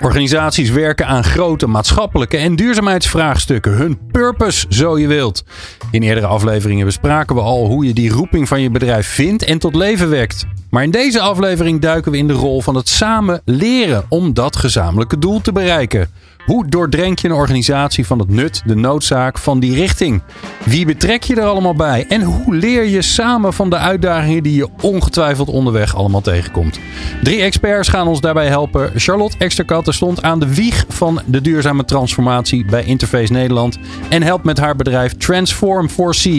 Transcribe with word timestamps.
Organisaties 0.00 0.70
werken 0.70 1.06
aan 1.06 1.24
grote 1.24 1.66
maatschappelijke 1.66 2.36
en 2.36 2.56
duurzaamheidsvraagstukken. 2.56 3.72
Hun 3.72 3.98
purpose, 4.12 4.66
zo 4.68 4.98
je 4.98 5.06
wilt. 5.06 5.44
In 5.90 6.02
eerdere 6.02 6.26
afleveringen 6.26 6.86
bespraken 6.86 7.36
we 7.36 7.40
al 7.40 7.66
hoe 7.66 7.86
je 7.86 7.94
die 7.94 8.10
roeping 8.10 8.48
van 8.48 8.60
je 8.60 8.70
bedrijf 8.70 9.06
vindt 9.06 9.44
en 9.44 9.58
tot 9.58 9.74
leven 9.74 10.10
wekt. 10.10 10.46
Maar 10.70 10.82
in 10.82 10.90
deze 10.90 11.20
aflevering 11.20 11.80
duiken 11.80 12.12
we 12.12 12.18
in 12.18 12.26
de 12.26 12.32
rol 12.32 12.60
van 12.60 12.74
het 12.74 12.88
samen 12.88 13.42
leren 13.44 14.04
om 14.08 14.34
dat 14.34 14.56
gezamenlijke 14.56 15.18
doel 15.18 15.40
te 15.40 15.52
bereiken. 15.52 16.08
Hoe 16.46 16.66
doordrenk 16.66 17.18
je 17.18 17.28
een 17.28 17.34
organisatie 17.34 18.06
van 18.06 18.18
het 18.18 18.28
nut, 18.28 18.62
de 18.64 18.74
noodzaak 18.74 19.38
van 19.38 19.60
die 19.60 19.74
richting? 19.74 20.22
Wie 20.64 20.86
betrek 20.86 21.22
je 21.22 21.34
er 21.34 21.46
allemaal 21.46 21.74
bij? 21.74 22.06
En 22.08 22.22
hoe 22.22 22.54
leer 22.54 22.84
je 22.84 23.02
samen 23.02 23.52
van 23.52 23.70
de 23.70 23.76
uitdagingen 23.76 24.42
die 24.42 24.54
je 24.54 24.68
ongetwijfeld 24.80 25.48
onderweg 25.48 25.96
allemaal 25.96 26.20
tegenkomt? 26.20 26.78
Drie 27.22 27.42
experts 27.42 27.88
gaan 27.88 28.06
ons 28.06 28.20
daarbij 28.20 28.46
helpen. 28.46 28.90
Charlotte 28.94 29.38
Exterkatte 29.38 29.92
stond 29.92 30.22
aan 30.22 30.40
de 30.40 30.54
wieg 30.54 30.84
van 30.88 31.20
de 31.26 31.40
duurzame 31.40 31.84
transformatie 31.84 32.64
bij 32.64 32.84
Interface 32.84 33.32
Nederland 33.32 33.78
en 34.08 34.22
helpt 34.22 34.44
met 34.44 34.58
haar 34.58 34.76
bedrijf 34.76 35.16
Transform 35.16 35.88
4C 35.90 36.30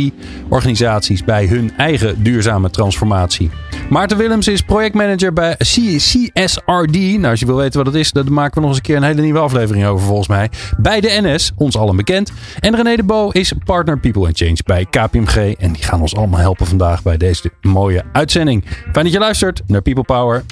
organisaties 0.49 1.23
bij 1.23 1.45
hun 1.45 1.71
eigen 1.77 2.23
duurzame 2.23 2.69
transformatie. 2.69 3.51
Maarten 3.89 4.17
Willems 4.17 4.47
is 4.47 4.61
projectmanager 4.61 5.33
bij 5.33 5.55
CSRD. 5.57 6.95
Nou, 6.95 7.25
als 7.25 7.39
je 7.39 7.45
wil 7.45 7.55
weten 7.55 7.83
wat 7.83 7.85
dat 7.85 8.01
is, 8.01 8.11
dan 8.11 8.33
maken 8.33 8.53
we 8.53 8.59
nog 8.59 8.69
eens 8.69 8.77
een 8.77 8.83
keer 8.83 8.95
een 8.95 9.03
hele 9.03 9.21
nieuwe 9.21 9.39
aflevering 9.39 9.85
over 9.85 10.05
volgens 10.05 10.27
mij. 10.27 10.49
Bij 10.77 11.01
de 11.01 11.17
NS, 11.21 11.51
ons 11.55 11.77
allen 11.77 11.95
bekend. 11.95 12.31
En 12.59 12.75
René 12.75 12.95
de 12.95 13.03
Bo 13.03 13.29
is 13.29 13.53
partner 13.65 13.99
People 13.99 14.25
and 14.25 14.37
Change 14.37 14.57
bij 14.65 14.85
KPMG. 14.85 15.53
En 15.53 15.71
die 15.73 15.83
gaan 15.83 16.01
ons 16.01 16.15
allemaal 16.15 16.39
helpen 16.39 16.65
vandaag 16.65 17.03
bij 17.03 17.17
deze 17.17 17.51
mooie 17.61 18.03
uitzending. 18.11 18.65
Fijn 18.65 19.05
dat 19.05 19.11
je 19.13 19.19
luistert 19.19 19.61
naar 19.67 19.81
People 19.81 20.03
Power. 20.03 20.43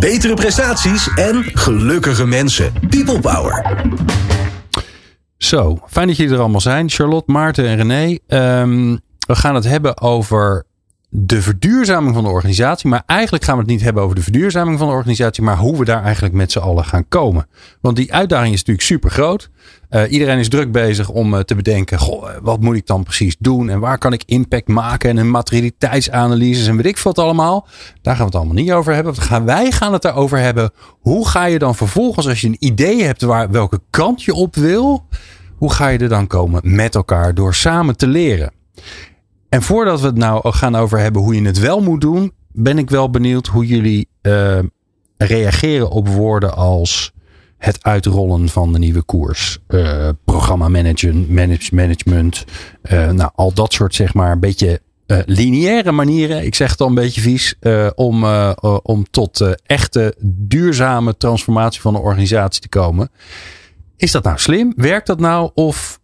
Betere 0.00 0.34
prestaties 0.34 1.08
en 1.14 1.44
gelukkige 1.44 2.26
mensen. 2.26 2.72
People 2.88 3.20
Power. 3.20 3.76
Zo, 5.36 5.78
fijn 5.86 6.06
dat 6.06 6.16
jullie 6.16 6.34
er 6.34 6.40
allemaal 6.40 6.60
zijn. 6.60 6.90
Charlotte, 6.90 7.32
Maarten 7.32 7.66
en 7.66 7.76
René. 7.76 8.18
Um, 8.60 9.00
we 9.26 9.34
gaan 9.34 9.54
het 9.54 9.64
hebben 9.64 10.00
over 10.00 10.64
de 11.16 11.42
verduurzaming 11.42 12.14
van 12.14 12.24
de 12.24 12.30
organisatie. 12.30 12.88
Maar 12.88 13.02
eigenlijk 13.06 13.44
gaan 13.44 13.54
we 13.54 13.60
het 13.60 13.70
niet 13.70 13.82
hebben 13.82 14.02
over 14.02 14.16
de 14.16 14.22
verduurzaming 14.22 14.78
van 14.78 14.88
de 14.88 14.94
organisatie, 14.94 15.42
maar 15.42 15.56
hoe 15.56 15.78
we 15.78 15.84
daar 15.84 16.02
eigenlijk 16.02 16.34
met 16.34 16.52
z'n 16.52 16.58
allen 16.58 16.84
gaan 16.84 17.08
komen. 17.08 17.46
Want 17.80 17.96
die 17.96 18.12
uitdaging 18.12 18.52
is 18.52 18.58
natuurlijk 18.58 18.86
super 18.86 19.10
groot. 19.10 19.50
Uh, 19.90 20.12
iedereen 20.12 20.38
is 20.38 20.48
druk 20.48 20.72
bezig 20.72 21.08
om 21.08 21.34
uh, 21.34 21.40
te 21.40 21.54
bedenken: 21.54 21.98
goh, 21.98 22.28
wat 22.42 22.60
moet 22.60 22.76
ik 22.76 22.86
dan 22.86 23.02
precies 23.02 23.36
doen? 23.38 23.68
En 23.68 23.80
waar 23.80 23.98
kan 23.98 24.12
ik 24.12 24.22
impact 24.26 24.68
maken? 24.68 25.10
En 25.10 25.16
een 25.16 25.30
materialiteitsanalyses 25.30 26.66
en 26.66 26.76
weet 26.76 26.86
ik 26.86 26.98
wat 26.98 27.18
allemaal. 27.18 27.66
Daar 28.02 28.16
gaan 28.16 28.26
we 28.26 28.30
het 28.30 28.34
allemaal 28.34 28.62
niet 28.62 28.72
over 28.72 28.94
hebben. 28.94 29.16
Gaan, 29.16 29.44
wij 29.44 29.70
gaan 29.70 29.92
het 29.92 30.02
daarover 30.02 30.38
hebben. 30.38 30.70
Hoe 31.00 31.28
ga 31.28 31.44
je 31.44 31.58
dan 31.58 31.74
vervolgens, 31.74 32.28
als 32.28 32.40
je 32.40 32.46
een 32.46 32.56
idee 32.58 33.02
hebt 33.02 33.22
waar, 33.22 33.50
welke 33.50 33.80
kant 33.90 34.22
je 34.22 34.34
op 34.34 34.56
wil, 34.56 35.06
hoe 35.56 35.72
ga 35.72 35.88
je 35.88 35.98
er 35.98 36.08
dan 36.08 36.26
komen 36.26 36.60
met 36.64 36.94
elkaar 36.94 37.34
door 37.34 37.54
samen 37.54 37.96
te 37.96 38.06
leren? 38.06 38.52
En 39.48 39.62
voordat 39.62 40.00
we 40.00 40.06
het 40.06 40.16
nou 40.16 40.52
gaan 40.52 40.74
over 40.74 40.98
hebben 40.98 41.22
hoe 41.22 41.34
je 41.34 41.46
het 41.46 41.58
wel 41.58 41.80
moet 41.80 42.00
doen, 42.00 42.32
ben 42.52 42.78
ik 42.78 42.90
wel 42.90 43.10
benieuwd 43.10 43.46
hoe 43.46 43.66
jullie 43.66 44.08
uh, 44.22 44.58
reageren 45.16 45.90
op 45.90 46.08
woorden 46.08 46.56
als 46.56 47.12
het 47.58 47.82
uitrollen 47.82 48.48
van 48.48 48.72
de 48.72 48.78
nieuwe 48.78 49.02
koers, 49.02 49.58
uh, 49.68 50.08
programma 50.24 50.68
management, 50.68 51.28
manage, 51.30 51.74
management, 51.74 52.44
uh, 52.92 53.10
nou 53.10 53.30
al 53.34 53.52
dat 53.52 53.72
soort 53.72 53.94
zeg 53.94 54.14
maar 54.14 54.32
een 54.32 54.40
beetje 54.40 54.80
lineaire 55.26 55.92
manieren. 55.92 56.44
Ik 56.44 56.54
zeg 56.54 56.70
het 56.70 56.80
al 56.80 56.86
een 56.86 56.94
beetje 56.94 57.20
vies 57.20 57.54
om, 57.94 58.24
om 58.82 59.10
tot 59.10 59.56
echte 59.66 60.14
duurzame 60.20 61.16
transformatie 61.16 61.80
van 61.80 61.94
een 61.94 62.00
organisatie 62.00 62.60
te 62.60 62.68
komen. 62.68 63.10
Is 63.96 64.10
dat 64.10 64.24
nou 64.24 64.38
slim? 64.38 64.72
Werkt 64.76 65.06
dat 65.06 65.20
nou 65.20 65.50
of 65.54 66.00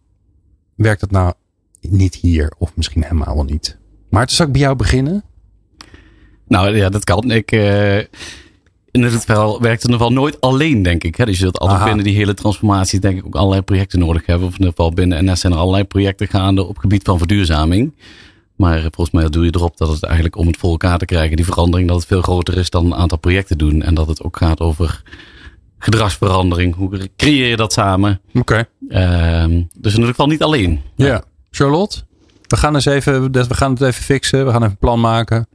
werkt 0.75 0.99
dat 1.01 1.11
nou 1.11 1.33
niet 1.81 2.15
hier 2.15 2.51
of 2.57 2.71
misschien 2.75 3.03
helemaal 3.03 3.43
niet. 3.43 3.77
Maarten, 4.09 4.35
zal 4.35 4.45
ik 4.45 4.51
bij 4.51 4.61
jou 4.61 4.75
beginnen? 4.75 5.23
Nou 6.47 6.75
ja, 6.75 6.89
dat 6.89 7.03
kan. 7.03 7.31
Ik, 7.31 7.51
uh, 7.51 7.97
in 8.91 9.03
het 9.03 9.13
geval 9.13 9.61
werkt 9.61 9.81
het 9.81 9.91
in 9.91 9.97
geval 9.97 10.13
nooit 10.13 10.41
alleen, 10.41 10.81
denk 10.81 11.03
ik. 11.03 11.15
Hè? 11.15 11.25
Dus 11.25 11.35
je 11.35 11.41
zult 11.41 11.59
altijd 11.59 11.79
Aha. 11.79 11.87
binnen 11.87 12.05
die 12.05 12.15
hele 12.15 12.33
transformatie 12.33 12.99
denk 12.99 13.17
ik 13.17 13.25
ook 13.25 13.35
allerlei 13.35 13.61
projecten 13.61 13.99
nodig 13.99 14.25
hebben. 14.25 14.47
Of 14.47 14.53
in 14.53 14.59
ieder 14.59 14.73
geval 14.75 14.93
binnen 14.93 15.25
NS 15.25 15.39
zijn 15.39 15.53
er 15.53 15.59
allerlei 15.59 15.83
projecten 15.83 16.27
gaande 16.27 16.63
op 16.63 16.77
gebied 16.77 17.03
van 17.03 17.17
verduurzaming. 17.17 17.93
Maar 18.55 18.79
volgens 18.79 19.11
mij 19.11 19.29
doe 19.29 19.45
je 19.45 19.55
erop 19.55 19.77
dat 19.77 19.89
het 19.89 20.03
eigenlijk 20.03 20.35
om 20.35 20.47
het 20.47 20.57
voor 20.57 20.69
elkaar 20.69 20.97
te 20.97 21.05
krijgen, 21.05 21.35
die 21.35 21.45
verandering, 21.45 21.87
dat 21.87 21.97
het 21.97 22.07
veel 22.07 22.21
groter 22.21 22.57
is 22.57 22.69
dan 22.69 22.85
een 22.85 22.95
aantal 22.95 23.17
projecten 23.17 23.57
doen. 23.57 23.81
En 23.81 23.93
dat 23.93 24.07
het 24.07 24.23
ook 24.23 24.37
gaat 24.37 24.59
over 24.59 25.03
gedragsverandering. 25.77 26.75
Hoe 26.75 27.09
creëer 27.15 27.47
je 27.47 27.55
dat 27.55 27.73
samen? 27.73 28.21
Oké. 28.33 28.39
Okay. 28.39 28.65
Uh, 29.49 29.63
dus 29.73 29.91
in 29.91 29.99
ieder 29.99 30.09
geval 30.09 30.27
niet 30.27 30.43
alleen. 30.43 30.81
Ja. 30.95 31.05
ja. 31.05 31.23
Charlotte, 31.53 32.03
we 32.47 32.57
gaan, 32.57 32.75
eens 32.75 32.85
even, 32.85 33.31
we 33.31 33.53
gaan 33.53 33.71
het 33.71 33.81
even 33.81 34.03
fixen. 34.03 34.45
We 34.45 34.51
gaan 34.51 34.61
even 34.61 34.71
een 34.71 34.77
plan 34.77 34.99
maken. 34.99 35.47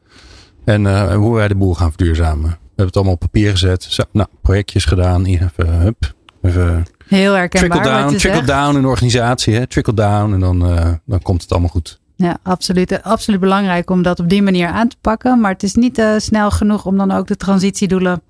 En 0.65 0.85
uh, 0.85 1.15
hoe 1.15 1.35
wij 1.35 1.49
de 1.49 1.55
boel 1.55 1.75
gaan 1.75 1.89
verduurzamen. 1.89 2.51
We 2.51 2.57
hebben 2.67 2.87
het 2.87 2.97
allemaal 2.97 3.15
op 3.15 3.21
papier 3.21 3.51
gezet. 3.51 3.83
Zo, 3.83 4.03
nou, 4.13 4.29
projectjes 4.43 4.85
gedaan. 4.85 5.25
Even, 5.25 5.81
hup, 5.81 6.15
even 6.43 6.87
Heel 7.07 7.33
herkenbaar. 7.33 7.71
Trickle 7.71 7.91
down, 7.91 8.17
trickle 8.17 8.45
down 8.45 8.77
in 8.77 8.83
de 8.83 8.89
organisatie. 8.89 9.55
Hè? 9.55 9.67
Trickle 9.67 9.95
down 9.95 10.33
en 10.33 10.41
dan, 10.41 10.71
uh, 10.71 10.93
dan 11.05 11.23
komt 11.23 11.43
het 11.43 11.51
allemaal 11.51 11.69
goed. 11.69 12.01
Ja, 12.15 12.39
absoluut. 12.43 13.03
Absoluut 13.03 13.41
belangrijk 13.41 13.91
om 13.91 14.03
dat 14.03 14.21
op 14.21 14.29
die 14.29 14.43
manier 14.43 14.69
aan 14.69 14.89
te 14.89 14.97
pakken. 15.01 15.41
Maar 15.41 15.53
het 15.53 15.63
is 15.63 15.75
niet 15.75 15.99
uh, 15.99 16.15
snel 16.17 16.51
genoeg 16.51 16.87
om 16.87 16.97
dan 16.97 17.11
ook 17.11 17.27
de 17.27 17.37
transitiedoelen 17.37 18.23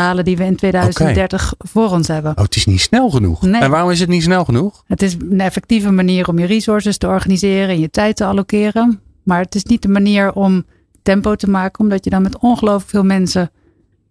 die 0.00 0.36
we 0.36 0.44
in 0.44 0.56
2030 0.56 1.52
okay. 1.52 1.70
voor 1.70 1.90
ons 1.90 2.08
hebben. 2.08 2.30
Oh, 2.30 2.44
het 2.44 2.56
is 2.56 2.66
niet 2.66 2.80
snel 2.80 3.10
genoeg. 3.10 3.42
Nee. 3.42 3.60
En 3.60 3.70
waarom 3.70 3.90
is 3.90 4.00
het 4.00 4.08
niet 4.08 4.22
snel 4.22 4.44
genoeg? 4.44 4.84
Het 4.86 5.02
is 5.02 5.14
een 5.14 5.40
effectieve 5.40 5.90
manier 5.90 6.28
om 6.28 6.38
je 6.38 6.46
resources 6.46 6.98
te 6.98 7.06
organiseren 7.06 7.68
en 7.68 7.80
je 7.80 7.90
tijd 7.90 8.16
te 8.16 8.24
allokeren. 8.24 9.00
Maar 9.22 9.40
het 9.40 9.54
is 9.54 9.64
niet 9.64 9.82
de 9.82 9.88
manier 9.88 10.32
om 10.32 10.64
tempo 11.02 11.34
te 11.34 11.50
maken, 11.50 11.80
omdat 11.80 12.04
je 12.04 12.10
dan 12.10 12.22
met 12.22 12.38
ongelooflijk 12.38 12.90
veel 12.90 13.04
mensen 13.04 13.50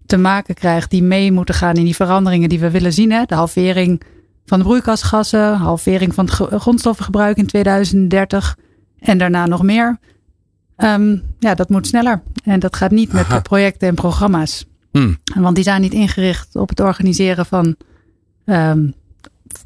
te 0.05 0.17
maken 0.17 0.55
krijgt 0.55 0.89
die 0.89 1.03
mee 1.03 1.31
moeten 1.31 1.55
gaan 1.55 1.75
in 1.75 1.83
die 1.83 1.95
veranderingen 1.95 2.49
die 2.49 2.59
we 2.59 2.71
willen 2.71 2.93
zien. 2.93 3.11
Hè? 3.11 3.23
De 3.25 3.35
halvering 3.35 4.01
van 4.45 4.59
de 4.59 4.65
broeikasgassen, 4.65 5.55
halvering 5.55 6.13
van 6.13 6.25
het 6.25 6.61
grondstoffengebruik 6.61 7.37
in 7.37 7.45
2030 7.45 8.57
en 8.99 9.17
daarna 9.17 9.45
nog 9.45 9.63
meer. 9.63 9.99
Um, 10.77 11.21
ja, 11.39 11.55
dat 11.55 11.69
moet 11.69 11.87
sneller. 11.87 12.21
En 12.43 12.59
dat 12.59 12.75
gaat 12.75 12.91
niet 12.91 13.13
met 13.13 13.43
projecten 13.43 13.87
en 13.87 13.95
programma's. 13.95 14.65
Hmm. 14.93 15.17
Want 15.35 15.55
die 15.55 15.63
zijn 15.63 15.81
niet 15.81 15.93
ingericht 15.93 16.55
op 16.55 16.69
het 16.69 16.79
organiseren 16.79 17.45
van 17.45 17.75
um, 18.45 18.93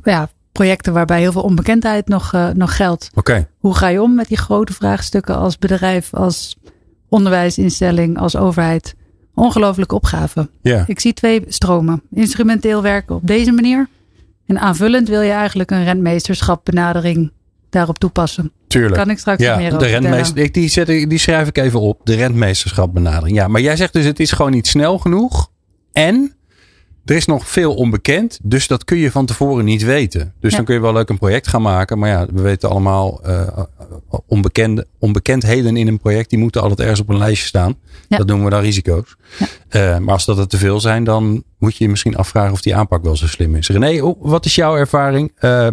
ja, 0.04 0.30
projecten 0.52 0.94
waarbij 0.94 1.20
heel 1.20 1.32
veel 1.32 1.42
onbekendheid 1.42 2.08
nog, 2.08 2.34
uh, 2.34 2.50
nog 2.50 2.76
geldt. 2.76 3.10
Okay. 3.14 3.48
Hoe 3.58 3.76
ga 3.76 3.88
je 3.88 4.02
om 4.02 4.16
met 4.16 4.28
die 4.28 4.38
grote 4.38 4.74
vraagstukken 4.74 5.38
als 5.38 5.58
bedrijf, 5.58 6.14
als 6.14 6.56
onderwijsinstelling, 7.10 8.18
als 8.20 8.36
overheid? 8.36 8.96
Ongelooflijke 9.34 9.96
opgave. 9.96 10.50
Yeah. 10.62 10.90
Ik 10.90 11.00
zie 11.00 11.14
twee 11.14 11.44
stromen. 11.48 12.02
Instrumenteel 12.12 12.82
werken 12.82 13.16
op 13.16 13.28
deze 13.28 13.52
manier. 13.52 13.88
En 14.46 14.60
aanvullend 14.60 15.08
wil 15.08 15.22
je 15.22 15.32
eigenlijk 15.32 15.72
een 15.72 15.84
rentmeesterschap 15.84 16.66
benadering 16.66 17.32
daarop 17.70 17.98
toepassen. 18.00 18.52
Tuurlijk. 18.68 18.96
Kan 18.96 19.10
ik 19.10 19.18
straks 19.20 19.42
ja, 19.44 19.58
meer 19.58 19.70
de 19.70 19.76
over 19.76 19.88
rentmeester, 19.90 20.38
ik, 20.38 20.54
die, 20.54 20.68
zet, 20.68 20.88
die 20.88 21.18
schrijf 21.18 21.48
ik 21.48 21.58
even 21.58 21.80
op. 21.80 22.02
De 22.04 22.16
rentmeesterschap 22.16 22.94
benadering. 22.94 23.38
Ja, 23.38 23.48
maar 23.48 23.62
jij 23.62 23.76
zegt 23.76 23.94
dus 23.94 24.06
het 24.06 24.20
is 24.20 24.32
gewoon 24.32 24.52
niet 24.52 24.68
snel 24.68 24.98
genoeg. 24.98 25.52
En 25.92 26.36
er 27.06 27.16
is 27.16 27.26
nog 27.26 27.48
veel 27.48 27.74
onbekend. 27.76 28.40
Dus 28.44 28.68
dat 28.68 28.84
kun 28.84 28.98
je 28.98 29.12
van 29.12 29.26
tevoren 29.26 29.66
niet 29.66 29.84
weten. 29.84 30.34
Dus 30.40 30.52
Ja. 30.52 30.58
dan 30.58 30.66
kun 30.66 30.76
je 30.76 30.82
wel 30.82 30.94
leuk 30.94 31.10
een 31.10 31.18
project 31.18 31.48
gaan 31.48 31.62
maken. 31.62 32.00
Maar 32.00 32.10
ja, 32.10 32.26
we 32.34 32.42
weten 32.42 32.70
allemaal 32.70 33.24
eh, 33.24 33.48
onbekende, 34.28 34.88
onbekendheden 35.00 35.78
in 35.78 35.88
een 35.88 36.00
project. 36.00 36.30
Die 36.30 36.40
moeten 36.40 36.62
altijd 36.62 36.80
ergens 36.80 37.00
op 37.00 37.10
een 37.10 37.18
lijstje 37.18 37.48
staan. 37.48 37.76
Ja. 38.08 38.18
Dat 38.18 38.28
noemen 38.28 38.46
we 38.46 38.52
dan 38.52 38.62
risico's. 38.62 39.16
Eh, 39.70 39.98
maar 39.98 40.14
als 40.14 40.26
dat 40.26 40.38
er 40.38 40.48
te 40.48 40.58
veel 40.58 40.80
zijn, 40.80 41.04
dan 41.04 41.44
moet 41.60 41.76
je 41.78 41.84
je 41.84 41.90
misschien 41.90 42.16
afvragen 42.16 42.52
of 42.52 42.62
die 42.62 42.76
aanpak 42.76 43.04
wel 43.04 43.16
zo 43.16 43.28
slim 43.28 43.56
is. 43.56 43.68
René, 43.70 44.14
wat 44.20 44.46
is 44.46 44.56
jouw 44.56 44.76
ervaring 44.76 45.32
eh, 45.36 45.68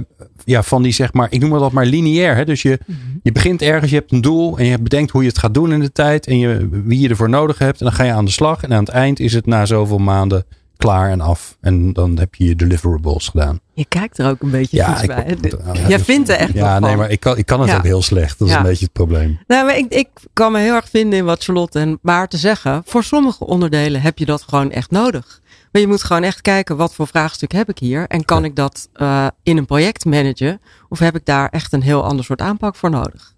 ja, 0.45 0.63
van 0.63 0.83
die 0.83 0.93
zeg 0.93 1.13
maar, 1.13 1.27
ik 1.31 1.41
noem 1.41 1.53
het 1.53 1.61
dat 1.61 1.73
maar 1.73 1.87
lineair. 1.87 2.37
Hè? 2.37 2.45
Dus 2.45 2.63
je, 2.63 2.79
je 3.23 3.33
begint 3.33 3.63
ergens, 3.63 3.91
je 3.91 3.97
hebt 3.97 4.13
een 4.13 4.21
doel 4.21 4.59
en 4.59 4.65
je 4.67 4.79
bedenkt 4.79 5.11
hoe 5.11 5.23
je 5.23 5.29
het 5.29 5.39
gaat 5.39 5.55
doen 5.55 5.73
in 5.73 5.81
de 5.81 5.93
tijd 5.93 6.27
en 6.27 6.39
je, 6.39 6.69
wie 6.85 7.01
je 7.01 7.09
ervoor 7.09 7.29
nodig 7.29 7.59
hebt. 7.59 7.79
En 7.81 7.85
dan 7.87 7.95
ga 7.95 8.05
je 8.05 8.13
aan 8.13 8.25
de 8.25 8.31
slag 8.31 8.63
en 8.63 8.73
aan 8.73 8.85
het 8.85 8.89
eind 8.93 9.21
is 9.21 9.33
het 9.33 9.47
na 9.47 9.67
zoveel 9.67 9.99
maanden 9.99 10.45
klaar 10.77 11.11
en 11.11 11.21
af. 11.21 11.57
En 11.61 11.93
dan 11.93 12.19
heb 12.19 12.35
je 12.35 12.45
je 12.45 12.57
deliverables 12.57 13.29
gedaan. 13.29 13.61
Je 13.75 13.85
kijkt 13.89 14.19
er 14.19 14.29
ook 14.29 14.43
een 14.43 14.51
beetje 14.51 14.77
Ja, 14.77 15.01
ik- 15.03 15.07
bij. 15.07 15.37
ja, 15.75 15.89
Jij 15.89 15.99
vindt 16.01 16.29
er 16.29 16.37
echt 16.37 16.53
Ja, 16.53 16.79
nee, 16.79 16.89
van. 16.89 16.99
maar 16.99 17.11
ik 17.11 17.21
kan, 17.21 17.37
ik 17.39 17.47
kan 17.47 17.61
het 17.61 17.69
Ja. 17.71 17.77
ook 17.77 17.83
heel 17.83 18.03
slecht. 18.03 18.39
Dat 18.39 18.49
is 18.49 18.55
Ja. 18.55 18.61
een 18.61 18.67
beetje 18.67 18.85
het 18.85 18.93
probleem. 18.93 19.39
Nou, 19.47 19.65
maar 19.67 19.77
ik, 19.79 19.87
ik 19.89 20.09
kan 20.33 20.53
me 20.53 20.59
heel 20.59 20.75
erg 20.75 20.89
vinden 20.91 21.19
in 21.19 21.25
wat 21.25 21.45
Charlotte 21.45 21.79
en 21.79 21.99
Maarten 22.03 22.39
zeggen. 22.39 22.83
Voor 22.87 23.05
sommige 23.05 23.47
onderdelen 23.47 24.01
heb 24.01 24.19
je 24.19 24.25
dat 24.27 24.43
gewoon 24.43 24.71
echt 24.71 24.91
nodig. 24.91 25.41
Maar 25.75 25.83
je 25.83 25.89
moet 25.89 26.03
gewoon 26.03 26.23
echt 26.23 26.41
kijken, 26.41 26.77
wat 26.77 26.95
voor 26.95 27.07
vraagstuk 27.07 27.53
heb 27.53 27.69
ik 27.69 27.79
hier? 27.79 28.07
En 28.07 28.25
kan 28.25 28.41
Ja. 28.41 28.47
ik 28.47 28.57
dat 28.57 28.89
eh, 28.93 29.27
in 29.43 29.57
een 29.57 29.67
project 29.67 30.05
managen? 30.05 30.61
Of 30.89 30.99
heb 30.99 31.17
ik 31.17 31.25
daar 31.25 31.49
echt 31.49 31.73
een 31.73 31.83
heel 31.83 32.05
ander 32.05 32.25
soort 32.25 32.41
aanpak 32.41 32.77
voor 32.77 32.91
nodig? 32.91 33.33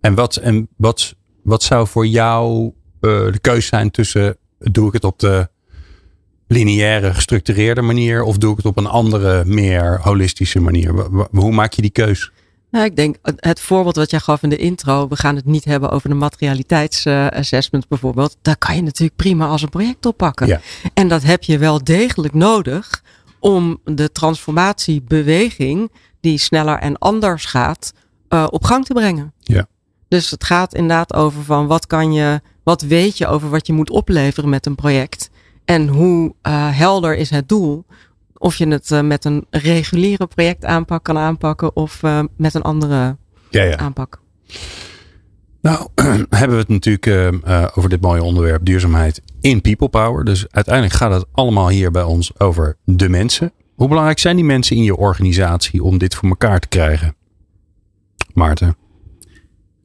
En 0.00 0.14
wat, 0.14 0.36
en 0.36 0.68
wat, 0.76 1.14
wat 1.42 1.62
zou 1.62 1.86
voor 1.86 2.06
jou 2.06 2.64
eh, 3.00 3.10
de 3.10 3.38
keuze 3.40 3.66
zijn 3.66 3.90
tussen 3.90 4.36
doe 4.58 4.86
ik 4.86 4.92
het 4.92 5.04
op 5.04 5.18
de 5.18 5.48
lineaire, 6.46 7.14
gestructureerde 7.14 7.82
manier 7.82 8.22
of 8.22 8.38
doe 8.38 8.50
ik 8.50 8.56
het 8.56 8.66
op 8.66 8.78
een 8.78 8.86
andere, 8.86 9.44
meer 9.44 10.00
holistische 10.02 10.60
manier? 10.60 10.92
Hoe 11.30 11.52
maak 11.52 11.72
je 11.72 11.82
die 11.82 11.90
keus? 11.90 12.32
Nou, 12.74 12.86
ik 12.86 12.96
denk 12.96 13.16
het- 13.22 13.60
voorbeeld 13.60 13.96
wat 13.96 14.10
jij 14.10 14.20
gaf 14.20 14.42
in 14.42 14.48
de 14.48 14.56
intro. 14.56 15.08
We 15.08 15.16
gaan 15.16 15.36
het 15.36 15.44
niet 15.44 15.64
hebben 15.64 15.90
over 15.90 16.08
de 16.08 16.14
materialiteitsassessment 16.14 17.88
bijvoorbeeld. 17.88 18.36
Daar 18.42 18.56
kan 18.56 18.76
je 18.76 18.82
natuurlijk 18.82 19.16
prima 19.16 19.46
als 19.46 19.62
een 19.62 19.68
project 19.68 20.06
oppakken. 20.06 20.46
Ja. 20.46 20.60
En 20.94 21.08
dat 21.08 21.22
heb 21.22 21.42
je 21.42 21.58
wel 21.58 21.84
degelijk 21.84 22.34
nodig 22.34 23.02
om 23.40 23.78
de 23.84 24.12
transformatiebeweging 24.12 25.92
die 26.20 26.38
sneller 26.38 26.78
en 26.78 26.98
anders 26.98 27.44
gaat 27.44 27.92
eh, 28.28 28.46
op 28.50 28.64
gang 28.64 28.84
te 28.84 28.92
brengen. 28.92 29.32
Ja. 29.38 29.66
Dus 30.08 30.30
het 30.30 30.44
gaat 30.44 30.74
inderdaad 30.74 31.14
over 31.14 31.42
van 31.44 31.66
wat 31.66 31.86
kan 31.86 32.12
je, 32.12 32.40
wat 32.62 32.82
weet 32.82 33.18
je 33.18 33.26
over 33.26 33.50
wat 33.50 33.66
je 33.66 33.72
moet 33.72 33.90
opleveren 33.90 34.50
met 34.50 34.66
een 34.66 34.74
project 34.74 35.30
en 35.64 35.88
hoe 35.88 36.34
eh, 36.42 36.78
helder 36.78 37.16
is 37.16 37.30
het 37.30 37.48
doel. 37.48 37.84
Of 38.44 38.56
je 38.56 38.68
het 38.68 38.90
eh, 38.90 39.00
met 39.00 39.24
een 39.24 39.46
reguliere 39.50 40.26
projectaanpak 40.26 41.04
kan 41.04 41.18
aanpakken 41.18 41.76
of 41.76 42.02
eh, 42.02 42.20
met 42.36 42.54
een 42.54 42.62
andere 42.62 43.16
Ja, 43.50 43.62
ja. 43.62 43.76
aanpak. 43.76 44.20
Nou, 45.60 45.88
hebben 46.30 46.56
we 46.56 46.62
het 46.62 46.68
natuurlijk 46.68 47.06
eh, 47.06 47.66
over 47.74 47.90
dit 47.90 48.00
mooie 48.00 48.22
onderwerp 48.22 48.64
duurzaamheid 48.64 49.22
in 49.40 49.60
people 49.60 49.88
power. 49.88 50.24
Dus 50.24 50.46
uiteindelijk 50.50 50.94
gaat 50.94 51.12
het 51.12 51.24
allemaal 51.32 51.68
hier 51.68 51.90
bij 51.90 52.02
ons 52.02 52.38
over 52.40 52.76
de 52.84 53.08
mensen. 53.08 53.52
Hoe 53.74 53.88
belangrijk 53.88 54.18
zijn 54.18 54.36
die 54.36 54.44
mensen 54.44 54.76
in 54.76 54.82
je 54.82 54.96
organisatie 54.96 55.82
om 55.82 55.98
dit 55.98 56.14
voor 56.14 56.28
elkaar 56.28 56.60
te 56.60 56.68
krijgen? 56.68 57.16
Maarten. 58.32 58.76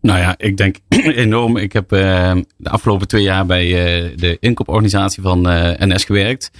Nou 0.01 0.19
ja, 0.19 0.33
ik 0.38 0.57
denk 0.57 0.77
enorm. 1.25 1.57
Ik 1.57 1.73
heb 1.73 1.91
eh, 1.91 2.35
de 2.57 2.69
afgelopen 2.69 3.07
twee 3.07 3.23
jaar 3.23 3.45
bij 3.45 3.65
eh, 3.65 4.17
de 4.17 4.38
inkooporganisatie 4.39 5.21
van 5.21 5.50
eh, 5.50 5.88
NS 5.88 6.03
gewerkt. 6.03 6.51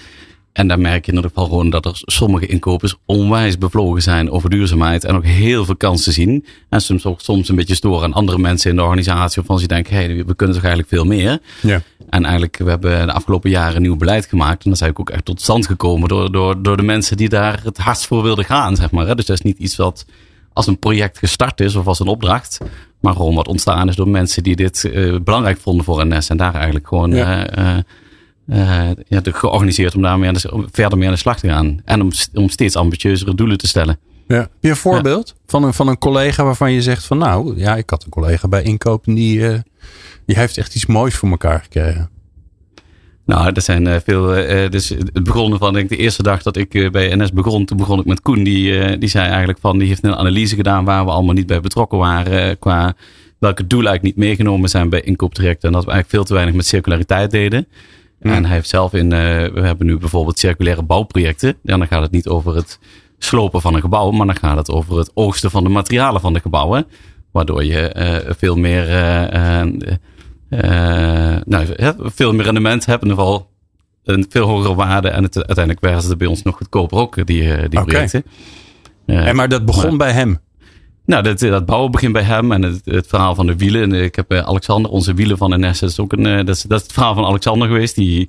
En 0.54 0.68
daar 0.68 0.80
merk 0.80 1.06
je 1.06 1.12
in 1.12 1.18
ieder 1.18 1.32
geval 1.34 1.48
gewoon 1.50 1.70
dat 1.70 1.86
er 1.86 2.02
sommige 2.06 2.46
inkopers 2.46 2.96
onwijs 3.06 3.58
bevlogen 3.58 4.02
zijn 4.02 4.32
over 4.32 4.50
duurzaamheid. 4.50 5.04
En 5.04 5.16
ook 5.16 5.26
heel 5.26 5.66
veel 5.66 5.76
kansen 5.76 6.14
zien. 6.14 6.46
En 6.70 6.82
soms 6.82 7.06
ook 7.06 7.22
soms 7.22 7.50
een 7.50 7.56
beetje 7.56 7.76
storen 7.76 8.04
aan 8.04 8.14
andere 8.14 8.38
mensen 8.38 8.70
in 8.70 8.76
de 8.76 8.82
organisatie. 8.82 9.36
Waarvan 9.36 9.60
ze 9.60 9.68
denken, 9.68 9.96
hé, 9.96 10.04
hey, 10.04 10.26
we 10.26 10.36
kunnen 10.36 10.56
toch 10.56 10.66
eigenlijk 10.66 10.94
veel 10.94 11.06
meer. 11.06 11.40
Ja. 11.62 11.82
En 12.10 12.24
eigenlijk, 12.24 12.58
we 12.58 12.70
hebben 12.70 13.06
de 13.08 13.14
afgelopen 13.14 13.50
jaren 13.50 13.82
nieuw 13.82 13.96
beleid 13.96 14.26
gemaakt. 14.26 14.64
En 14.64 14.70
dat 14.72 14.74
is 14.74 14.82
eigenlijk 14.82 15.00
ook 15.10 15.16
echt 15.16 15.26
tot 15.26 15.42
stand 15.42 15.66
gekomen 15.66 16.08
door, 16.10 16.32
door, 16.32 16.62
door 16.62 16.78
de 16.78 16.84
mensen 16.84 17.18
die 17.18 17.30
daar 17.30 17.60
het 17.64 17.78
hardst 17.78 18.08
voor 18.08 18.24
wilden 18.24 18.46
gaan, 18.46 18.76
zeg 18.76 18.92
maar. 18.92 19.08
hè. 19.08 19.16
Dus 19.16 19.26
dat 19.26 19.38
is 19.38 19.44
niet 19.44 19.58
iets 19.58 19.76
wat 19.76 20.06
als 20.54 20.68
een 20.68 20.80
project 20.80 21.18
gestart 21.18 21.60
is 21.62 21.76
of 21.76 21.88
als 21.88 22.00
een 22.00 22.08
opdracht. 22.08 22.58
Maar 23.00 23.14
gewoon 23.16 23.36
wat 23.36 23.48
ontstaan 23.48 23.90
is 23.90 23.96
door 23.96 24.10
mensen 24.10 24.44
die 24.44 24.56
dit 24.56 24.84
eh, 24.86 25.16
belangrijk 25.24 25.60
vonden 25.60 25.86
voor 25.86 26.08
NS. 26.08 26.30
En 26.30 26.38
daar 26.38 26.54
eigenlijk 26.56 26.88
gewoon 26.88 27.12
Ja. 27.16 27.48
eh, 27.48 27.78
eh, 27.78 27.84
eh, 28.50 28.90
ja, 29.08 29.20
de- 29.20 29.34
georganiseerd 29.34 29.96
om 29.96 30.02
daarmee 30.02 30.28
aan 30.28 30.34
de, 30.34 30.52
om 30.52 30.68
verder 30.72 30.98
mee 30.98 31.08
aan 31.08 31.14
de 31.14 31.20
slag 31.20 31.40
te 31.40 31.48
gaan. 31.48 31.82
En 31.86 32.02
om, 32.02 32.12
om 32.34 32.50
steeds 32.50 32.76
ambitieuzere 32.76 33.36
doelen 33.36 33.58
te 33.58 33.68
stellen. 33.68 34.00
Ja. 34.28 34.36
Heb 34.38 34.50
je 34.60 34.70
een 34.70 34.76
voorbeeld 34.76 35.36
van, 35.46 35.64
een, 35.64 35.74
van 35.74 35.88
een 35.88 35.98
collega 35.98 36.44
waarvan 36.44 36.72
je 36.72 36.82
zegt 36.82 37.06
van 37.06 37.18
nou, 37.18 37.58
ja, 37.58 37.76
ik 37.76 37.90
had 37.90 38.04
een 38.04 38.10
collega 38.10 38.48
bij 38.48 38.64
inkoop 38.64 39.08
en 39.08 39.14
die, 39.14 39.48
eh, 39.48 39.60
die 40.26 40.36
heeft 40.36 40.58
echt 40.58 40.76
iets 40.76 40.86
moois 40.86 41.16
voor 41.16 41.30
elkaar 41.30 41.60
gekregen. 41.62 42.10
Nou, 43.26 43.52
er 43.54 43.62
zijn 43.62 43.88
eh, 43.88 43.96
veel. 44.04 44.26
dus 44.70 44.90
het 44.90 45.24
begon 45.24 45.58
van, 45.58 45.74
denk 45.74 45.90
ik, 45.90 45.98
de 45.98 46.04
eerste 46.04 46.24
dag 46.24 46.44
dat 46.44 46.58
ik 46.58 46.92
bij 46.92 47.16
NS 47.16 47.32
begon. 47.32 47.66
Toen 47.66 47.78
begon 47.78 48.00
ik 48.00 48.06
met 48.06 48.22
Koen. 48.22 48.44
Die, 48.44 48.98
die 48.98 49.10
zei 49.10 49.28
eigenlijk 49.28 49.60
van, 49.60 49.78
die 49.78 49.88
heeft 49.88 50.04
een 50.04 50.16
analyse 50.16 50.56
gedaan 50.56 50.86
waar 50.86 51.06
we 51.06 51.12
allemaal 51.12 51.34
niet 51.34 51.48
bij 51.48 51.60
betrokken 51.60 51.98
waren. 51.98 52.60
qua 52.60 52.96
welke 53.40 53.68
doelen 53.68 53.88
eigenlijk 53.90 54.18
niet 54.18 54.26
meegenomen 54.26 54.70
zijn 54.70 54.90
bij 54.90 55.02
inkooptrajecten. 55.02 55.68
En 55.68 55.74
dat 55.74 55.86
we 55.86 55.92
eigenlijk 55.92 56.10
veel 56.10 56.24
te 56.24 56.34
weinig 56.34 56.56
met 56.56 56.66
circulariteit 56.66 57.32
deden. 57.32 57.68
Ja. 58.22 58.34
En 58.34 58.46
hij 58.46 58.54
heeft 58.54 58.70
zelf 58.70 58.94
in, 58.94 59.12
eh, 59.14 59.20
we 59.54 59.62
hebben 59.62 59.86
nu 59.88 59.98
bijvoorbeeld 59.98 60.40
circulaire 60.40 60.84
bouwprojecten. 60.84 61.50
En 61.50 61.80
dan 61.80 61.88
gaat 61.88 62.02
het 62.02 62.12
niet 62.12 62.28
over 62.28 62.56
het 62.56 62.80
slopen 63.18 63.62
van 63.62 63.74
een 63.74 63.82
gebouw, 63.82 64.12
maar 64.12 64.26
dan 64.26 64.36
gaat 64.36 64.58
het 64.58 64.72
over 64.72 64.98
het 64.98 65.12
oogsten 65.14 65.52
van 65.52 65.64
de 65.64 65.70
materialen 65.70 66.22
van 66.22 66.34
de 66.34 66.40
gebouwen. 66.40 66.86
Waardoor 67.32 67.64
je 67.64 67.80
eh, 67.80 68.34
veel 68.38 68.56
meer, 68.56 68.90
eh, 68.90 69.62
nou, 71.46 71.68
veel 71.98 72.34
meer 72.34 72.44
rendement 72.44 72.86
hebt. 72.86 73.04
In 73.04 73.10
ieder 73.10 73.24
geval 73.24 73.50
een 74.04 74.26
veel 74.30 74.48
hogere 74.48 74.76
waarde. 74.76 75.10
En 75.10 75.24
het, 75.24 75.36
uiteindelijk 75.36 75.80
werden 75.80 76.02
ze 76.02 76.18
bij 76.18 76.28
ons 76.28 76.44
nog 76.44 76.56
goedkoper 76.58 76.98
ook, 76.98 77.26
die, 77.26 77.70
die 77.70 77.84
projecten. 77.84 78.24
Eh, 79.06 79.28
En 79.28 79.36
maar 79.36 79.50
dat 79.50 79.66
begon 79.66 79.98
bij 79.98 80.12
hem. 80.12 80.40
Nou, 81.10 81.24
dat, 81.24 81.40
dat 81.40 81.66
bouwen 81.66 81.92
begint 81.92 82.14
bij 82.14 82.22
hem 82.22 82.52
en 82.52 82.62
het, 82.62 82.82
het 82.86 83.08
verhaal 83.08 83.36
van 83.36 83.48
de 83.48 83.56
wielen. 83.56 83.82
En 83.94 84.04
Ik 84.04 84.16
heb 84.16 84.32
eh, 84.32 84.40
Alexander, 84.40 84.92
onze 84.92 85.14
wielen 85.14 85.38
van 85.38 85.60
NS, 85.60 85.80
dat 85.80 85.90
is 85.90 86.00
ook 86.00 86.14
een, 86.14 86.26
eh, 86.26 86.46
dat 86.46 86.56
is, 86.56 86.62
dat 86.62 86.78
is 86.80 86.84
het 86.84 86.94
verhaal 86.94 87.14
van 87.14 87.26
Alexander 87.26 87.68
geweest. 87.68 87.96
Die, 87.96 88.28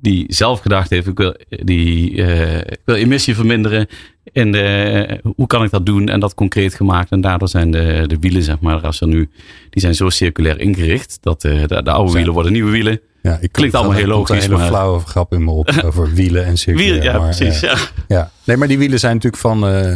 die 0.00 0.24
zelf 0.28 0.60
gedacht 0.60 0.90
heeft, 0.90 1.06
ik 1.06 1.18
wil, 1.18 1.34
die, 1.48 2.22
eh, 2.22 2.56
ik 2.58 2.78
wil 2.84 2.94
emissie 2.94 3.34
verminderen. 3.34 3.86
En 4.32 4.52
de, 4.52 5.20
hoe 5.36 5.46
kan 5.46 5.64
ik 5.64 5.70
dat 5.70 5.86
doen? 5.86 6.08
En 6.08 6.20
dat 6.20 6.34
concreet 6.34 6.74
gemaakt. 6.74 7.10
En 7.10 7.20
daardoor 7.20 7.48
zijn 7.48 7.70
de, 7.70 8.04
de 8.06 8.16
wielen, 8.20 8.42
zeg 8.42 8.60
maar, 8.60 8.80
als 8.80 9.00
er 9.00 9.06
nu, 9.08 9.28
die 9.70 9.82
zijn 9.82 9.94
zo 9.94 10.08
circulair 10.10 10.60
ingericht. 10.60 11.18
Dat 11.20 11.44
eh, 11.44 11.66
de, 11.66 11.82
de 11.82 11.90
oude 11.90 12.12
wielen 12.12 12.32
worden 12.32 12.52
nieuwe 12.52 12.70
wielen. 12.70 13.00
Ja, 13.22 13.38
ik 13.40 13.52
Klinkt 13.52 13.74
allemaal 13.74 13.92
heel 13.94 14.02
er 14.02 14.08
logisch, 14.08 14.36
Een 14.36 14.42
hele 14.42 14.56
maar- 14.56 14.66
flauwe 14.66 15.00
grap 15.00 15.32
in 15.32 15.44
me 15.44 15.50
op 15.50 15.70
over 15.84 16.12
wielen 16.12 16.44
en 16.44 16.56
circulair. 16.56 16.92
Wielen, 16.92 17.12
ja, 17.12 17.18
maar, 17.18 17.36
precies. 17.36 17.62
eh, 17.62 17.70
Ja. 17.70 17.78
Ja, 18.08 18.30
nee, 18.44 18.56
maar 18.56 18.68
die 18.68 18.78
wielen 18.78 18.98
zijn 18.98 19.14
natuurlijk 19.14 19.42
van, 19.42 19.66
eh, 19.68 19.94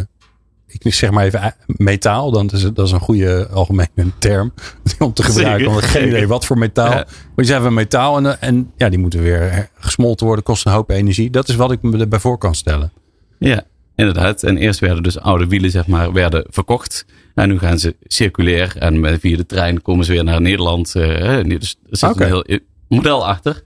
ik 0.77 0.93
zeg 0.93 1.11
maar 1.11 1.25
even 1.25 1.41
eh, 1.41 1.51
metaal. 1.65 2.31
Dan 2.31 2.49
is 2.53 2.61
dat 2.73 2.85
is 2.85 2.91
een 2.91 2.99
goede 2.99 3.47
algemene 3.53 3.87
term 4.19 4.53
om 4.99 5.13
te 5.13 5.23
gebruiken. 5.23 5.71
Want 5.71 5.83
geen 5.83 6.07
idee 6.07 6.27
wat 6.27 6.45
voor 6.45 6.57
metaal. 6.57 6.89
Maar 6.89 7.05
die 7.35 7.45
zijn 7.45 7.61
van 7.61 7.73
metaal 7.73 8.17
en, 8.17 8.25
eh, 8.25 8.47
en 8.49 8.71
ja, 8.77 8.89
die 8.89 8.99
moeten 8.99 9.21
weer 9.21 9.39
her- 9.51 9.69
gesmolten 9.79 10.25
worden. 10.25 10.43
Kost 10.45 10.65
een 10.65 10.71
hoop 10.71 10.89
energie. 10.89 11.29
Dat 11.29 11.49
is 11.49 11.55
wat 11.55 11.71
ik 11.71 11.81
me 11.81 11.97
erbij 11.97 12.19
voor 12.19 12.37
kan 12.37 12.55
stellen. 12.55 12.91
Ja, 13.39 13.63
inderdaad. 13.95 14.43
En 14.43 14.57
eerst 14.57 14.79
werden 14.79 15.03
dus 15.03 15.19
oude 15.19 15.47
wielen, 15.47 15.71
zeg 15.71 15.87
maar, 15.87 16.11
werden 16.13 16.45
verkocht. 16.49 17.05
En 17.35 17.49
nu 17.49 17.59
gaan 17.59 17.79
ze 17.79 17.95
circulair. 18.03 18.75
En 18.77 18.99
met- 18.99 19.19
via 19.19 19.37
de 19.37 19.45
trein 19.45 19.81
komen 19.81 20.05
ze 20.05 20.11
weer 20.11 20.23
naar 20.23 20.41
Nederland. 20.41 20.95
eh, 20.95 21.03
dus 21.43 21.75
er 21.89 21.97
zit 21.97 22.09
een 22.19 22.25
heel 22.25 22.59
model 22.87 23.27
achter. 23.27 23.63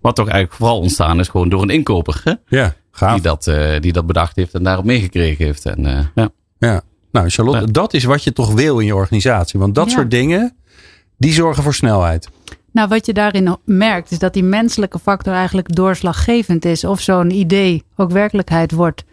Wat 0.00 0.14
toch 0.16 0.28
eigenlijk 0.28 0.58
vooral 0.58 0.78
ontstaan 0.80 1.18
is 1.20 1.28
gewoon 1.28 1.48
door 1.48 1.62
een 1.62 1.70
inkoper. 1.70 2.20
Hè? 2.24 2.32
Ja, 2.48 2.74
gaaf. 2.90 3.12
Die, 3.12 3.22
dat, 3.22 3.46
eh, 3.46 3.80
die 3.80 3.92
dat 3.92 4.06
bedacht 4.06 4.36
heeft 4.36 4.54
en 4.54 4.62
daarop 4.62 4.84
meegekregen 4.84 5.44
heeft. 5.44 5.66
En, 5.66 5.86
eh, 5.86 6.04
ja. 6.14 6.28
Ja. 6.58 6.80
Nou, 7.12 7.28
Charlotte, 7.28 7.60
Ja. 7.66 7.72
dat 7.72 7.94
is 7.94 8.04
wat 8.04 8.24
je 8.24 8.32
toch 8.32 8.52
wil 8.52 8.78
in 8.78 8.86
je 8.86 8.94
organisatie. 8.94 9.60
Want 9.60 9.74
dat 9.74 9.90
Ja. 9.90 9.96
soort 9.96 10.10
dingen, 10.10 10.56
die 11.16 11.32
zorgen 11.32 11.62
voor 11.62 11.74
snelheid. 11.74 12.28
Nou, 12.72 12.88
wat 12.88 13.06
je 13.06 13.12
daarin 13.12 13.56
merkt, 13.64 14.10
is 14.10 14.18
dat 14.18 14.32
die 14.32 14.42
menselijke 14.44 14.98
factor 14.98 15.32
eigenlijk 15.34 15.74
doorslaggevend 15.74 16.64
is. 16.64 16.84
Of 16.84 17.00
zo'n 17.00 17.30
idee 17.30 17.84
ook 17.96 18.10
werkelijkheid 18.10 18.72
wordt. 18.72 19.04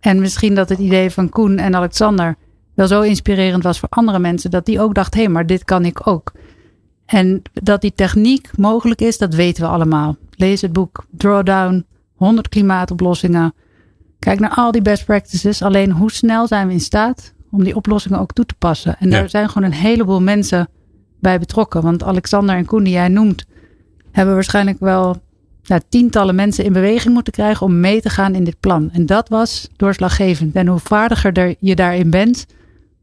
En 0.00 0.20
misschien 0.20 0.54
dat 0.54 0.68
het 0.68 0.78
idee 0.78 1.10
van 1.10 1.28
Koen 1.28 1.58
en 1.58 1.74
Alexander 1.74 2.36
wel 2.74 2.86
zo 2.86 3.00
inspirerend 3.00 3.62
was 3.62 3.78
voor 3.78 3.88
andere 3.88 4.18
mensen. 4.18 4.50
Dat 4.50 4.66
die 4.66 4.80
ook 4.80 4.94
dacht, 4.94 5.14
hé, 5.14 5.20
hey, 5.22 5.30
maar 5.30 5.46
dit 5.46 5.64
kan 5.64 5.84
ik 5.84 6.06
ook. 6.06 6.32
En 7.06 7.42
dat 7.52 7.80
die 7.80 7.92
techniek 7.94 8.50
mogelijk 8.56 9.00
is, 9.00 9.18
dat 9.18 9.34
weten 9.34 9.62
we 9.62 9.68
allemaal. 9.68 10.16
Lees 10.30 10.60
het 10.60 10.72
boek 10.72 11.04
Drawdown, 11.10 11.86
100 12.14 12.48
klimaatoplossingen. 12.48 13.54
Kijk 14.26 14.40
naar 14.40 14.54
al 14.54 14.72
die 14.72 14.82
best 14.82 15.04
practices. 15.04 15.62
Alleen 15.62 15.90
hoe 15.90 16.10
snel 16.12 16.46
zijn 16.46 16.66
we 16.66 16.72
in 16.72 16.80
staat 16.80 17.34
om 17.50 17.64
die 17.64 17.76
oplossingen 17.76 18.18
ook 18.18 18.32
toe 18.32 18.46
te 18.46 18.54
passen? 18.58 18.96
En 18.98 19.10
Ja. 19.10 19.18
daar 19.18 19.30
zijn 19.30 19.48
gewoon 19.48 19.68
een 19.68 19.76
heleboel 19.78 20.22
mensen 20.22 20.68
bij 21.20 21.38
betrokken. 21.38 21.82
Want 21.82 22.02
Alexander 22.02 22.56
en 22.56 22.64
Koen, 22.64 22.84
die 22.84 22.92
jij 22.92 23.08
noemt, 23.08 23.44
hebben 24.10 24.34
waarschijnlijk 24.34 24.80
wel 24.80 25.22
nou, 25.66 25.80
tientallen 25.88 26.34
mensen 26.34 26.64
in 26.64 26.72
beweging 26.72 27.14
moeten 27.14 27.32
krijgen 27.32 27.66
om 27.66 27.80
mee 27.80 28.00
te 28.00 28.08
gaan 28.08 28.34
in 28.34 28.44
dit 28.44 28.60
plan. 28.60 28.90
En 28.92 29.06
dat 29.06 29.28
was 29.28 29.68
doorslaggevend. 29.76 30.54
En 30.54 30.66
hoe 30.66 30.78
vaardiger 30.78 31.32
er 31.32 31.54
je 31.58 31.74
daarin 31.74 32.10
bent, 32.10 32.46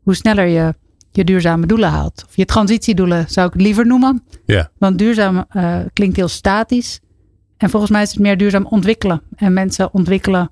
hoe 0.02 0.16
sneller 0.16 0.48
je 0.48 0.74
je 1.12 1.24
duurzame 1.24 1.66
doelen 1.66 1.90
haalt. 1.90 2.24
Of 2.28 2.36
je 2.36 2.46
transitiedoelen 2.46 3.26
zou 3.30 3.48
ik 3.48 3.54
het 3.54 3.62
liever 3.62 3.88
noemen. 3.88 4.24
Ja. 4.46 4.70
Want 4.78 4.98
duurzaam 4.98 5.46
eh, 5.50 5.80
klinkt 5.94 6.16
heel 6.16 6.28
statisch. 6.28 7.00
En 7.58 7.70
volgens 7.70 7.92
mij 7.92 8.02
is 8.02 8.12
het 8.12 8.20
meer 8.20 8.38
duurzaam 8.38 8.66
ontwikkelen. 8.66 9.22
En 9.36 9.54
mensen 9.54 9.94
ontwikkelen 9.94 10.52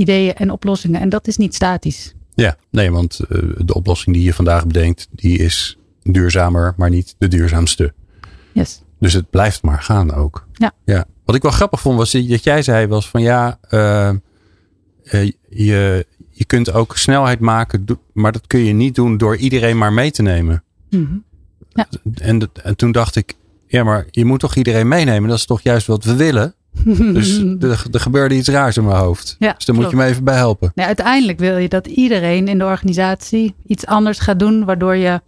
ideeën 0.00 0.34
en 0.34 0.50
oplossingen. 0.50 1.00
En 1.00 1.08
dat 1.08 1.26
is 1.26 1.36
niet 1.36 1.54
statisch. 1.54 2.14
Ja, 2.34 2.56
nee, 2.70 2.90
want 2.90 3.18
eh, 3.18 3.42
de 3.58 3.74
oplossing 3.74 4.16
die 4.16 4.24
je 4.24 4.34
vandaag 4.34 4.66
bedenkt, 4.66 5.08
die 5.10 5.38
is 5.38 5.78
duurzamer, 6.02 6.74
maar 6.76 6.90
niet 6.90 7.14
de 7.18 7.28
duurzaamste. 7.28 7.92
Yes. 8.52 8.82
Dus 8.98 9.12
het 9.12 9.30
blijft 9.30 9.62
maar 9.62 9.82
gaan 9.82 10.12
ook. 10.14 10.46
Ja. 10.52 10.72
ja. 10.84 11.04
Wat 11.24 11.34
ik 11.34 11.42
wel 11.42 11.50
grappig 11.50 11.80
vond 11.80 11.96
was 11.96 12.12
dat 12.12 12.44
jij 12.44 12.62
zei 12.62 12.86
was 12.86 13.08
van 13.08 13.22
ja, 13.22 13.58
eh, 13.68 14.08
eh, 14.08 15.32
je, 15.48 16.06
je 16.30 16.44
kunt 16.44 16.72
ook 16.72 16.96
snelheid 16.96 17.40
maken, 17.40 17.86
maar 18.12 18.32
dat 18.32 18.46
kun 18.46 18.64
je 18.64 18.72
niet 18.72 18.94
doen 18.94 19.16
door 19.16 19.36
iedereen 19.36 19.78
maar 19.78 19.92
mee 19.92 20.10
te 20.10 20.22
nemen. 20.22 20.62
Mhm. 20.90 21.16
Ja. 21.68 21.88
En, 22.14 22.50
en 22.62 22.76
toen 22.76 22.92
dacht 22.92 23.16
ik, 23.16 23.34
ja, 23.66 23.84
maar 23.84 24.06
je 24.10 24.24
moet 24.24 24.40
toch 24.40 24.54
iedereen 24.54 24.88
meenemen? 24.88 25.28
Dat 25.28 25.38
is 25.38 25.46
toch 25.46 25.60
juist 25.60 25.86
wat 25.86 26.04
we 26.04 26.16
willen? 26.16 26.54
Dus 27.12 27.38
er, 27.60 27.86
er 27.90 28.00
gebeurde 28.00 28.34
iets 28.34 28.48
raars 28.48 28.76
in 28.76 28.84
mijn 28.84 28.96
hoofd. 28.96 29.36
Ja, 29.38 29.52
dus 29.52 29.64
daar 29.64 29.76
moet 29.76 29.90
je 29.90 29.96
me 29.96 30.04
even 30.04 30.24
bij 30.24 30.36
helpen. 30.36 30.72
Nee, 30.74 30.86
uiteindelijk 30.86 31.38
wil 31.38 31.56
je 31.56 31.68
dat 31.68 31.86
iedereen 31.86 32.48
in 32.48 32.58
de 32.58 32.64
organisatie 32.64 33.54
iets 33.66 33.86
anders 33.86 34.18
gaat 34.18 34.38
doen, 34.38 34.64
waardoor 34.64 34.96
je 34.96 35.20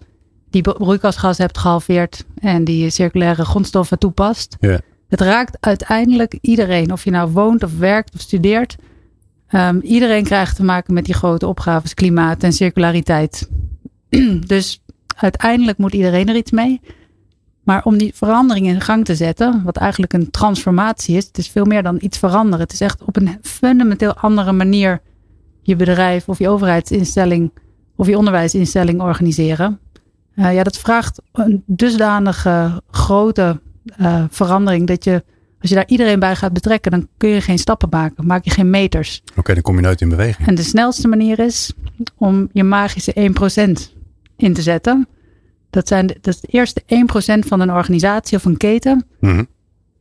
die 0.51 0.63
broeikasgas 0.63 1.39
hebt 1.39 1.59
gehalveerd 1.59 2.25
en 2.41 2.65
die 2.65 2.91
circulaire 2.91 3.45
grondstoffen 3.45 3.99
toepast. 3.99 4.57
Ja. 4.61 4.81
Het 5.09 5.21
raakt 5.21 5.57
uiteindelijk 5.61 6.39
iedereen, 6.41 6.93
of 6.93 7.05
je 7.05 7.11
nou 7.11 7.31
woont 7.31 7.63
of 7.63 7.79
werkt 7.79 8.15
of 8.15 8.21
studeert. 8.21 8.77
Ehm, 9.49 9.79
iedereen 9.79 10.25
krijgt 10.25 10.57
te 10.57 10.65
maken 10.65 10.95
met 10.95 11.05
die 11.05 11.15
grote 11.15 11.47
opgaves, 11.47 11.95
klimaat 11.95 12.43
en 12.43 12.53
circulariteit. 12.53 13.49
dus 14.47 14.83
uiteindelijk 15.17 15.79
moet 15.79 15.93
iedereen 15.93 16.29
er 16.29 16.37
iets 16.37 16.51
mee. 16.51 16.81
Maar 17.63 17.85
om 17.85 17.99
die 17.99 18.13
verandering 18.15 18.67
in 18.67 18.81
gang 18.81 19.05
te 19.05 19.15
zetten, 19.15 19.63
wat 19.65 19.77
eigenlijk 19.77 20.13
een 20.13 20.31
transformatie 20.31 21.17
is, 21.17 21.27
het 21.27 21.39
is 21.39 21.49
veel 21.49 21.65
meer 21.65 21.83
dan 21.83 21.99
iets 22.01 22.19
veranderen. 22.19 22.61
Het 22.61 22.73
is 22.73 22.81
echt 22.81 23.03
op 23.05 23.17
een 23.17 23.39
fundamenteel 23.43 24.15
andere 24.15 24.53
manier 24.53 25.01
je 25.63 25.77
bedrijf 25.77 26.29
of 26.29 26.39
je 26.39 26.49
overheidsinstelling 26.49 27.53
of 27.97 28.07
je 28.07 28.19
onderwijsinstelling 28.19 29.01
organiseren. 29.01 29.79
Uh, 30.37 30.55
ja, 30.55 30.63
dat 30.63 30.79
vraagt 30.79 31.23
een 31.33 31.63
dusdanige 31.67 32.83
grote 32.91 33.61
uh, 34.01 34.25
verandering 34.31 34.87
dat 34.87 35.05
je, 35.05 35.25
als 35.61 35.71
je 35.71 35.77
daar 35.77 35.89
iedereen 35.89 36.19
bij 36.19 36.37
gaat 36.37 36.53
betrekken, 36.53 36.91
dan 36.91 37.09
kun 37.17 37.29
je 37.29 37.41
geen 37.41 37.59
stappen 37.59 37.89
maken, 37.91 38.27
maak 38.27 38.45
je 38.45 38.51
geen 38.51 38.71
meters. 38.71 39.23
Oké, 39.31 39.41
okay, 39.41 39.55
dan 39.55 39.65
kom 39.65 39.75
je 39.77 39.83
nooit 39.83 40.01
in 40.01 40.09
beweging. 40.09 40.49
En 40.49 40.55
de 40.55 40.63
snelste 40.63 41.09
manier 41.09 41.39
is 41.39 41.73
om 42.17 42.49
je 42.53 42.65
magische 42.65 43.15
1% 43.15 43.97
in 44.37 44.53
te 44.53 44.63
zetten. 44.63 45.09
Dat, 45.73 45.89
zijn 45.89 46.07
de, 46.07 46.19
dat 46.21 46.35
is 46.35 46.41
de 46.41 46.49
eerste 46.49 46.83
1% 47.43 47.47
van 47.47 47.61
een 47.61 47.73
organisatie 47.73 48.37
of 48.37 48.45
een 48.45 48.57
keten. 48.57 49.07
Mm 49.21 49.31
-hmm. 49.31 49.47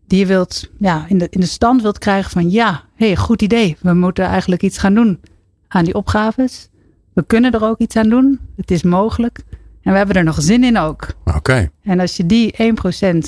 Die 0.08 0.20
je 0.20 0.25
wilt, 0.25 0.70
ja, 0.78 1.06
in, 1.08 1.18
de, 1.18 1.28
in 1.30 1.40
de 1.40 1.46
stand 1.46 1.82
wilt 1.82 1.98
krijgen 1.98 2.32
van 2.32 2.50
ja, 2.50 2.84
hey, 2.96 3.16
goed 3.16 3.42
idee. 3.42 3.78
We 3.82 3.94
moeten 3.94 4.25
eigenlijk 4.25 4.62
iets 4.62 4.78
gaan 4.78 4.94
doen 4.94 5.20
aan 5.68 5.86
die 5.86 5.94
opgaves. 5.94 6.70
We 7.13 7.24
kunnen 7.25 7.51
er 7.51 7.63
ook 7.63 7.80
iets 7.80 7.96
aan 7.96 8.10
doen. 8.10 8.40
Het 8.56 8.72
is 8.72 8.84
mogelijk. 8.84 9.40
En 9.82 9.92
we 9.92 9.98
hebben 9.98 10.16
er 10.16 10.24
nog 10.24 10.42
zin 10.42 10.63
in 10.63 10.78
ook. 10.78 11.08
Oké. 11.25 11.38
Okay. 11.38 11.70
En 11.84 12.00
als 12.00 12.18
je 12.18 12.25
die 12.25 12.56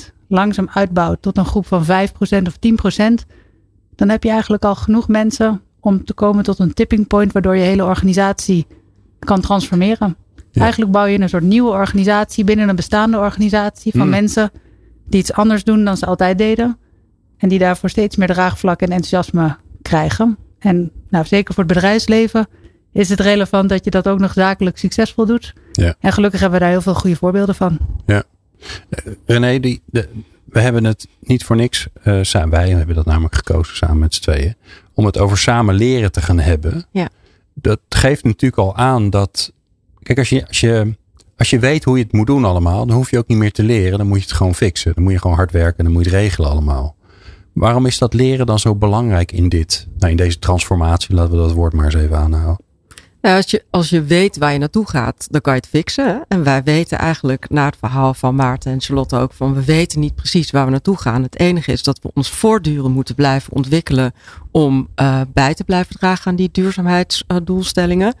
1% 0.06 0.12
langzaam 0.28 0.68
uitbouwt 0.72 1.22
tot 1.22 1.36
een 1.36 1.46
groep 1.46 1.66
van 1.66 1.84
5% 1.84 1.86
of 2.46 2.56
10%, 3.22 3.26
dan 3.94 4.08
heb 4.08 4.22
je 4.22 4.30
eigenlijk 4.30 4.64
al 4.64 4.74
genoeg 4.74 5.08
mensen 5.08 5.62
om 5.80 6.04
te 6.04 6.14
komen 6.14 6.44
tot 6.44 6.58
een 6.58 6.74
tipping 6.74 7.06
point 7.06 7.32
waardoor 7.32 7.56
je 7.56 7.62
hele 7.62 7.84
organisatie 7.84 8.66
kan 9.18 9.40
transformeren. 9.40 10.16
Ja. 10.54 10.62
Eigenlijk 10.62 10.92
bouw 10.92 11.04
je 11.04 11.20
een 11.20 11.28
soort 11.28 11.42
nieuwe 11.42 11.70
organisatie 11.70 12.44
binnen 12.44 12.68
een 12.68 12.76
bestaande 12.76 13.18
organisatie 13.18 13.92
van 13.92 14.00
Mm. 14.04 14.10
mensen 14.10 14.50
die 15.06 15.20
iets 15.20 15.32
anders 15.32 15.64
doen 15.64 15.84
dan 15.84 15.96
ze 15.96 16.06
altijd 16.06 16.38
deden. 16.38 16.78
En 17.38 17.48
die 17.48 17.58
daarvoor 17.58 17.90
steeds 17.90 18.16
meer 18.16 18.28
draagvlak 18.28 18.80
en 18.80 18.88
enthousiasme 18.88 19.56
krijgen. 19.82 20.38
En 20.58 20.90
nou, 21.08 21.24
zeker 21.24 21.54
voor 21.54 21.64
het 21.64 21.72
bedrijfsleven 21.72 22.46
is 22.92 23.08
het 23.08 23.20
relevant 23.20 23.68
dat 23.68 23.84
je 23.84 23.90
dat 23.90 24.08
ook 24.08 24.18
nog 24.18 24.32
zakelijk 24.32 24.78
succesvol 24.78 25.26
doet. 25.26 25.52
Ja. 25.72 25.94
En 26.00 26.12
gelukkig 26.12 26.40
hebben 26.40 26.58
we 26.58 26.64
daar 26.64 26.74
heel 26.74 26.82
veel 26.82 26.94
goede 26.94 27.16
voorbeelden 27.16 27.54
van. 27.54 27.78
Ja. 28.06 28.22
Uh, 29.06 29.14
René, 29.26 29.60
die, 29.60 29.82
de, 29.84 30.08
we 30.44 30.60
hebben 30.60 30.84
het 30.84 31.06
niet 31.20 31.44
voor 31.44 31.56
niks, 31.56 31.86
uh, 32.04 32.18
samen, 32.22 32.50
wij 32.50 32.68
hebben 32.68 32.94
dat 32.94 33.04
namelijk 33.04 33.34
gekozen 33.34 33.76
samen 33.76 33.98
met 33.98 34.14
z'n 34.14 34.22
tweeën, 34.22 34.54
om 34.94 35.04
het 35.04 35.18
over 35.18 35.38
samen 35.38 35.74
leren 35.74 36.12
te 36.12 36.22
gaan 36.22 36.38
hebben. 36.38 36.86
Ja. 36.90 37.08
Dat 37.54 37.80
geeft 37.88 38.24
natuurlijk 38.24 38.62
al 38.62 38.76
aan 38.76 39.10
dat, 39.10 39.52
kijk, 40.04 40.18
als 40.18 40.28
je, 40.28 40.46
als 40.46 40.60
je, 40.60 40.96
als 41.36 41.50
je 41.50 41.58
weet 41.58 41.84
hoe 41.84 41.96
je 41.96 42.02
het 42.02 42.12
moet 42.12 42.26
doen 42.26 42.44
allemaal, 42.44 42.86
dan 42.86 42.96
hoef 42.96 43.10
je 43.10 43.18
ook 43.18 43.28
niet 43.28 43.38
meer 43.38 43.52
te 43.52 43.62
leren. 43.62 43.98
Dan 43.98 44.06
moet 44.06 44.18
je 44.18 44.24
het 44.24 44.32
gewoon 44.32 44.54
fixen. 44.54 44.94
Dan 44.94 45.02
moet 45.02 45.12
je 45.12 45.18
gewoon 45.18 45.36
hard 45.36 45.52
werken 45.52 45.78
en 45.78 45.84
dan 45.84 45.92
moet 45.92 46.04
je 46.04 46.10
het 46.10 46.18
regelen 46.18 46.50
allemaal. 46.50 46.96
Waarom 47.52 47.86
is 47.86 47.98
dat 47.98 48.14
leren 48.14 48.46
dan 48.46 48.58
zo 48.58 48.74
belangrijk 48.74 49.32
in 49.32 49.48
dit, 49.48 49.88
nou 49.98 50.10
in 50.10 50.16
deze 50.16 50.38
transformatie, 50.38 51.14
laten 51.14 51.30
we 51.30 51.36
dat 51.36 51.52
woord 51.52 51.72
maar 51.72 51.84
eens 51.84 51.94
even 51.94 52.16
aanhouden. 52.18 52.64
Nou, 53.24 53.36
als, 53.36 53.50
je, 53.50 53.64
als 53.70 53.90
je 53.90 54.02
weet 54.02 54.36
waar 54.36 54.52
je 54.52 54.58
naartoe 54.58 54.88
gaat, 54.88 55.26
dan 55.30 55.40
kan 55.40 55.54
je 55.54 55.60
het 55.60 55.68
fixen. 55.68 56.24
En 56.28 56.44
wij 56.44 56.62
weten 56.62 56.98
eigenlijk, 56.98 57.50
na 57.50 57.64
het 57.64 57.76
verhaal 57.76 58.14
van 58.14 58.34
Maarten 58.34 58.72
en 58.72 58.80
Charlotte 58.80 59.16
ook, 59.16 59.32
van 59.32 59.54
we 59.54 59.64
weten 59.64 60.00
niet 60.00 60.14
precies 60.14 60.50
waar 60.50 60.64
we 60.64 60.70
naartoe 60.70 60.96
gaan. 60.96 61.22
Het 61.22 61.38
enige 61.38 61.72
is 61.72 61.82
dat 61.82 61.98
we 62.02 62.10
ons 62.14 62.30
voortdurend 62.30 62.94
moeten 62.94 63.14
blijven 63.14 63.52
ontwikkelen 63.52 64.12
om 64.50 64.88
uh, 65.00 65.20
bij 65.32 65.54
te 65.54 65.64
blijven 65.64 65.96
dragen 65.96 66.26
aan 66.26 66.36
die 66.36 66.48
duurzaamheidsdoelstellingen. 66.52 68.14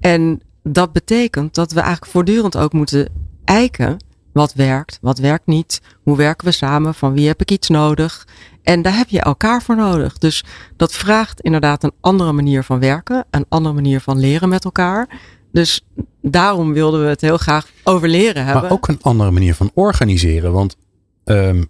En 0.00 0.40
dat 0.70 0.92
betekent 0.92 1.54
dat 1.54 1.72
we 1.72 1.80
eigenlijk 1.80 2.12
voortdurend 2.12 2.56
ook 2.56 2.72
moeten 2.72 3.08
eiken 3.44 3.96
wat 4.32 4.54
werkt, 4.54 4.98
wat 5.00 5.18
werkt 5.18 5.46
niet, 5.46 5.80
hoe 6.02 6.16
werken 6.16 6.46
we 6.46 6.52
samen, 6.52 6.94
van 6.94 7.12
wie 7.12 7.26
heb 7.26 7.40
ik 7.40 7.50
iets 7.50 7.68
nodig. 7.68 8.26
En 8.62 8.82
daar 8.82 8.96
heb 8.96 9.08
je 9.08 9.20
elkaar 9.20 9.62
voor 9.62 9.76
nodig. 9.76 10.18
Dus 10.18 10.44
dat 10.76 10.92
vraagt 10.92 11.40
inderdaad 11.40 11.84
een 11.84 11.92
andere 12.00 12.32
manier 12.32 12.62
van 12.62 12.78
werken, 12.78 13.24
een 13.30 13.46
andere 13.48 13.74
manier 13.74 14.00
van 14.00 14.18
leren 14.18 14.48
met 14.48 14.64
elkaar. 14.64 15.20
Dus 15.52 15.84
daarom 16.22 16.72
wilden 16.72 17.02
we 17.02 17.08
het 17.08 17.20
heel 17.20 17.38
graag 17.38 17.66
over 17.84 18.08
leren 18.08 18.44
hebben. 18.44 18.62
Maar 18.62 18.72
ook 18.72 18.88
een 18.88 19.02
andere 19.02 19.30
manier 19.30 19.54
van 19.54 19.70
organiseren. 19.74 20.52
Want 20.52 20.76
um, 21.24 21.68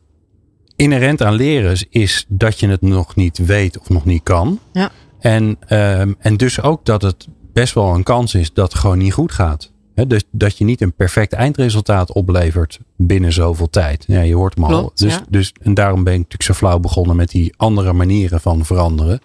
inherent 0.76 1.23
aan 1.23 1.35
leren 1.35 1.87
is 1.90 2.25
dat 2.28 2.61
je 2.61 2.69
het 2.69 2.83
nog 2.83 3.17
niet 3.17 3.38
weet 3.38 3.78
of 3.78 3.88
nog 3.88 4.05
niet 4.05 4.23
kan. 4.23 4.61
Ja. 4.73 4.90
En, 5.21 5.59
um, 5.69 6.17
en 6.19 6.37
dus 6.37 6.62
ook 6.62 6.85
dat 6.85 7.02
het 7.02 7.28
best 7.59 7.75
wel 7.75 7.95
een 7.95 8.03
kans 8.03 8.35
is 8.35 8.53
dat 8.53 8.73
het 8.73 8.81
gewoon 8.81 8.99
niet 8.99 9.12
goed 9.12 9.33
gaat. 9.33 9.73
He, 9.95 10.07
dus 10.07 10.23
dat 10.31 10.59
je 10.59 10.65
niet 10.65 10.81
een 10.81 10.93
perfect 10.93 11.33
eindresultaat 11.33 12.12
oplevert 12.12 12.79
binnen 12.97 13.33
zoveel 13.33 13.71
tijd. 13.71 14.05
Ja, 14.07 14.21
je 14.21 14.35
hoort 14.35 14.55
hem 14.55 14.65
al. 14.65 14.71
Klopt, 14.71 14.99
Dus, 14.99 15.12
ja. 15.12 15.25
dus, 15.29 15.53
en 15.62 15.75
daarom 15.75 16.05
ben 16.05 16.12
ik 16.12 16.19
natuurlijk 16.19 16.43
zo 16.43 16.55
flauw 16.55 16.79
begonnen 16.79 17.17
met 17.17 17.31
die 17.31 17.55
andere 17.57 17.93
manieren 17.93 18.41
van 18.41 18.65
veranderen. 18.65 19.21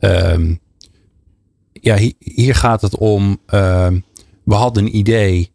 Um, 0.00 0.60
ja, 1.72 1.96
hier, 1.96 2.12
hier, 2.18 2.54
gaat 2.54 2.82
het 2.82 2.96
om. 2.96 3.38
Um, 3.54 4.04
we 4.44 4.54
hadden 4.54 4.84
een 4.84 4.96
idee. 4.96 5.52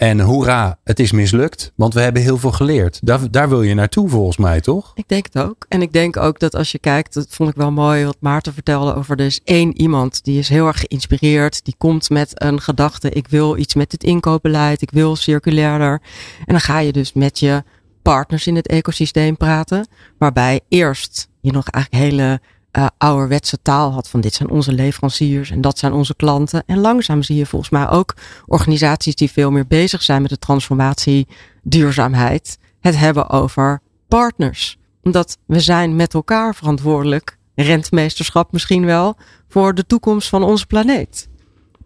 En 0.00 0.20
hoera, 0.20 0.78
het 0.84 1.00
is 1.00 1.12
mislukt. 1.12 1.72
Want 1.74 1.94
we 1.94 2.00
hebben 2.00 2.22
heel 2.22 2.38
veel 2.38 2.52
geleerd. 2.52 2.98
Daar, 3.02 3.30
daar 3.30 3.48
wil 3.48 3.62
je 3.62 3.74
naartoe 3.74 4.08
volgens 4.08 4.36
mij, 4.36 4.60
toch? 4.60 4.92
Ik 4.94 5.08
denk 5.08 5.26
het 5.32 5.42
ook. 5.42 5.66
En 5.68 5.82
ik 5.82 5.92
denk 5.92 6.16
ook 6.16 6.38
dat 6.38 6.54
als 6.54 6.72
je 6.72 6.78
kijkt, 6.78 7.14
dat 7.14 7.26
vond 7.28 7.50
ik 7.50 7.56
wel 7.56 7.72
mooi 7.72 8.04
wat 8.04 8.16
Maarten 8.20 8.54
vertelde 8.54 8.94
over. 8.94 9.18
Er 9.18 9.24
is 9.24 9.40
één 9.44 9.80
iemand 9.80 10.24
die 10.24 10.38
is 10.38 10.48
heel 10.48 10.66
erg 10.66 10.80
geïnspireerd. 10.80 11.64
Die 11.64 11.74
komt 11.78 12.10
met 12.10 12.42
een 12.42 12.60
gedachte. 12.60 13.10
Ik 13.10 13.28
wil 13.28 13.56
iets 13.56 13.74
met 13.74 13.92
het 13.92 14.04
inkoopbeleid. 14.04 14.82
Ik 14.82 14.90
wil 14.90 15.16
circulairder. 15.16 16.00
En 16.38 16.52
dan 16.52 16.60
ga 16.60 16.78
je 16.78 16.92
dus 16.92 17.12
met 17.12 17.38
je 17.38 17.62
partners 18.02 18.46
in 18.46 18.56
het 18.56 18.66
ecosysteem 18.66 19.36
praten. 19.36 19.86
Waarbij 20.18 20.60
eerst 20.68 21.28
je 21.40 21.52
nog 21.52 21.68
eigenlijk 21.68 22.04
hele 22.04 22.40
uh, 22.72 22.86
ouderwetse 22.98 23.62
taal 23.62 23.92
had 23.92 24.08
van 24.08 24.20
dit 24.20 24.34
zijn 24.34 24.50
onze 24.50 24.72
leveranciers 24.72 25.50
en 25.50 25.60
dat 25.60 25.78
zijn 25.78 25.92
onze 25.92 26.14
klanten. 26.14 26.62
En 26.66 26.78
langzaam 26.78 27.22
zie 27.22 27.36
je 27.36 27.46
volgens 27.46 27.70
mij 27.70 27.88
ook 27.88 28.14
organisaties 28.46 29.14
die 29.14 29.30
veel 29.30 29.50
meer 29.50 29.66
bezig 29.66 30.02
zijn 30.02 30.22
met 30.22 30.30
de 30.30 30.38
transformatie, 30.38 31.28
duurzaamheid, 31.62 32.58
het 32.80 32.96
hebben 32.96 33.30
over 33.30 33.80
partners. 34.08 34.78
Omdat 35.02 35.38
we 35.46 35.60
zijn 35.60 35.96
met 35.96 36.14
elkaar 36.14 36.54
verantwoordelijk, 36.54 37.38
rentmeesterschap 37.54 38.52
misschien 38.52 38.84
wel, 38.84 39.16
voor 39.48 39.74
de 39.74 39.86
toekomst 39.86 40.28
van 40.28 40.42
onze 40.42 40.66
planeet. 40.66 41.28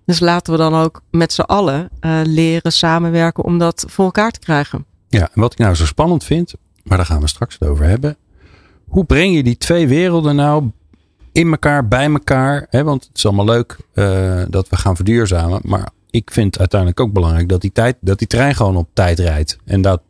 Dus 0.07 0.21
laten 0.21 0.53
we 0.53 0.59
dan 0.59 0.75
ook 0.75 1.03
met 1.11 1.33
z'n 1.33 1.41
allen 1.41 1.88
uh, 2.00 2.21
leren 2.25 2.73
samenwerken 2.73 3.45
om 3.45 3.59
dat 3.59 3.85
voor 3.88 4.05
elkaar 4.05 4.31
te 4.31 4.38
krijgen. 4.38 4.87
Ja, 5.09 5.31
en 5.35 5.41
wat 5.41 5.53
ik 5.53 5.59
nou 5.59 5.75
zo 5.75 5.87
spannend 5.87 6.25
vind, 6.25 6.55
maar 6.83 6.97
daar 6.97 7.07
gaan 7.07 7.21
we 7.21 7.29
straks 7.29 7.57
het 7.59 7.69
over 7.69 7.85
hebben. 7.85 8.17
Hoe 8.95 9.05
breng 9.05 9.35
je 9.35 9.43
die 9.43 9.57
twee 9.57 9.89
werelden 9.89 10.37
nou 10.37 10.71
in 11.33 11.51
elkaar, 11.51 11.89
bij 11.89 12.11
elkaar? 12.11 12.67
Hè? 12.71 12.85
Want 12.85 13.05
het 13.05 13.17
is 13.17 13.27
allemaal 13.27 13.45
leuk 13.45 13.77
uh, 13.95 14.43
dat 14.49 14.69
we 14.69 14.77
gaan 14.77 14.97
verduurzamen. 14.97 15.61
Maar 15.63 15.89
ik 16.11 16.31
vind 16.33 16.59
uiteindelijk 16.59 17.01
ook 17.01 17.13
belangrijk 17.13 17.49
dat 17.49 17.61
die, 17.61 17.73
tijd, 17.73 17.97
dat 18.01 18.19
die 18.19 18.27
trein 18.27 18.55
gewoon 18.55 18.77
op 18.77 18.89
tijd 18.93 19.19
rijdt. 19.19 19.59
En 19.65 19.83
dat, 19.83 20.01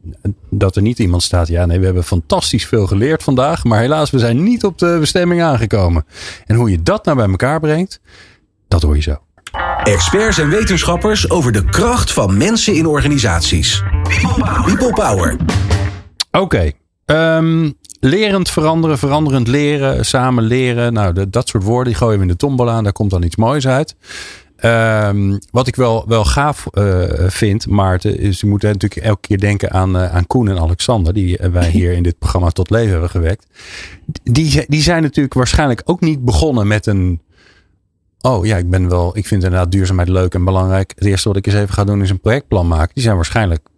dat 0.50 0.76
er 0.76 0.82
niet 0.82 0.98
iemand 0.98 1.22
staat. 1.22 1.48
Ja, 1.48 1.66
nee, 1.66 1.78
we 1.78 1.84
hebben 1.84 2.04
fantastisch 2.04 2.66
veel 2.66 2.86
geleerd 2.86 3.22
vandaag. 3.22 3.64
Maar 3.64 3.80
helaas, 3.80 4.10
we 4.10 4.18
zijn 4.18 4.42
niet 4.42 4.64
op 4.64 4.78
de 4.78 4.96
bestemming 5.00 5.42
aangekomen. 5.42 6.04
En 6.46 6.56
hoe 6.56 6.70
je 6.70 6.82
dat 6.82 7.04
nou 7.04 7.16
bij 7.16 7.28
elkaar 7.28 7.60
brengt, 7.60 8.00
dat 8.68 8.82
hoor 8.82 8.96
je 8.96 9.02
zo. 9.02 9.16
Experts 9.82 10.38
en 10.38 10.48
wetenschappers 10.48 11.30
over 11.30 11.52
de 11.52 11.64
kracht 11.64 12.12
van 12.12 12.36
mensen 12.36 12.74
in 12.74 12.86
organisaties. 12.86 13.82
People 14.64 14.92
Power. 14.92 15.36
Oké. 16.30 16.42
Okay. 16.42 16.74
Um, 17.06 17.76
lerend 18.04 18.50
veranderen, 18.50 18.98
veranderend 18.98 19.48
leren, 19.48 20.04
samen 20.04 20.44
leren. 20.44 20.92
Nou, 20.92 21.30
dat 21.30 21.48
soort 21.48 21.62
woorden 21.62 21.92
die 21.92 21.94
gooien 22.02 22.16
we 22.16 22.22
in 22.22 22.30
de 22.30 22.36
tombola 22.36 22.72
aan. 22.72 22.84
Daar 22.84 22.92
komt 22.92 23.10
dan 23.10 23.22
iets 23.22 23.36
moois 23.36 23.66
uit. 23.66 23.94
Um, 24.64 25.38
wat 25.50 25.66
ik 25.66 25.76
wel, 25.76 26.04
wel 26.08 26.24
gaaf 26.24 26.66
uh, 26.72 27.04
vind, 27.26 27.66
Maarten, 27.66 28.18
is 28.18 28.40
je 28.40 28.46
moet 28.46 28.62
natuurlijk 28.62 28.96
elke 28.96 29.20
keer 29.20 29.38
denken 29.38 29.70
aan, 29.70 29.96
uh, 29.96 30.14
aan 30.14 30.26
Koen 30.26 30.48
en 30.48 30.58
Alexander, 30.58 31.14
die 31.14 31.38
wij 31.52 31.70
hier 31.70 31.92
in 31.92 32.02
dit 32.02 32.18
programma 32.18 32.50
tot 32.50 32.70
leven 32.70 32.90
hebben 32.90 33.10
gewekt. 33.10 33.46
Die, 34.22 34.64
die 34.68 34.82
zijn 34.82 35.02
natuurlijk 35.02 35.34
waarschijnlijk 35.34 35.82
ook 35.84 36.00
niet 36.00 36.24
begonnen 36.24 36.66
met 36.66 36.86
een 36.86 37.20
oh 38.20 38.46
ja, 38.46 38.56
ik 38.56 38.70
ben 38.70 38.88
wel, 38.88 39.16
ik 39.16 39.26
vind 39.26 39.44
inderdaad 39.44 39.72
duurzaamheid 39.72 40.08
leuk 40.08 40.34
en 40.34 40.44
belangrijk. 40.44 40.92
Het 40.94 41.04
eerste 41.04 41.28
wat 41.28 41.36
ik 41.36 41.46
eens 41.46 41.54
even 41.54 41.74
ga 41.74 41.84
doen 41.84 42.02
is 42.02 42.10
een 42.10 42.20
projectplan 42.20 42.68
maken. 42.68 42.94
Die 42.94 43.02
zijn 43.02 43.16
waarschijnlijk 43.16 43.68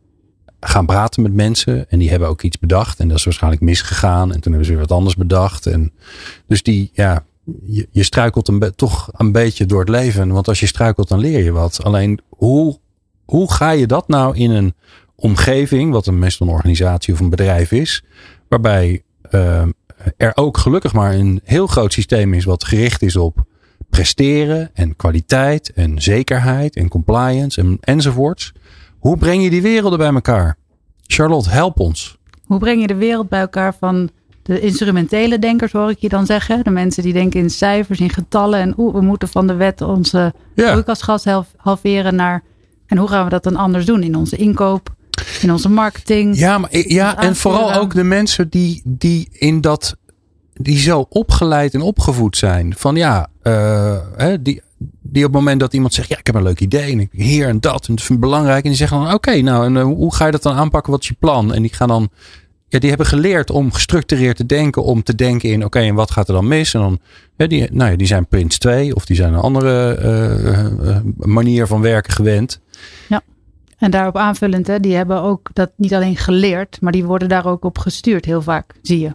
gaan 0.60 0.86
praten 0.86 1.22
met 1.22 1.32
mensen 1.32 1.90
en 1.90 1.98
die 1.98 2.10
hebben 2.10 2.28
ook 2.28 2.42
iets 2.42 2.58
bedacht 2.58 3.00
en 3.00 3.08
dat 3.08 3.18
is 3.18 3.24
waarschijnlijk 3.24 3.62
misgegaan 3.62 4.32
en 4.32 4.40
toen 4.40 4.52
hebben 4.52 4.64
ze 4.64 4.70
weer 4.70 4.80
wat 4.80 4.96
anders 4.96 5.16
bedacht. 5.16 5.66
En 5.66 5.92
dus 6.46 6.62
die, 6.62 6.90
ja, 6.92 7.24
je, 7.66 7.88
je 7.90 8.02
struikelt 8.02 8.48
een 8.48 8.72
toch 8.76 9.08
een 9.12 9.32
beetje 9.32 9.66
door 9.66 9.80
het 9.80 9.88
leven. 9.88 10.28
Want 10.28 10.48
als 10.48 10.60
je 10.60 10.66
struikelt, 10.66 11.08
dan 11.08 11.18
leer 11.18 11.44
je 11.44 11.52
wat. 11.52 11.84
Alleen 11.84 12.20
hoe, 12.28 12.78
hoe 13.24 13.52
ga 13.52 13.70
je 13.70 13.86
dat 13.86 14.08
nou 14.08 14.36
in 14.36 14.50
een 14.50 14.74
omgeving, 15.14 15.92
wat 15.92 16.06
een 16.06 16.18
meestal 16.18 16.46
een 16.46 16.52
organisatie 16.52 17.14
of 17.14 17.20
een 17.20 17.30
bedrijf 17.30 17.72
is, 17.72 18.04
waarbij 18.48 19.02
uh, 19.30 19.62
er 20.16 20.32
ook 20.34 20.58
gelukkig 20.58 20.92
maar 20.92 21.14
een 21.14 21.40
heel 21.44 21.66
groot 21.66 21.92
systeem 21.92 22.34
is 22.34 22.44
wat 22.44 22.64
gericht 22.64 23.02
is 23.02 23.16
op 23.16 23.44
presteren 23.90 24.70
en 24.74 24.96
kwaliteit 24.96 25.72
en 25.72 26.02
zekerheid 26.02 26.76
en 26.76 26.88
compliance 26.88 27.60
en, 27.60 27.78
enzovoorts. 27.80 28.52
Hoe 29.06 29.16
breng 29.16 29.42
je 29.42 29.50
die 29.50 29.62
werelden 29.62 29.98
bij 29.98 30.12
elkaar? 30.12 30.56
Charlotte, 31.06 31.50
help 31.50 31.80
ons. 31.80 32.18
Hoe 32.44 32.58
breng 32.58 32.80
je 32.80 32.86
de 32.86 32.94
wereld 32.94 33.28
bij 33.28 33.40
elkaar 33.40 33.74
van 33.74 34.10
de 34.42 34.60
instrumentele 34.60 35.38
denkers, 35.38 35.72
hoor 35.72 35.90
ik 35.90 35.98
je 35.98 36.08
dan 36.08 36.26
zeggen? 36.26 36.64
De 36.64 36.70
mensen 36.70 37.02
die 37.02 37.12
denken 37.12 37.40
in 37.40 37.50
cijfers, 37.50 38.00
in 38.00 38.10
getallen 38.10 38.60
en 38.60 38.74
oeh, 38.76 38.94
we 38.94 39.00
moeten 39.00 39.28
van 39.28 39.46
de 39.46 39.54
wet 39.54 39.80
onze 39.80 40.34
ja. 40.54 40.70
broeikasgas 40.70 41.24
halveren 41.56 42.14
naar. 42.14 42.42
En 42.86 42.96
hoe 42.96 43.08
gaan 43.08 43.24
we 43.24 43.30
dat 43.30 43.42
dan 43.42 43.56
anders 43.56 43.86
doen 43.86 44.02
in 44.02 44.14
onze 44.14 44.36
inkoop, 44.36 44.94
in 45.42 45.52
onze 45.52 45.68
marketing? 45.68 46.38
Ja, 46.38 46.58
maar, 46.58 46.76
ja 46.78 47.18
en 47.18 47.36
vooral 47.36 47.72
ook 47.74 47.94
de 47.94 48.04
mensen 48.04 48.48
die, 48.48 48.82
die 48.84 49.28
in 49.32 49.60
dat 49.60 49.96
die 50.52 50.78
zo 50.78 51.06
opgeleid 51.08 51.74
en 51.74 51.80
opgevoed 51.80 52.36
zijn. 52.36 52.74
Van 52.76 52.96
ja, 52.96 53.28
uh, 53.42 53.98
die, 54.40 54.62
die 55.08 55.24
op 55.24 55.32
het 55.32 55.40
moment 55.40 55.60
dat 55.60 55.74
iemand 55.74 55.94
zegt, 55.94 56.08
ja, 56.08 56.18
ik 56.18 56.26
heb 56.26 56.34
een 56.34 56.42
leuk 56.42 56.60
idee 56.60 56.92
en 56.92 57.00
ik 57.00 57.08
hier 57.12 57.48
en 57.48 57.60
dat 57.60 57.88
en 57.88 57.94
dat 57.94 58.04
vind 58.04 58.18
ik 58.18 58.24
belangrijk. 58.24 58.62
En 58.62 58.68
die 58.68 58.78
zeggen 58.78 59.00
dan, 59.00 59.14
oké, 59.14 59.40
nou, 59.40 59.64
en 59.64 59.74
uh, 59.74 59.82
hoe 59.82 60.14
ga 60.14 60.26
je 60.26 60.32
dat 60.32 60.42
dan 60.42 60.54
aanpakken? 60.54 60.92
Wat 60.92 61.02
is 61.02 61.08
je 61.08 61.16
plan? 61.18 61.54
En 61.54 61.62
die 61.62 61.74
gaan 61.74 61.88
dan, 61.88 62.08
ja, 62.68 62.78
die 62.78 62.88
hebben 62.88 63.06
geleerd 63.06 63.50
om 63.50 63.72
gestructureerd 63.72 64.36
te 64.36 64.46
denken, 64.46 64.82
om 64.84 65.02
te 65.02 65.14
denken 65.14 65.50
in, 65.50 65.64
oké, 65.64 65.78
en 65.78 65.94
wat 65.94 66.10
gaat 66.10 66.28
er 66.28 66.34
dan 66.34 66.48
mis? 66.48 66.74
En 66.74 66.80
dan, 66.80 66.98
ja, 67.36 67.46
die, 67.46 67.72
nou 67.72 67.90
ja, 67.90 67.96
die 67.96 68.06
zijn 68.06 68.26
Prins 68.26 68.58
2 68.58 68.94
of 68.94 69.06
die 69.06 69.16
zijn 69.16 69.32
een 69.32 69.40
andere 69.40 69.98
uh, 70.82 70.98
manier 71.16 71.66
van 71.66 71.80
werken 71.80 72.12
gewend. 72.12 72.60
Ja. 73.08 73.22
En 73.78 73.90
daarop 73.90 74.16
aanvullend, 74.16 74.66
hè, 74.66 74.80
die 74.80 74.94
hebben 74.94 75.22
ook 75.22 75.48
dat 75.52 75.70
niet 75.76 75.94
alleen 75.94 76.16
geleerd, 76.16 76.80
maar 76.80 76.92
die 76.92 77.04
worden 77.04 77.28
daar 77.28 77.46
ook 77.46 77.64
op 77.64 77.78
gestuurd 77.78 78.24
heel 78.24 78.42
vaak, 78.42 78.74
zie 78.82 79.00
je. 79.00 79.14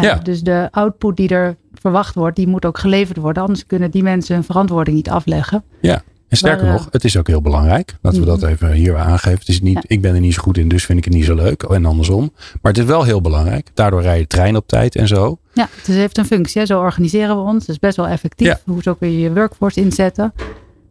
Ja. 0.00 0.14
Dus 0.14 0.40
de 0.40 0.68
output 0.70 1.16
die 1.16 1.28
er 1.28 1.56
verwacht 1.74 2.14
wordt, 2.14 2.36
die 2.36 2.46
moet 2.46 2.64
ook 2.64 2.78
geleverd 2.78 3.16
worden. 3.16 3.42
Anders 3.42 3.66
kunnen 3.66 3.90
die 3.90 4.02
mensen 4.02 4.34
hun 4.34 4.44
verantwoording 4.44 4.96
niet 4.96 5.10
afleggen. 5.10 5.64
Ja, 5.80 6.02
en 6.32 6.38
sterker 6.38 6.66
nog, 6.66 6.88
het 6.90 7.04
is 7.04 7.16
ook 7.16 7.26
heel 7.26 7.40
belangrijk. 7.40 7.96
Laten 8.00 8.20
we 8.20 8.26
dat 8.26 8.40
mhm. 8.40 8.50
even 8.50 8.72
hier 8.72 8.96
aangeven. 8.96 9.38
Het 9.38 9.48
is 9.48 9.60
niet, 9.60 9.84
Ik 9.86 10.00
ben 10.00 10.14
er 10.14 10.20
niet 10.20 10.34
zo 10.34 10.42
goed 10.42 10.58
in, 10.58 10.68
dus 10.68 10.84
vind 10.84 10.98
ik 10.98 11.04
het 11.04 11.14
niet 11.14 11.24
zo 11.24 11.34
leuk. 11.34 11.62
En 11.62 11.84
andersom. 11.84 12.32
Maar 12.62 12.72
het 12.72 12.80
is 12.80 12.84
wel 12.88 13.02
heel 13.02 13.20
belangrijk. 13.20 13.70
Daardoor 13.74 14.02
rij 14.02 14.18
je 14.18 14.26
trein 14.26 14.56
op 14.56 14.66
tijd 14.66 14.96
en 14.96 15.08
zo. 15.08 15.38
Ja, 15.52 15.68
het 15.76 15.86
heeft 15.86 16.18
een 16.18 16.24
functie. 16.24 16.60
Hè? 16.60 16.66
Zo 16.66 16.80
organiseren 16.80 17.36
we 17.36 17.42
ons. 17.42 17.60
Het 17.60 17.68
is 17.68 17.78
best 17.78 17.96
wel 17.96 18.06
effectief. 18.06 18.46
Ja. 18.46 18.60
Hoe 18.64 18.82
ook 18.84 19.00
weer 19.00 19.18
je 19.18 19.32
workforce 19.32 19.80
inzetten. 19.80 20.32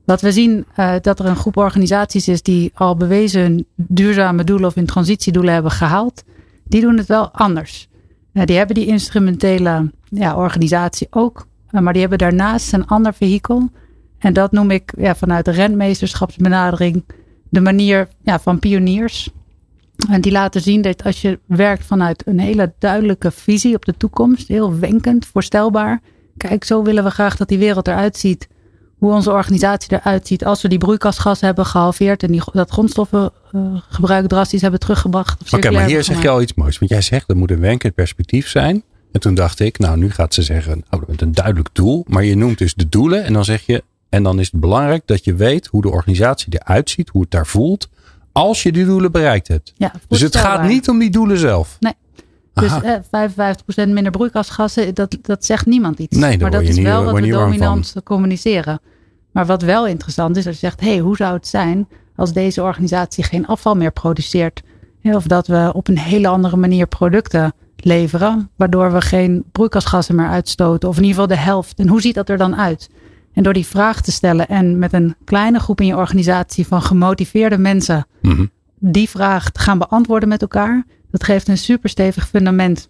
Wat 0.05 0.21
we 0.21 0.31
zien, 0.31 0.65
uh, 0.77 0.93
dat 1.01 1.19
er 1.19 1.25
een 1.25 1.35
groep 1.35 1.57
organisaties 1.57 2.27
is 2.27 2.41
die 2.41 2.71
al 2.73 2.95
bewezen 2.95 3.65
duurzame 3.75 4.43
doelen 4.43 4.67
of 4.67 4.75
hun 4.75 4.85
transitiedoelen 4.85 5.53
hebben 5.53 5.71
gehaald. 5.71 6.23
Die 6.63 6.81
doen 6.81 6.97
het 6.97 7.07
wel 7.07 7.31
anders. 7.31 7.87
Die 8.33 8.57
hebben 8.57 8.75
die 8.75 8.85
instrumentele 8.85 9.91
ja, 10.11 10.35
organisatie 10.35 11.07
ook. 11.09 11.47
Eh, 11.69 11.81
maar 11.81 11.93
die 11.93 12.01
hebben 12.01 12.19
daarnaast 12.19 12.73
een 12.73 12.87
ander 12.87 13.13
vehikel. 13.13 13.69
En 14.17 14.33
dat 14.33 14.51
noem 14.51 14.71
ik 14.71 14.93
ja, 14.97 15.15
vanuit 15.15 15.45
de 15.45 15.51
rentmeesterschapsbenadering 15.51 17.03
de 17.49 17.61
manier 17.61 18.07
ja, 18.23 18.39
van 18.39 18.59
pioniers. 18.59 19.29
En 20.09 20.21
die 20.21 20.31
laten 20.31 20.61
zien 20.61 20.81
dat 20.81 21.03
als 21.03 21.21
je 21.21 21.39
werkt 21.45 21.85
vanuit 21.85 22.27
een 22.27 22.39
hele 22.39 22.73
duidelijke 22.79 23.31
visie 23.31 23.75
op 23.75 23.85
de 23.85 23.97
toekomst, 23.97 24.47
heel 24.47 24.79
wenkend, 24.79 25.25
voorstelbaar. 25.25 26.01
Kijk, 26.37 26.63
zo 26.63 26.83
willen 26.83 27.03
we 27.03 27.09
graag 27.09 27.37
dat 27.37 27.47
die 27.47 27.57
wereld 27.57 27.87
eruit 27.87 28.17
ziet. 28.17 28.47
Hoe 28.97 29.13
onze 29.13 29.31
organisatie 29.31 29.93
eruit 29.93 30.27
ziet 30.27 30.45
als 30.45 30.61
we 30.61 30.67
die 30.67 30.77
broeikasgas 30.77 31.41
hebben 31.41 31.65
gehalveerd 31.65 32.23
en 32.23 32.31
die, 32.31 32.41
dat 32.51 32.69
grondstoffengebruik 32.69 34.27
drastisch 34.27 34.61
hebben 34.61 34.79
teruggebracht. 34.79 35.53
Oké, 35.53 35.71
maar 35.71 35.85
hier 35.85 36.03
zeg 36.03 36.21
je 36.21 36.29
al 36.29 36.41
iets 36.41 36.53
moois. 36.53 36.79
Want 36.79 36.91
jij 36.91 37.01
zegt 37.01 37.27
dat 37.27 37.37
moet 37.37 37.51
een 37.51 37.59
wenkend 37.59 37.93
perspectief 37.93 38.47
zijn. 38.47 38.83
En 39.11 39.19
toen 39.19 39.33
dacht 39.33 39.59
ik, 39.59 39.79
nou 39.79 39.97
nu 39.97 40.09
gaat 40.09 40.33
ze 40.33 40.41
zeggen, 40.41 40.83
nou, 40.89 41.03
met 41.07 41.21
een 41.21 41.31
duidelijk 41.31 41.69
doel. 41.73 42.05
Maar 42.07 42.23
je 42.23 42.35
noemt 42.35 42.57
dus 42.57 42.73
de 42.73 42.89
doelen 42.89 43.23
en 43.23 43.33
dan 43.33 43.45
zeg 43.45 43.65
je, 43.65 43.83
en 44.09 44.23
dan 44.23 44.39
is 44.39 44.51
het 44.51 44.61
belangrijk 44.61 45.01
dat 45.05 45.23
je 45.23 45.35
weet 45.35 45.67
hoe 45.67 45.81
de 45.81 45.89
organisatie 45.89 46.53
eruit 46.59 46.89
ziet, 46.89 47.09
hoe 47.09 47.21
het 47.21 47.31
daar 47.31 47.47
voelt, 47.47 47.89
als 48.31 48.63
je 48.63 48.71
die 48.71 48.85
doelen 48.85 49.11
bereikt 49.11 49.47
hebt. 49.47 49.73
Ja, 49.75 49.91
dus 50.07 50.21
het 50.21 50.35
gaat 50.35 50.67
niet 50.67 50.89
om 50.89 50.99
die 50.99 51.09
doelen 51.09 51.37
zelf. 51.37 51.77
Nee. 51.79 51.93
Dus 52.53 52.81
eh, 52.81 52.95
55% 53.85 53.89
minder 53.89 54.11
broeikasgassen, 54.11 54.95
dat, 54.95 55.17
dat 55.21 55.45
zegt 55.45 55.65
niemand 55.65 55.99
iets. 55.99 56.17
Nee, 56.17 56.39
maar 56.39 56.51
dat 56.51 56.61
is 56.61 56.75
niet, 56.75 56.85
wel 56.85 57.03
wat 57.03 57.19
we 57.19 57.27
dominant 57.27 57.95
communiceren. 58.03 58.81
Maar 59.31 59.45
wat 59.45 59.61
wel 59.61 59.87
interessant 59.87 60.37
is, 60.37 60.45
als 60.45 60.55
je 60.55 60.61
zegt, 60.61 60.79
hé, 60.79 60.89
hey, 60.89 60.99
hoe 60.99 61.15
zou 61.15 61.33
het 61.33 61.47
zijn 61.47 61.87
als 62.15 62.33
deze 62.33 62.61
organisatie 62.61 63.23
geen 63.23 63.47
afval 63.47 63.75
meer 63.75 63.91
produceert? 63.91 64.61
Of 65.03 65.23
dat 65.23 65.47
we 65.47 65.71
op 65.73 65.87
een 65.87 65.97
hele 65.97 66.27
andere 66.27 66.57
manier 66.57 66.87
producten 66.87 67.53
leveren, 67.85 68.49
waardoor 68.55 68.91
we 68.91 69.01
geen 69.01 69.43
broeikasgassen 69.51 70.15
meer 70.15 70.27
uitstoten, 70.27 70.89
of 70.89 70.97
in 70.97 71.03
ieder 71.03 71.21
geval 71.21 71.35
de 71.35 71.43
helft. 71.43 71.79
En 71.79 71.87
hoe 71.87 72.01
ziet 72.01 72.15
dat 72.15 72.29
er 72.29 72.37
dan 72.37 72.55
uit? 72.55 72.89
En 73.33 73.43
door 73.43 73.53
die 73.53 73.65
vraag 73.65 74.01
te 74.01 74.11
stellen 74.11 74.47
en 74.47 74.79
met 74.79 74.93
een 74.93 75.15
kleine 75.25 75.59
groep 75.59 75.81
in 75.81 75.87
je 75.87 75.95
organisatie 75.95 76.67
van 76.67 76.81
gemotiveerde 76.81 77.57
mensen 77.57 78.07
mhm. 78.21 78.45
die 78.79 79.09
vraag 79.09 79.51
te 79.51 79.59
gaan 79.59 79.77
beantwoorden 79.77 80.29
met 80.29 80.41
elkaar, 80.41 80.85
dat 81.11 81.23
geeft 81.23 81.47
een 81.47 81.57
superstevig 81.57 82.27
fundament. 82.27 82.89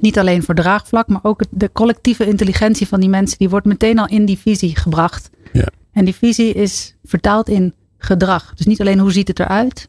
Niet 0.00 0.18
alleen 0.18 0.42
voor 0.42 0.54
draagvlak, 0.54 1.08
maar 1.08 1.20
ook 1.22 1.42
de 1.50 1.72
collectieve 1.72 2.26
intelligentie 2.26 2.88
van 2.88 3.00
die 3.00 3.08
mensen, 3.08 3.38
die 3.38 3.48
wordt 3.48 3.66
meteen 3.66 3.98
al 3.98 4.08
in 4.08 4.24
die 4.24 4.38
visie 4.38 4.76
gebracht. 4.76 5.30
Ja. 5.52 5.68
En 5.92 6.04
die 6.04 6.14
visie 6.14 6.52
is 6.52 6.96
vertaald 7.04 7.48
in 7.48 7.74
gedrag. 7.98 8.54
Dus 8.54 8.66
niet 8.66 8.80
alleen 8.80 8.98
hoe 8.98 9.12
ziet 9.12 9.28
het 9.28 9.40
eruit. 9.40 9.88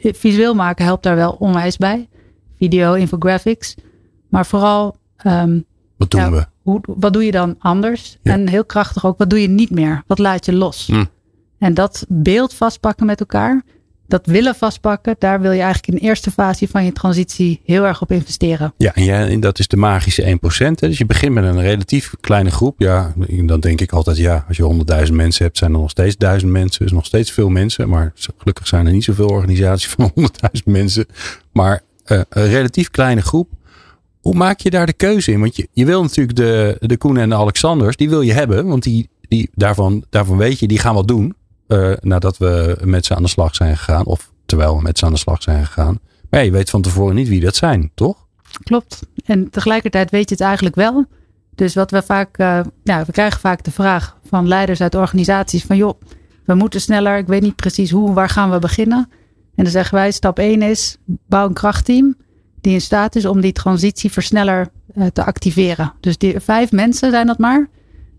Visueel 0.00 0.54
maken 0.54 0.84
helpt 0.84 1.02
daar 1.02 1.16
wel 1.16 1.32
onwijs 1.32 1.76
bij 1.76 2.08
video, 2.60 2.94
infographics. 2.94 3.74
Maar 4.28 4.46
vooral. 4.46 4.96
Um, 5.26 5.64
wat 5.96 6.10
doen 6.10 6.30
we? 6.30 6.46
Hoe, 6.62 6.80
wat 6.86 7.12
doe 7.12 7.24
je 7.24 7.30
dan 7.30 7.56
anders? 7.58 8.18
En 8.22 8.48
heel 8.48 8.64
krachtig 8.64 9.06
ook, 9.06 9.18
wat 9.18 9.30
doe 9.30 9.40
je 9.42 9.48
niet 9.48 9.70
meer? 9.70 10.02
Wat 10.06 10.18
laat 10.18 10.44
je 10.44 10.52
los? 10.52 10.86
Hm. 10.86 11.04
En 11.58 11.74
dat 11.74 12.04
beeld 12.08 12.54
vastpakken 12.54 13.06
met 13.06 13.20
elkaar, 13.20 13.62
dat 14.06 14.26
willen 14.26 14.54
vastpakken, 14.54 15.16
daar 15.18 15.40
wil 15.40 15.52
je 15.52 15.60
eigenlijk 15.60 15.86
in 15.86 15.94
de 15.94 16.00
eerste 16.00 16.30
fase 16.30 16.68
van 16.68 16.84
je 16.84 16.92
transitie 16.92 17.60
heel 17.64 17.84
erg 17.84 18.02
op 18.02 18.12
investeren. 18.12 18.74
Ja, 18.76 18.94
en 18.94 19.04
jij, 19.04 19.38
dat 19.38 19.58
is 19.58 19.68
de 19.68 19.76
magische 19.76 20.38
1%. 20.68 20.70
Dus 20.74 20.98
je 20.98 21.06
begint 21.06 21.34
met 21.34 21.44
een 21.44 21.60
relatief 21.60 22.14
kleine 22.20 22.50
groep. 22.50 22.74
Ja, 22.78 23.12
dan 23.44 23.60
denk 23.60 23.80
ik 23.80 23.92
altijd, 23.92 24.16
ja, 24.16 24.44
als 24.48 24.56
je 24.56 25.04
100.000 25.06 25.12
mensen 25.12 25.44
hebt, 25.44 25.58
zijn 25.58 25.72
er 25.72 25.78
nog 25.78 25.90
steeds 25.90 26.16
duizend 26.16 26.52
mensen. 26.52 26.82
Dus 26.82 26.92
nog 26.92 27.06
steeds 27.06 27.30
veel 27.30 27.48
mensen. 27.48 27.88
Maar 27.88 28.12
gelukkig 28.38 28.66
zijn 28.66 28.86
er 28.86 28.92
niet 28.92 29.04
zoveel 29.04 29.28
organisaties 29.28 29.88
van 29.88 30.12
100.000 30.20 30.26
mensen. 30.64 31.06
Maar 31.52 31.82
een 32.10 32.48
relatief 32.48 32.90
kleine 32.90 33.20
groep. 33.20 33.48
Hoe 34.20 34.34
maak 34.34 34.60
je 34.60 34.70
daar 34.70 34.86
de 34.86 34.92
keuze 34.92 35.32
in? 35.32 35.40
Want 35.40 35.56
je, 35.56 35.68
je 35.72 35.84
wil 35.84 36.02
natuurlijk 36.02 36.36
de, 36.36 36.76
de 36.80 36.96
Koen 36.96 37.16
en 37.16 37.28
de 37.28 37.34
Alexanders, 37.34 37.96
die 37.96 38.08
wil 38.08 38.20
je 38.20 38.32
hebben. 38.32 38.66
Want 38.66 38.82
die, 38.82 39.08
die, 39.20 39.50
daarvan, 39.54 40.04
daarvan 40.10 40.36
weet 40.36 40.58
je, 40.58 40.68
die 40.68 40.78
gaan 40.78 40.94
wat 40.94 41.08
doen. 41.08 41.34
Uh, 41.68 41.92
nadat 42.00 42.38
we 42.38 42.78
met 42.84 43.06
ze 43.06 43.14
aan 43.14 43.22
de 43.22 43.28
slag 43.28 43.54
zijn 43.54 43.76
gegaan. 43.76 44.04
Of 44.04 44.32
terwijl 44.46 44.76
we 44.76 44.82
met 44.82 44.98
ze 44.98 45.04
aan 45.04 45.12
de 45.12 45.18
slag 45.18 45.42
zijn 45.42 45.66
gegaan. 45.66 45.98
Maar 46.30 46.44
je 46.44 46.50
weet 46.50 46.70
van 46.70 46.82
tevoren 46.82 47.14
niet 47.14 47.28
wie 47.28 47.40
dat 47.40 47.56
zijn, 47.56 47.90
toch? 47.94 48.26
Klopt. 48.62 49.02
En 49.24 49.50
tegelijkertijd 49.50 50.10
weet 50.10 50.28
je 50.28 50.34
het 50.34 50.44
eigenlijk 50.44 50.74
wel. 50.74 51.04
Dus 51.54 51.74
wat 51.74 51.90
we 51.90 52.02
vaak, 52.02 52.38
uh, 52.38 52.60
nou, 52.84 53.04
we 53.06 53.12
krijgen 53.12 53.40
vaak 53.40 53.64
de 53.64 53.70
vraag 53.70 54.16
van 54.24 54.48
leiders 54.48 54.80
uit 54.80 54.94
organisaties 54.94 55.64
van 55.64 55.76
joh, 55.76 56.00
we 56.44 56.54
moeten 56.54 56.80
sneller. 56.80 57.18
Ik 57.18 57.26
weet 57.26 57.42
niet 57.42 57.56
precies 57.56 57.90
hoe, 57.90 58.14
waar 58.14 58.28
gaan 58.28 58.50
we 58.50 58.58
beginnen? 58.58 59.10
En 59.60 59.66
dan 59.66 59.74
zeggen 59.74 59.94
wij, 59.94 60.10
stap 60.10 60.38
1 60.38 60.62
is, 60.62 60.96
bouw 61.04 61.46
een 61.46 61.52
krachtteam 61.52 62.16
die 62.60 62.72
in 62.72 62.80
staat 62.80 63.16
is 63.16 63.26
om 63.26 63.40
die 63.40 63.52
transitie 63.52 64.10
versneller 64.10 64.68
uh, 64.96 65.06
te 65.06 65.24
activeren. 65.24 65.92
Dus 66.00 66.18
die 66.18 66.40
vijf 66.40 66.72
mensen 66.72 67.10
zijn 67.10 67.26
dat 67.26 67.38
maar, 67.38 67.68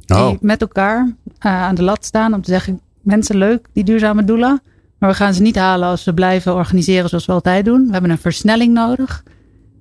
die 0.06 0.18
oh. 0.18 0.42
met 0.42 0.62
elkaar 0.62 1.06
uh, 1.06 1.14
aan 1.40 1.76
de 1.76 1.84
lat 1.84 2.06
staan 2.06 2.34
om 2.34 2.42
te 2.42 2.52
zeggen, 2.52 2.82
mensen 3.02 3.38
leuk, 3.38 3.68
die 3.74 3.84
duurzame 3.84 4.24
doelen. 4.24 4.62
Maar 4.98 5.10
we 5.10 5.16
gaan 5.16 5.34
ze 5.34 5.42
niet 5.42 5.56
halen 5.56 5.88
als 5.90 6.04
we 6.04 6.14
blijven 6.14 6.56
organiseren 6.56 7.10
zoals 7.10 7.26
we 7.26 7.32
altijd 7.32 7.66
doen. 7.66 7.86
We 7.86 7.92
hebben 7.92 8.12
een 8.12 8.18
versnelling 8.18 8.74
nodig. 8.74 9.24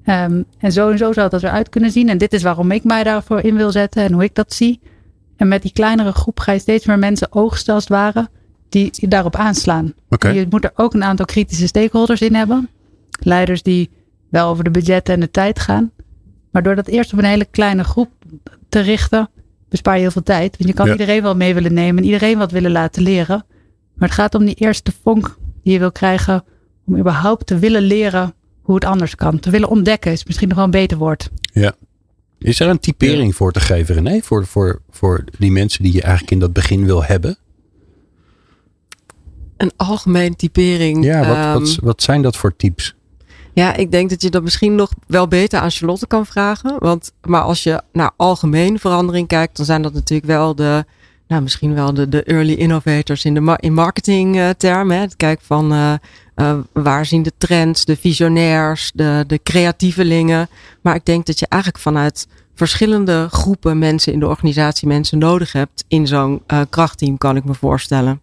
Um, 0.04 0.44
en 0.58 0.72
zo 0.72 0.90
en 0.90 0.98
zo 0.98 1.12
zou 1.12 1.28
dat 1.28 1.42
eruit 1.42 1.68
kunnen 1.68 1.90
zien. 1.90 2.08
En 2.08 2.18
dit 2.18 2.32
is 2.32 2.42
waarom 2.42 2.70
ik 2.70 2.84
mij 2.84 3.02
daarvoor 3.02 3.40
in 3.40 3.56
wil 3.56 3.70
zetten 3.70 4.02
en 4.02 4.12
hoe 4.12 4.24
ik 4.24 4.34
dat 4.34 4.52
zie. 4.52 4.80
En 5.36 5.48
met 5.48 5.62
die 5.62 5.72
kleinere 5.72 6.12
groep 6.12 6.40
ga 6.40 6.52
je 6.52 6.58
steeds 6.58 6.86
meer 6.86 6.98
mensen 6.98 7.32
oogsten 7.32 7.74
als 7.74 7.82
het 7.82 7.92
ware 7.92 8.28
die 8.70 9.08
daarop 9.08 9.36
aanslaan. 9.36 9.94
Je 10.34 10.46
moet 10.50 10.64
er 10.64 10.72
ook 10.74 10.94
een 10.94 11.04
aantal 11.04 11.26
kritische 11.26 11.66
stakeholders 11.66 12.20
in 12.20 12.34
hebben. 12.34 12.68
Leiders 13.20 13.62
die 13.62 13.90
wel 14.28 14.48
over 14.48 14.64
de 14.64 14.70
budgetten 14.70 15.14
en 15.14 15.20
de 15.20 15.30
tijd 15.30 15.58
gaan. 15.58 15.90
Maar 16.50 16.62
door 16.62 16.74
dat 16.76 16.86
eerst 16.86 17.12
op 17.12 17.18
een 17.18 17.24
hele 17.24 17.44
kleine 17.44 17.84
groep 17.84 18.10
te 18.68 18.80
richten, 18.80 19.30
bespaar 19.68 19.94
je 19.94 20.00
heel 20.00 20.10
veel 20.10 20.22
tijd. 20.22 20.56
Want 20.56 20.70
je 20.70 20.76
kan 20.76 20.86
Ja. 20.86 20.92
iedereen 20.92 21.22
wel 21.22 21.36
mee 21.36 21.54
willen 21.54 21.74
nemen 21.74 22.02
en 22.02 22.04
iedereen 22.04 22.38
wat 22.38 22.50
willen 22.50 22.70
laten 22.70 23.02
leren. 23.02 23.44
Maar 23.94 24.08
het 24.08 24.18
gaat 24.18 24.34
om 24.34 24.44
die 24.44 24.54
eerste 24.54 24.92
vonk 25.02 25.36
die 25.62 25.72
je 25.72 25.78
wil 25.78 25.92
krijgen 25.92 26.44
om 26.86 26.98
überhaupt 26.98 27.46
te 27.46 27.58
willen 27.58 27.82
leren 27.82 28.34
hoe 28.62 28.74
het 28.74 28.84
anders 28.84 29.14
kan. 29.14 29.40
Te 29.40 29.50
willen 29.50 29.68
ontdekken 29.68 30.12
is 30.12 30.24
misschien 30.24 30.48
nog 30.48 30.56
wel 30.56 30.66
een 30.66 30.70
beter 30.72 30.98
woord. 30.98 31.30
Is 32.38 32.60
er 32.60 32.68
een 32.68 32.78
typering 32.80 33.34
voor 33.34 33.52
te 33.52 33.60
geven, 33.60 33.94
René? 33.94 34.20
Voor, 34.22 34.46
voor, 34.46 34.80
voor 34.90 35.24
die 35.38 35.50
mensen 35.50 35.82
die 35.82 35.92
je 35.92 36.02
eigenlijk 36.02 36.32
in 36.32 36.38
dat 36.38 36.52
begin 36.52 36.84
wil 36.86 37.04
hebben? 37.04 37.38
Een 39.60 39.72
algemeen 39.76 40.36
typering. 40.36 41.04
Ja, 41.04 41.18
wat, 41.26 41.36
ehm, 41.36 41.52
wat, 41.52 41.78
wat 41.82 42.02
zijn 42.02 42.22
dat 42.22 42.36
voor 42.36 42.56
types? 42.56 42.94
Ja, 43.52 43.74
ik 43.74 43.90
denk 43.90 44.10
dat 44.10 44.22
je 44.22 44.30
dat 44.30 44.42
misschien 44.42 44.74
nog 44.74 44.92
wel 45.06 45.28
beter 45.28 45.60
aan 45.60 45.70
Charlotte 45.70 46.06
kan 46.06 46.26
vragen. 46.26 46.76
Want, 46.78 47.12
maar 47.22 47.42
als 47.42 47.62
je 47.62 47.82
naar 47.92 48.10
algemeen 48.16 48.78
verandering 48.78 49.28
kijkt, 49.28 49.56
dan 49.56 49.66
zijn 49.66 49.82
dat 49.82 49.92
natuurlijk 49.92 50.28
wel 50.28 50.54
de, 50.54 50.84
nou 51.28 51.42
misschien 51.42 51.74
wel 51.74 51.94
de, 51.94 52.08
de 52.08 52.22
early 52.22 52.52
innovators 52.52 53.24
in 53.24 53.34
de 53.34 53.56
in 53.60 53.74
marketing 53.74 54.36
eh, 54.36 54.48
termen. 54.48 55.00
Het 55.00 55.16
kijken 55.16 55.46
van 55.46 55.72
eh, 55.72 55.92
eh, 56.34 56.58
waar 56.72 57.06
zien 57.06 57.22
de 57.22 57.32
trends, 57.38 57.84
de 57.84 57.96
visionairs, 57.96 58.90
de, 58.94 59.24
de 59.26 59.40
creatievelingen. 59.42 60.48
Maar 60.80 60.94
ik 60.94 61.04
denk 61.04 61.26
dat 61.26 61.38
je 61.38 61.46
eigenlijk 61.48 61.82
vanuit 61.82 62.26
verschillende 62.54 63.28
groepen 63.30 63.78
mensen 63.78 64.12
in 64.12 64.20
de 64.20 64.26
organisatie 64.26 64.88
mensen 64.88 65.18
nodig 65.18 65.52
hebt 65.52 65.84
in 65.88 66.06
zo'n 66.06 66.42
eh, 66.46 66.60
krachtteam, 66.70 67.18
kan 67.18 67.36
ik 67.36 67.44
me 67.44 67.54
voorstellen. 67.54 68.20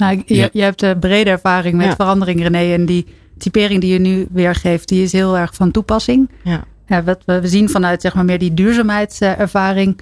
Nou, 0.00 0.22
je, 0.26 0.34
Ja. 0.34 0.48
je 0.52 0.62
hebt 0.62 0.82
een 0.82 0.98
brede 0.98 1.30
ervaring 1.30 1.74
met 1.74 1.86
Ja. 1.86 1.94
verandering, 1.94 2.42
René. 2.42 2.72
En 2.74 2.86
die 2.86 3.06
typering 3.38 3.80
die 3.80 3.92
je 3.92 3.98
nu 3.98 4.26
weergeeft, 4.32 4.88
die 4.88 5.02
is 5.02 5.12
heel 5.12 5.38
erg 5.38 5.54
van 5.54 5.70
toepassing. 5.70 6.30
Ja. 6.44 6.64
Ja, 6.86 7.02
wat 7.02 7.22
we 7.26 7.40
we 7.40 7.48
zien 7.48 7.68
vanuit 7.68 8.00
zeg 8.00 8.14
maar, 8.14 8.24
meer 8.24 8.38
die 8.38 8.54
duurzaamheidservaring. 8.54 10.00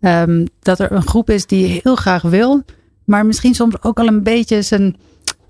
ehm, 0.00 0.46
dat 0.60 0.78
er 0.80 0.92
een 0.92 1.06
groep 1.06 1.30
is 1.30 1.46
die 1.46 1.80
heel 1.82 1.96
graag 1.96 2.22
wil. 2.22 2.62
Maar 3.04 3.26
misschien 3.26 3.54
soms 3.54 3.82
ook 3.82 3.98
al 3.98 4.06
een 4.06 4.22
beetje 4.22 4.62
zijn... 4.62 4.96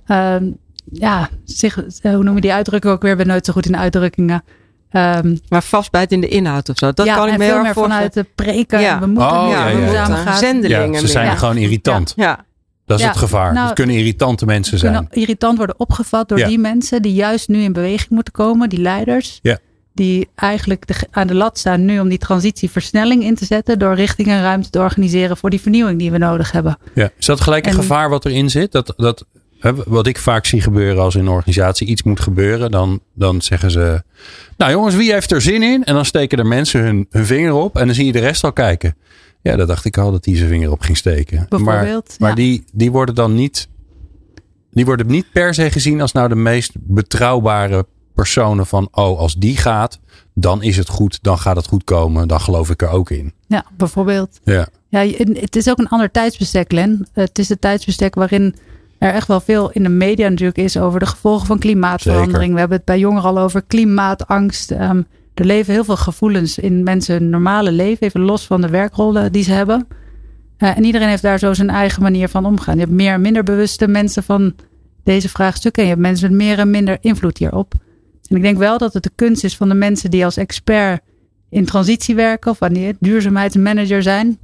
ehm, 0.06 0.44
ja, 0.92 1.28
zich, 1.44 1.74
hoe 2.02 2.22
noem 2.22 2.34
je 2.34 2.40
die 2.40 2.52
uitdrukking 2.52 2.92
ook 2.92 3.02
weer? 3.02 3.10
Ik 3.10 3.16
ben 3.16 3.26
nooit 3.26 3.44
zo 3.44 3.52
goed 3.52 3.66
in 3.66 3.76
uitdrukkingen. 3.76 4.44
Ehm, 4.90 5.36
Maar 5.48 5.62
vastbijt 5.62 6.12
in 6.12 6.20
de 6.20 6.28
inhoud 6.28 6.68
of 6.68 6.78
zo. 6.78 6.92
Dat 6.92 7.06
ja, 7.06 7.14
kan 7.16 7.26
ik 7.26 7.32
en 7.32 7.38
me 7.38 7.44
heel 7.44 7.52
veel 7.54 7.64
erg 7.64 7.74
meer 7.76 7.84
vanuit 7.84 8.12
de 8.14 8.26
preken. 8.34 8.80
Ja. 8.80 8.98
We 9.00 9.06
moeten 9.06 9.30
Oh, 9.30 9.42
meer 9.42 9.50
ja, 9.56 9.68
ja, 9.68 9.78
ja. 9.78 9.84
duurzaam 9.86 10.10
Ja, 10.10 10.16
gaan. 10.16 10.36
zendelingen 10.38 10.92
Ja, 10.92 10.98
ze 10.98 11.06
zijn 11.06 11.26
Ja. 11.26 11.34
gewoon 11.34 11.56
irritant. 11.56 12.12
Ja, 12.16 12.44
Dat 12.86 12.98
is 12.98 13.04
Ja, 13.04 13.10
het 13.10 13.18
gevaar. 13.18 13.52
nou, 13.52 13.66
het 13.66 13.74
kunnen 13.74 13.96
irritante 13.96 14.44
mensen 14.46 14.78
kunnen 14.78 15.06
zijn. 15.10 15.20
irritant 15.22 15.56
worden 15.56 15.78
opgevat 15.80 16.28
door 16.28 16.38
Ja. 16.38 16.48
die 16.48 16.58
mensen 16.58 17.02
die 17.02 17.14
juist 17.14 17.48
nu 17.48 17.58
in 17.62 17.72
beweging 17.72 18.10
moeten 18.10 18.32
komen, 18.32 18.68
die 18.68 18.80
leiders. 18.80 19.38
Ja. 19.42 19.58
Die 19.94 20.28
eigenlijk 20.34 20.86
de, 20.86 20.94
aan 21.10 21.26
de 21.26 21.34
lat 21.34 21.58
staan 21.58 21.84
nu 21.84 22.00
om 22.00 22.08
die 22.08 22.18
transitieversnelling 22.18 23.22
in 23.24 23.34
te 23.34 23.44
zetten 23.44 23.78
door 23.78 23.94
richting 23.94 24.28
en 24.28 24.42
ruimte 24.42 24.70
te 24.70 24.78
organiseren 24.78 25.36
voor 25.36 25.50
die 25.50 25.60
vernieuwing 25.60 25.98
die 25.98 26.10
we 26.10 26.18
nodig 26.18 26.52
hebben. 26.52 26.78
Ja. 26.94 27.10
Is 27.18 27.26
dat 27.26 27.40
gelijk 27.40 27.64
een 27.66 27.70
En- 27.72 27.78
gevaar 27.78 28.08
wat 28.08 28.24
erin 28.24 28.50
zit? 28.50 28.72
Dat, 28.72 28.92
dat, 28.96 29.24
hè, 29.58 29.72
wat 29.86 30.06
ik 30.06 30.18
vaak 30.18 30.46
zie 30.46 30.60
gebeuren 30.60 31.02
als 31.02 31.14
in 31.14 31.20
een 31.20 31.28
organisatie 31.28 31.86
iets 31.86 32.02
moet 32.02 32.20
gebeuren, 32.20 32.70
dan, 32.70 33.00
dan 33.14 33.42
zeggen 33.42 33.70
ze: 33.70 34.02
Nou 34.56 34.72
jongens, 34.72 34.94
wie 34.94 35.12
heeft 35.12 35.30
er 35.30 35.40
zin 35.42 35.62
in? 35.62 35.84
En 35.84 35.94
dan 35.94 36.04
steken 36.04 36.38
er 36.38 36.46
mensen 36.46 36.80
hun, 36.80 37.06
hun 37.10 37.26
vinger 37.26 37.52
op 37.52 37.76
en 37.76 37.86
dan 37.86 37.94
zie 37.94 38.06
je 38.06 38.12
de 38.12 38.18
rest 38.18 38.44
al 38.44 38.52
kijken. 38.52 38.96
Ja, 39.46 39.56
dat 39.56 39.68
dacht 39.68 39.84
ik 39.84 39.98
al 39.98 40.10
dat 40.10 40.24
die 40.24 40.36
zijn 40.36 40.48
vinger 40.48 40.70
op 40.70 40.80
ging 40.80 40.96
steken. 40.96 41.36
Maar, 41.36 41.48
Bijvoorbeeld, 41.48 42.16
maar 42.18 42.28
ja. 42.28 42.34
die, 42.34 42.64
die 42.72 42.90
worden 42.90 43.14
dan 43.14 43.34
niet. 43.34 43.68
Die 44.70 44.84
worden 44.84 45.06
niet 45.06 45.26
per 45.32 45.54
se 45.54 45.70
gezien 45.70 46.00
als 46.00 46.12
nou 46.12 46.28
de 46.28 46.34
meest 46.34 46.72
betrouwbare 46.74 47.86
personen 48.14 48.66
van 48.66 48.88
oh, 48.92 49.18
als 49.18 49.34
die 49.34 49.56
gaat, 49.56 50.00
dan 50.34 50.62
is 50.62 50.76
het 50.76 50.88
goed, 50.88 51.18
dan 51.22 51.38
gaat 51.38 51.56
het 51.56 51.66
goed 51.66 51.84
komen, 51.84 52.28
dan 52.28 52.40
geloof 52.40 52.70
ik 52.70 52.82
er 52.82 52.88
ook 52.88 53.10
in. 53.10 53.32
Ja, 53.46 53.64
bijvoorbeeld. 53.76 54.40
Ja, 54.44 54.68
Ja, 54.88 55.06
het 55.32 55.56
is 55.56 55.68
ook 55.68 55.78
een 55.78 55.88
ander 55.88 56.10
tijdsbestek, 56.10 56.72
Len. 56.72 57.08
Het 57.12 57.38
is 57.38 57.48
het 57.48 57.60
tijdsbestek 57.60 58.14
waarin 58.14 58.54
er 58.98 59.12
echt 59.12 59.28
wel 59.28 59.40
veel 59.40 59.70
in 59.70 59.82
de 59.82 59.88
media 59.88 60.28
natuurlijk 60.28 60.58
is 60.58 60.76
over 60.76 61.00
de 61.00 61.06
gevolgen 61.06 61.46
van 61.46 61.58
klimaatverandering. 61.58 62.34
Zeker. 62.36 62.52
We 62.52 62.58
hebben 62.58 62.76
het 62.76 62.86
bij 62.86 62.98
jongeren 62.98 63.30
al 63.30 63.38
over 63.38 63.62
klimaatangst. 63.62 64.70
Ehm, 64.70 65.02
er 65.38 65.46
leven 65.46 65.72
heel 65.72 65.84
veel 65.84 65.96
gevoelens 65.96 66.58
in 66.58 66.82
mensen 66.82 67.14
hun 67.14 67.30
normale 67.30 67.72
leven, 67.72 68.06
even 68.06 68.20
los 68.20 68.46
van 68.46 68.60
de 68.60 68.68
werkrollen 68.68 69.32
die 69.32 69.42
ze 69.42 69.52
hebben. 69.52 69.86
Eh, 70.56 70.76
en 70.76 70.84
iedereen 70.84 71.08
heeft 71.08 71.22
daar 71.22 71.38
zo 71.38 71.54
zijn 71.54 71.70
eigen 71.70 72.02
manier 72.02 72.28
van 72.28 72.46
omgaan. 72.46 72.74
Je 72.74 72.80
hebt 72.80 72.92
meer 72.92 73.12
en 73.12 73.20
minder 73.20 73.42
bewuste 73.42 73.88
mensen 73.88 74.22
van 74.22 74.54
deze 75.04 75.28
vraagstukken. 75.28 75.82
En 75.82 75.88
je 75.88 75.94
hebt 75.94 76.06
mensen 76.06 76.30
met 76.30 76.38
meer 76.38 76.58
en 76.58 76.70
minder 76.70 76.98
invloed 77.00 77.38
hierop. 77.38 77.74
En 78.28 78.36
ik 78.36 78.42
denk 78.42 78.58
wel 78.58 78.78
dat 78.78 78.94
het 78.94 79.02
de 79.02 79.10
kunst 79.14 79.44
is 79.44 79.56
van 79.56 79.68
de 79.68 79.74
mensen 79.74 80.10
die 80.10 80.24
als 80.24 80.36
expert 80.36 81.00
in 81.48 81.64
transitie 81.64 82.14
werken 82.14 82.50
of 82.50 82.58
wanneer 82.58 82.96
duurzaamheidsmanager 83.00 84.02
zijn, 84.02 84.38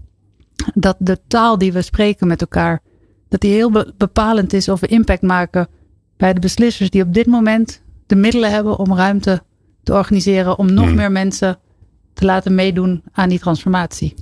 dat 0.75 0.97
de 0.99 1.19
taal 1.27 1.59
die 1.59 1.73
we 1.73 1.83
spreken 1.83 2.27
met 2.27 2.41
elkaar, 2.41 2.83
dat 3.29 3.41
die 3.41 3.53
heel 3.53 3.71
be- 3.71 3.93
bepalend 3.97 4.53
is 4.53 4.69
of 4.69 4.81
we 4.81 4.87
impact 4.87 5.23
maken 5.23 5.69
bij 6.17 6.33
de 6.33 6.41
beslissers 6.41 6.91
die 6.91 7.03
op 7.03 7.15
dit 7.15 7.27
moment 7.27 7.83
de 8.07 8.17
middelen 8.17 8.51
hebben 8.51 8.79
om 8.79 8.95
ruimte 8.95 9.43
te 9.83 9.93
organiseren 9.93 10.59
om 10.59 10.73
nog 10.73 10.87
Hmm. 10.87 10.95
meer 10.95 11.13
mensen 11.13 11.59
te 12.13 12.25
laten 12.25 12.55
meedoen 12.55 13.03
aan 13.13 13.29
die 13.29 13.39
transformatie. 13.39 14.15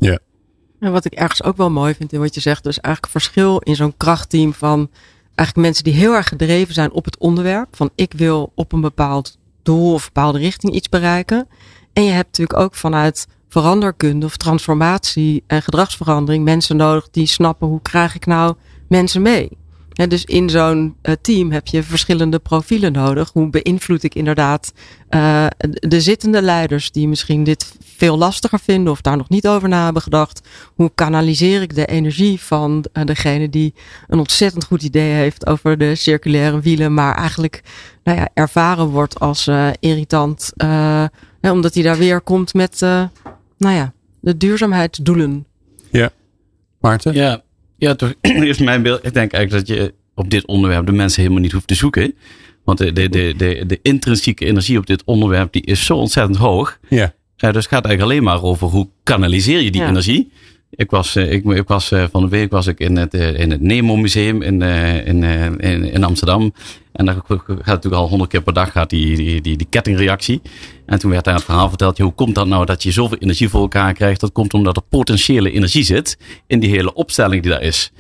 En 0.81 0.93
wat 0.93 1.05
ik 1.05 1.13
ergens 1.13 1.43
ook 1.43 1.57
wel 1.57 1.71
mooi 1.71 1.95
vind 1.95 2.13
in 2.13 2.21
wat 2.21 2.35
je 2.35 2.41
zegt, 2.41 2.65
dus 2.65 2.81
eigenlijk 2.81 3.13
verschil 3.13 3.59
in 3.59 3.77
zo'n 3.77 3.97
krachtteam 3.97 4.55
van 4.55 4.91
eigenlijk 5.35 5.69
mensen 5.69 5.85
die 5.85 5.93
heel 5.93 6.15
erg 6.15 6.29
gedreven 6.29 6.75
zijn 6.75 6.93
op 6.93 7.05
het 7.05 7.19
onderwerp. 7.19 7.77
Van 7.77 7.91
ik 7.95 8.13
wil 8.17 8.53
op 8.55 8.73
een 8.73 8.81
bepaald 8.81 9.39
doel 9.63 9.93
of 9.93 10.05
bepaalde 10.05 10.39
richting 10.39 10.75
iets 10.75 10.89
bereiken. 10.89 11.49
En 11.93 12.05
je 12.05 12.11
hebt 12.11 12.27
natuurlijk 12.27 12.59
ook 12.59 12.75
vanuit 12.75 13.27
veranderkunde 13.49 14.27
of 14.27 14.37
transformatie 14.37 15.45
en 15.47 15.63
gedragsverandering 15.63 16.45
mensen 16.45 16.77
nodig 16.77 17.11
die 17.11 17.27
snappen 17.27 17.69
hoe 17.69 17.83
krijg 17.83 18.15
ik 18.15 18.27
nou 18.27 18.55
mensen 18.89 19.23
mee. 19.23 19.59
Hè, 20.01 20.07
dus 20.07 20.25
in 20.25 20.51
zo'n 20.51 20.97
eh, 21.03 21.15
team 21.23 21.53
heb 21.53 21.67
je 21.67 21.83
verschillende 21.83 22.39
profielen 22.39 22.93
nodig. 22.93 23.31
Hoe 23.33 23.51
beïnvloed 23.51 24.03
ik 24.03 24.15
inderdaad 24.15 24.73
eh, 25.09 25.47
de 25.73 26.01
zittende 26.01 26.43
leiders 26.43 26.91
die 26.91 27.09
misschien 27.09 27.45
dit 27.45 27.73
veel 27.95 28.19
lastiger 28.19 28.59
vinden 28.61 28.93
of 28.93 29.01
daar 29.01 29.17
nog 29.17 29.29
niet 29.29 29.49
over 29.49 29.69
na 29.69 29.85
hebben 29.85 30.03
gedacht. 30.03 30.49
Hoe 30.75 30.91
kanaliseer 30.95 31.63
ik 31.63 31.75
de 31.75 31.87
energie 31.87 32.41
van 32.41 32.85
eh, 32.93 33.05
degene 33.05 33.49
die 33.49 33.75
een 34.09 34.19
ontzettend 34.19 34.65
goed 34.65 34.83
idee 34.83 35.13
heeft 35.13 35.47
over 35.47 35.79
de 35.79 35.95
circulaire 35.95 36.61
wielen, 36.61 36.95
maar 36.95 37.15
eigenlijk 37.15 37.63
nou 38.05 38.19
ja, 38.19 38.29
ervaren 38.35 38.87
wordt 38.87 39.21
als 39.21 39.47
eh, 39.47 39.69
irritant, 39.81 40.53
eh, 40.57 41.05
hè, 41.41 41.51
omdat 41.51 41.75
hij 41.75 41.83
daar 41.83 41.99
weer 41.99 42.21
komt 42.21 42.55
met 42.55 42.83
eh, 42.83 43.05
nou 43.59 43.75
ja, 43.75 43.93
de 44.21 44.37
duurzaamheidsdoelen. 44.37 45.47
Maarten? 46.81 47.15
Ja, 47.15 47.43
ja 47.81 47.95
toch 47.95 48.15
is 48.53 48.59
mijn 48.59 48.83
beeld. 48.83 49.07
Ik 49.07 49.15
denk 49.15 49.33
eigenlijk 49.33 49.67
dat 49.67 49.77
je 49.77 49.95
op 50.15 50.31
dit 50.31 50.47
onderwerp 50.47 50.87
de 50.87 50.93
mensen 50.93 51.23
helemaal 51.23 51.43
niet 51.43 51.53
hoeft 51.53 51.67
te 51.67 51.75
zoeken. 51.75 52.15
Want 52.65 52.79
de, 52.79 52.93
de, 52.93 53.09
de, 53.09 53.35
de, 53.37 53.65
de 53.67 53.79
intrinsieke 53.83 54.45
energie 54.45 54.79
op 54.79 54.87
dit 54.87 55.05
onderwerp 55.05 55.53
die 55.53 55.63
is 55.63 55.85
zo 55.85 55.97
ontzettend 55.97 56.37
hoog. 56.37 56.79
Ja. 56.89 57.15
Dus 57.37 57.49
het 57.55 57.67
gaat 57.67 57.85
eigenlijk 57.85 58.03
alleen 58.03 58.23
maar 58.23 58.43
over 58.43 58.69
hoe 58.69 58.89
kanaliseer 59.03 59.61
je 59.61 59.71
die 59.71 59.81
Ja. 59.81 59.89
energie. 59.89 60.31
Ik 60.71 60.91
was, 60.91 61.17
eh, 61.17 61.33
ik, 61.33 61.45
ik 61.45 61.69
was 61.69 61.91
eh, 61.91 62.05
van 62.11 62.23
de 62.23 62.29
week 62.29 62.51
was 62.51 62.67
ik 62.67 62.79
in 62.79 62.97
het, 62.97 63.15
eh, 63.15 63.39
in 63.39 63.51
het 63.51 63.61
Nemo 63.61 63.97
Museum 63.97 64.43
in, 64.43 64.63
in, 64.63 65.23
in, 65.61 65.85
in 65.93 66.05
Amsterdam. 66.05 66.53
En 66.93 67.05
daar 67.05 67.15
gaat 67.27 67.67
natuurlijk 67.67 67.95
al 67.95 68.09
honderd 68.09 68.31
keer 68.31 68.43
per 68.43 68.53
dag 68.53 68.73
gaat 68.73 68.91
die, 68.91 69.17
die, 69.17 69.41
die, 69.41 69.57
die 69.57 69.67
kettingreactie. 69.71 70.41
En 70.87 70.99
toen 70.99 71.11
werd 71.11 71.25
daar 71.25 71.35
het 71.35 71.45
verhaal 71.45 71.69
verteld. 71.69 71.99
Hoe 71.99 72.13
komt 72.13 72.35
dat 72.35 72.47
nou 72.47 72.67
dat 72.67 72.83
je 72.83 72.91
zoveel 72.91 73.19
energie 73.19 73.49
voor 73.49 73.61
elkaar 73.61 73.93
krijgt? 73.93 74.21
Dat 74.21 74.33
komt 74.33 74.55
omdat 74.55 74.77
er 74.77 74.83
potentiële 74.89 75.51
energie 75.51 75.85
zit 75.85 76.19
in 76.47 76.61
die 76.61 76.71
hele 76.71 76.95
opstelling 76.95 77.43
die 77.43 77.51
daar 77.51 77.63
is. 77.63 77.93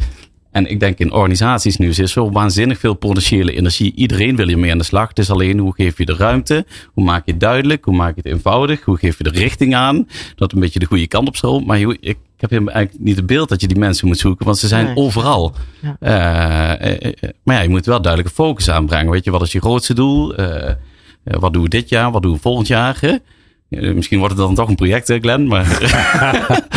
En 0.50 0.66
ik 0.70 0.80
denk 0.80 0.98
in 0.98 1.12
organisaties 1.12 1.76
nu 1.76 1.88
is 1.88 2.12
zo 2.12 2.30
waanzinnig 2.30 2.78
veel 2.78 2.94
potentiële 2.94 3.52
energie. 3.56 3.92
Iedereen 3.94 4.36
wil 4.36 4.46
hiermee 4.46 4.70
aan 4.70 4.78
de 4.78 4.84
slag. 4.84 5.08
Het 5.08 5.18
is 5.18 5.30
alleen 5.30 5.58
hoe 5.58 5.74
geef 5.76 5.98
je 5.98 6.04
de 6.06 6.14
ruimte? 6.16 6.66
Hoe 6.92 7.04
maak 7.04 7.24
je 7.26 7.30
het 7.30 7.40
duidelijk? 7.40 7.84
Hoe 7.84 7.94
maak 7.96 8.14
je 8.14 8.20
het 8.24 8.32
eenvoudig? 8.32 8.84
Hoe 8.84 8.98
geef 8.98 9.18
je 9.18 9.24
de 9.24 9.30
richting 9.30 9.74
aan? 9.74 10.08
Dat 10.36 10.52
een 10.52 10.60
beetje 10.60 10.78
de 10.78 10.86
goede 10.86 11.06
kant 11.06 11.28
op 11.28 11.36
stroomt. 11.36 11.66
Maar 11.66 11.78
je- 11.78 11.96
ik, 12.00 12.18
ik 12.38 12.50
heb 12.50 12.50
eigenlijk 12.50 12.94
niet 12.98 13.16
het 13.16 13.26
beeld 13.26 13.48
dat 13.48 13.60
je 13.60 13.66
die 13.66 13.78
mensen 13.78 14.06
moet 14.06 14.18
zoeken. 14.18 14.44
Want 14.46 14.58
ze 14.58 14.68
zijn 14.68 14.84
Nee. 14.84 14.96
overal. 14.96 15.54
Ja. 15.80 15.96
Eh, 16.00 16.90
eh, 16.92 17.12
eh, 17.20 17.30
maar 17.42 17.56
ja, 17.56 17.62
je 17.62 17.68
moet 17.68 17.86
wel 17.86 18.02
duidelijke 18.02 18.34
focus 18.36 18.70
aanbrengen. 18.70 19.10
Weet 19.10 19.24
je, 19.24 19.30
wat 19.30 19.42
is 19.42 19.52
je 19.52 19.60
grootste 19.60 19.94
doel? 19.94 20.34
Wat 21.24 21.52
doen 21.52 21.62
we 21.62 21.68
dit 21.68 21.88
jaar? 21.88 22.10
Wat 22.10 22.22
doen 22.22 22.32
we 22.32 22.38
volgend 22.38 22.66
jaar? 22.66 22.96
Hè? 23.00 23.16
Misschien 23.70 24.18
wordt 24.18 24.34
het 24.34 24.42
dan 24.42 24.54
toch 24.54 24.68
een 24.68 24.74
project, 24.74 25.08
hè, 25.08 25.18
Glenn. 25.18 25.46
Maar 25.46 25.66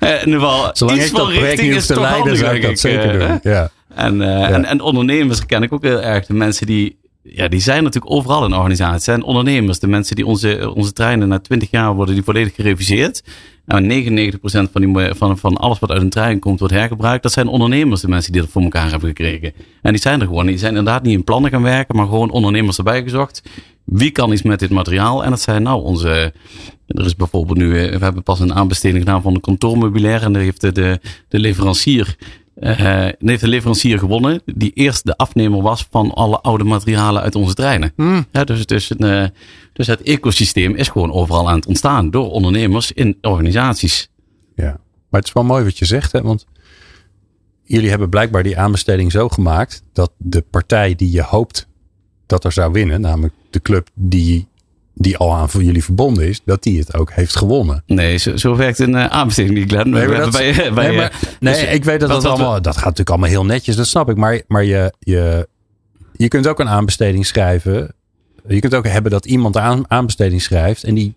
Eh, 0.00 0.10
in 0.10 0.26
ieder 0.26 0.40
geval, 0.40 0.70
Zolang 0.72 1.00
iets 1.00 1.10
van 1.10 1.28
richting 1.28 1.74
is 1.74 1.86
te 1.86 2.00
leiden, 2.00 2.36
zou 2.36 2.54
ik 2.54 2.62
dat 2.62 2.78
zeker 2.78 3.20
eh, 3.20 3.28
doen. 3.28 3.40
Ja. 3.42 3.70
En, 3.94 4.22
eh, 4.22 4.54
en, 4.54 4.64
en 4.64 4.80
ondernemers 4.80 5.46
ken 5.46 5.62
ik 5.62 5.72
ook 5.72 5.82
heel 5.82 6.02
erg. 6.02 6.26
De 6.26 6.34
mensen 6.34 6.66
die, 6.66 6.98
ja, 7.22 7.48
die 7.48 7.60
zijn 7.60 7.82
natuurlijk 7.82 8.12
overal 8.12 8.44
in 8.44 8.54
organisaties. 8.54 8.94
Het 8.94 9.02
zijn 9.02 9.22
ondernemers. 9.22 9.78
De 9.78 9.86
mensen 9.86 10.16
die 10.16 10.26
onze, 10.26 10.72
onze 10.74 10.92
treinen 10.92 11.28
na 11.28 11.38
20 11.38 11.70
jaar 11.70 11.94
worden 11.94 12.14
die 12.14 12.24
volledig 12.24 12.54
gereviseerd. 12.54 13.22
En 13.66 13.84
99% 13.84 14.38
van, 14.42 14.92
die, 14.92 15.14
van, 15.14 15.38
van 15.38 15.56
alles 15.56 15.78
wat 15.78 15.90
uit 15.90 16.02
een 16.02 16.10
trein 16.10 16.38
komt 16.38 16.58
wordt 16.58 16.74
hergebruikt. 16.74 17.22
Dat 17.22 17.32
zijn 17.32 17.46
ondernemers, 17.46 18.00
de 18.00 18.08
mensen 18.08 18.32
die 18.32 18.40
dat 18.40 18.50
voor 18.50 18.62
elkaar 18.62 18.90
hebben 18.90 19.08
gekregen. 19.08 19.52
En 19.82 19.92
die 19.92 20.00
zijn 20.00 20.20
er 20.20 20.26
gewoon. 20.26 20.46
Die 20.46 20.58
zijn 20.58 20.76
inderdaad 20.76 21.02
niet 21.02 21.14
in 21.14 21.24
plannen 21.24 21.50
gaan 21.50 21.62
werken, 21.62 21.96
maar 21.96 22.06
gewoon 22.06 22.30
ondernemers 22.30 22.78
erbij 22.78 23.02
gezocht. 23.02 23.42
Wie 23.90 24.10
kan 24.10 24.32
iets 24.32 24.42
met 24.42 24.58
dit 24.58 24.70
materiaal? 24.70 25.24
En 25.24 25.30
dat 25.30 25.40
zijn 25.40 25.62
nou 25.62 25.82
onze 25.82 26.32
Er 26.86 27.04
is 27.04 27.16
bijvoorbeeld 27.16 27.58
nu, 27.58 27.70
we 27.70 27.98
hebben 28.00 28.22
pas 28.22 28.40
een 28.40 28.54
aanbesteding 28.54 29.04
gedaan 29.04 29.22
van 29.22 29.34
een 29.34 29.40
kantoormeubilair. 29.40 30.22
En 30.22 30.32
daar 30.32 30.42
heeft 30.42 30.60
de, 30.60 30.72
de, 30.72 31.00
de 31.28 31.38
leverancier 31.38 32.16
uh, 32.60 33.08
heeft 33.18 33.40
de 33.40 33.48
leverancier 33.48 33.98
gewonnen 33.98 34.42
die 34.44 34.72
eerst 34.74 35.06
de 35.06 35.16
afnemer 35.16 35.62
was 35.62 35.86
van 35.90 36.10
alle 36.10 36.40
oude 36.40 36.64
materialen 36.64 37.22
uit 37.22 37.34
onze 37.34 37.54
treinen. 37.54 37.92
Hmm. 37.96 38.26
Ja, 38.32 38.44
dus, 38.44 38.66
dus, 38.66 38.90
uh, 38.98 39.24
dus 39.72 39.86
het 39.86 40.02
ecosysteem 40.02 40.74
is 40.74 40.88
gewoon 40.88 41.12
overal 41.12 41.48
aan 41.48 41.56
het 41.56 41.66
ontstaan 41.66 42.10
door 42.10 42.30
ondernemers 42.30 42.92
in 42.92 43.18
organisaties. 43.20 44.08
Ja, 44.54 44.80
maar 45.10 45.20
het 45.20 45.26
is 45.26 45.32
wel 45.32 45.44
mooi 45.44 45.64
wat 45.64 45.78
je 45.78 45.84
zegt, 45.84 46.12
hè? 46.12 46.22
want 46.22 46.46
jullie 47.62 47.90
hebben 47.90 48.08
blijkbaar 48.08 48.42
die 48.42 48.58
aanbesteding 48.58 49.12
zo 49.12 49.28
gemaakt 49.28 49.82
dat 49.92 50.12
de 50.16 50.44
partij 50.50 50.94
die 50.94 51.10
je 51.10 51.22
hoopt 51.22 51.68
dat 52.30 52.44
er 52.44 52.52
zou 52.52 52.72
winnen, 52.72 53.00
namelijk 53.00 53.34
de 53.50 53.60
club 53.60 53.88
die 53.94 54.48
die 54.94 55.16
al 55.16 55.34
aan 55.34 55.50
voor 55.50 55.62
jullie 55.62 55.84
verbonden 55.84 56.28
is, 56.28 56.40
dat 56.44 56.62
die 56.62 56.78
het 56.78 56.96
ook 56.96 57.12
heeft 57.12 57.36
gewonnen. 57.36 57.82
Nee, 57.86 58.16
zo, 58.16 58.36
zo 58.36 58.56
werkt 58.56 58.78
een 58.78 58.94
uh, 58.94 59.06
aanbesteding 59.06 59.58
niet, 59.58 59.70
Glenn. 59.70 59.90
Nee, 59.90 60.06
dat, 60.06 60.30
bij, 60.30 60.72
bij, 60.74 60.88
nee, 60.88 60.96
maar, 60.96 61.36
nee 61.40 61.54
dus, 61.54 61.62
ik 61.62 61.84
weet 61.84 62.00
dat 62.00 62.08
dat, 62.08 62.24
allemaal, 62.24 62.54
we, 62.54 62.60
dat 62.60 62.74
gaat 62.74 62.84
natuurlijk 62.84 63.10
allemaal 63.10 63.28
heel 63.28 63.44
netjes, 63.44 63.76
dat 63.76 63.86
snap 63.86 64.10
ik. 64.10 64.16
Maar, 64.16 64.42
maar 64.46 64.64
je, 64.64 64.94
je, 64.98 65.48
je 66.12 66.28
kunt 66.28 66.46
ook 66.46 66.60
een 66.60 66.68
aanbesteding 66.68 67.26
schrijven. 67.26 67.94
Je 68.48 68.60
kunt 68.60 68.74
ook 68.74 68.86
hebben 68.86 69.10
dat 69.10 69.26
iemand 69.26 69.56
aan, 69.56 69.84
aanbesteding 69.88 70.42
schrijft 70.42 70.84
en 70.84 70.94
die, 70.94 71.14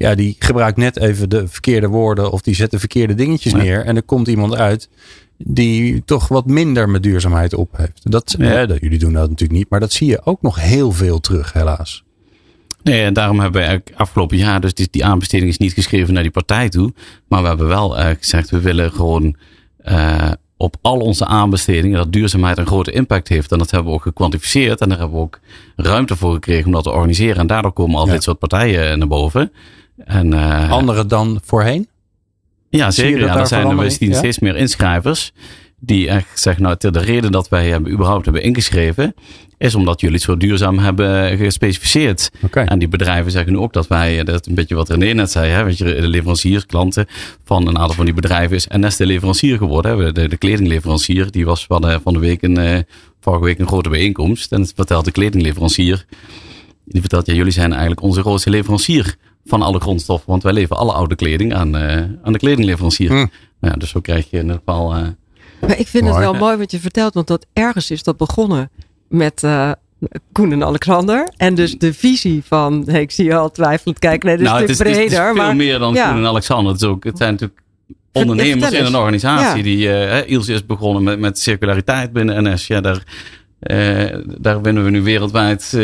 ja, 0.00 0.14
die 0.14 0.36
gebruikt 0.38 0.76
net 0.76 0.96
even 0.96 1.28
de 1.28 1.48
verkeerde 1.48 1.88
woorden 1.88 2.30
of 2.30 2.40
die 2.40 2.54
zet 2.54 2.70
de 2.70 2.78
verkeerde 2.78 3.14
dingetjes 3.14 3.52
ja. 3.52 3.58
neer 3.58 3.84
en 3.84 3.96
er 3.96 4.02
komt 4.02 4.28
iemand 4.28 4.54
uit 4.54 4.88
die 5.36 6.04
toch 6.04 6.28
wat 6.28 6.46
minder 6.46 6.88
met 6.88 7.02
duurzaamheid 7.02 7.54
op 7.54 7.76
heeft. 7.76 8.10
Dat, 8.10 8.34
ja. 8.38 8.44
hè, 8.44 8.66
dat, 8.66 8.80
jullie 8.80 8.98
doen 8.98 9.12
dat 9.12 9.28
natuurlijk 9.28 9.58
niet, 9.58 9.70
maar 9.70 9.80
dat 9.80 9.92
zie 9.92 10.06
je 10.06 10.20
ook 10.24 10.42
nog 10.42 10.60
heel 10.60 10.92
veel 10.92 11.20
terug, 11.20 11.52
helaas. 11.52 12.04
Nee, 12.82 13.02
en 13.02 13.12
daarom 13.12 13.40
hebben 13.40 13.60
we 13.60 13.66
eigenlijk 13.66 13.98
afgelopen 13.98 14.36
jaar, 14.36 14.60
dus 14.60 14.74
die, 14.74 14.88
die 14.90 15.04
aanbesteding 15.04 15.50
is 15.50 15.58
niet 15.58 15.72
geschreven 15.72 16.14
naar 16.14 16.22
die 16.22 16.32
partij 16.32 16.68
toe. 16.68 16.92
Maar 17.28 17.42
we 17.42 17.48
hebben 17.48 17.66
wel 17.66 17.98
uh, 17.98 18.08
gezegd, 18.20 18.50
we 18.50 18.60
willen 18.60 18.92
gewoon 18.92 19.36
uh, 19.84 20.32
op 20.56 20.76
al 20.80 20.98
onze 20.98 21.26
aanbestedingen 21.26 21.96
dat 21.96 22.12
duurzaamheid 22.12 22.58
een 22.58 22.66
grote 22.66 22.92
impact 22.92 23.28
heeft. 23.28 23.52
En 23.52 23.58
dat 23.58 23.70
hebben 23.70 23.90
we 23.90 23.96
ook 23.96 24.02
gekwantificeerd. 24.02 24.80
En 24.80 24.88
daar 24.88 24.98
hebben 24.98 25.16
we 25.16 25.22
ook 25.22 25.40
ruimte 25.76 26.16
voor 26.16 26.32
gekregen 26.32 26.66
om 26.66 26.72
dat 26.72 26.82
te 26.82 26.90
organiseren. 26.90 27.36
En 27.36 27.46
daardoor 27.46 27.72
komen 27.72 27.98
al 27.98 28.06
ja. 28.06 28.12
dit 28.12 28.22
soort 28.22 28.38
partijen 28.38 28.98
naar 28.98 29.08
boven. 29.08 29.52
En, 30.04 30.32
uh, 30.32 30.70
Andere 30.70 31.06
dan 31.06 31.40
voorheen? 31.44 31.88
Ja, 32.68 32.90
zeker. 32.90 33.20
Ja, 33.20 33.38
er 33.38 33.46
zijn 33.46 33.78
er 33.78 33.84
ja? 33.98 34.14
steeds 34.14 34.38
meer 34.38 34.56
inschrijvers 34.56 35.32
die 35.80 36.08
echt 36.08 36.26
zeggen, 36.34 36.62
nou, 36.62 36.76
de 36.78 36.98
reden 36.98 37.32
dat 37.32 37.48
wij 37.48 37.68
hebben, 37.68 37.92
überhaupt 37.92 38.24
hebben 38.24 38.42
ingeschreven, 38.42 39.14
is 39.58 39.74
omdat 39.74 40.00
jullie 40.00 40.16
het 40.16 40.24
zo 40.24 40.36
duurzaam 40.36 40.78
hebben 40.78 41.36
gespecificeerd. 41.38 42.30
Okay. 42.42 42.64
En 42.64 42.78
die 42.78 42.88
bedrijven 42.88 43.30
zeggen 43.30 43.52
nu 43.52 43.58
ook 43.58 43.72
dat 43.72 43.86
wij, 43.86 44.24
dat 44.24 44.40
is 44.40 44.46
een 44.46 44.54
beetje 44.54 44.74
wat 44.74 44.88
René 44.88 45.12
net 45.12 45.30
zei, 45.30 45.50
hè, 45.50 45.64
weet 45.64 45.78
je, 45.78 45.84
de 45.84 46.08
leveranciers, 46.08 46.66
klanten 46.66 47.06
van 47.44 47.66
een 47.66 47.78
aantal 47.78 47.94
van 47.94 48.04
die 48.04 48.14
bedrijven 48.14 48.56
is 48.56 48.66
NS 48.66 48.96
de 48.96 49.06
leverancier 49.06 49.56
geworden. 49.56 49.98
Hè. 49.98 50.12
De, 50.12 50.28
de 50.28 50.36
kledingleverancier, 50.36 51.30
die 51.30 51.44
was 51.44 51.66
van 51.66 51.80
de, 51.80 52.00
van 52.02 52.12
de 52.12 52.18
week 52.18 52.42
een, 52.42 52.58
uh, 52.58 52.78
vorige 53.20 53.44
week 53.44 53.58
een 53.58 53.66
grote 53.66 53.88
bijeenkomst. 53.88 54.52
En 54.52 54.60
het 54.60 54.72
vertelt 54.76 55.04
de 55.04 55.10
kledingleverancier, 55.10 56.06
die 56.84 57.00
vertelt, 57.00 57.26
ja, 57.26 57.34
jullie 57.34 57.52
zijn 57.52 57.70
eigenlijk 57.70 58.02
onze 58.02 58.20
grootste 58.20 58.50
leverancier 58.50 59.16
van 59.44 59.62
alle 59.62 59.80
grondstoffen, 59.80 60.30
want 60.30 60.42
wij 60.42 60.52
leveren 60.52 60.76
alle 60.76 60.92
oude 60.92 61.14
kleding 61.14 61.54
aan, 61.54 61.76
uh, 61.76 61.96
aan 62.22 62.32
de 62.32 62.38
kledingleverancier. 62.38 63.10
Hmm. 63.10 63.30
Ja, 63.60 63.70
dus 63.70 63.90
zo 63.90 64.00
krijg 64.00 64.30
je 64.30 64.36
in 64.36 64.42
ieder 64.42 64.60
geval... 64.64 64.96
Uh, 64.96 65.06
maar 65.60 65.78
ik 65.78 65.86
vind 65.86 66.04
mooi. 66.04 66.16
het 66.16 66.24
wel 66.24 66.40
mooi 66.40 66.56
wat 66.56 66.70
je 66.70 66.80
vertelt, 66.80 67.14
want 67.14 67.26
dat 67.26 67.46
ergens 67.52 67.90
is 67.90 68.02
dat 68.02 68.16
begonnen 68.16 68.70
met 69.08 69.42
uh, 69.42 69.70
Koen 70.32 70.52
en 70.52 70.64
Alexander. 70.64 71.28
En 71.36 71.54
dus 71.54 71.78
de 71.78 71.94
visie 71.94 72.42
van, 72.44 72.82
hey, 72.86 73.00
ik 73.06 73.10
zie 73.10 73.24
je 73.24 73.34
al 73.34 73.50
twijfelend 73.50 73.98
kijken, 73.98 74.28
nee, 74.28 74.36
dus 74.36 74.46
nou, 74.46 74.60
het 74.60 74.70
is, 74.70 74.76
breder. 74.76 75.02
Het 75.02 75.12
is, 75.12 75.18
veel 75.18 75.34
maar, 75.34 75.56
meer 75.56 75.78
dan 75.78 75.94
ja. 75.94 76.08
Koen 76.08 76.18
en 76.18 76.26
Alexander. 76.26 76.72
Het, 76.72 76.82
is 76.82 76.88
ook, 76.88 77.04
het 77.04 77.16
zijn 77.16 77.32
natuurlijk 77.32 77.60
ondernemers 78.12 78.72
in 78.72 78.84
een 78.84 78.96
organisatie. 78.96 79.56
Ja. 79.56 79.62
Die, 79.62 79.86
uh, 79.86 80.28
Ilse 80.28 80.52
is 80.52 80.66
begonnen 80.66 81.02
met, 81.02 81.18
met 81.18 81.38
circulariteit 81.38 82.12
binnen 82.12 82.52
NS. 82.52 82.66
Ja, 82.66 82.80
daar, 82.80 83.02
uh, 83.60 84.04
daar 84.38 84.62
winnen 84.62 84.84
we 84.84 84.90
nu 84.90 85.02
wereldwijd 85.02 85.72
uh, 85.74 85.80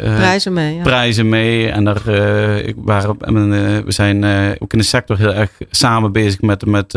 prijzen 0.00 0.52
mee. 0.52 0.74
Ja. 0.74 0.82
Prijzen 0.82 1.28
mee. 1.28 1.68
En 1.68 1.84
daar, 1.84 2.02
uh, 2.08 2.66
ik 2.66 2.74
waren, 2.78 3.18
we 3.84 3.92
zijn 3.92 4.24
ook 4.58 4.72
in 4.72 4.78
de 4.78 4.84
sector 4.84 5.18
heel 5.18 5.34
erg 5.34 5.50
samen 5.70 6.12
bezig 6.12 6.40
met, 6.40 6.66
met 6.66 6.94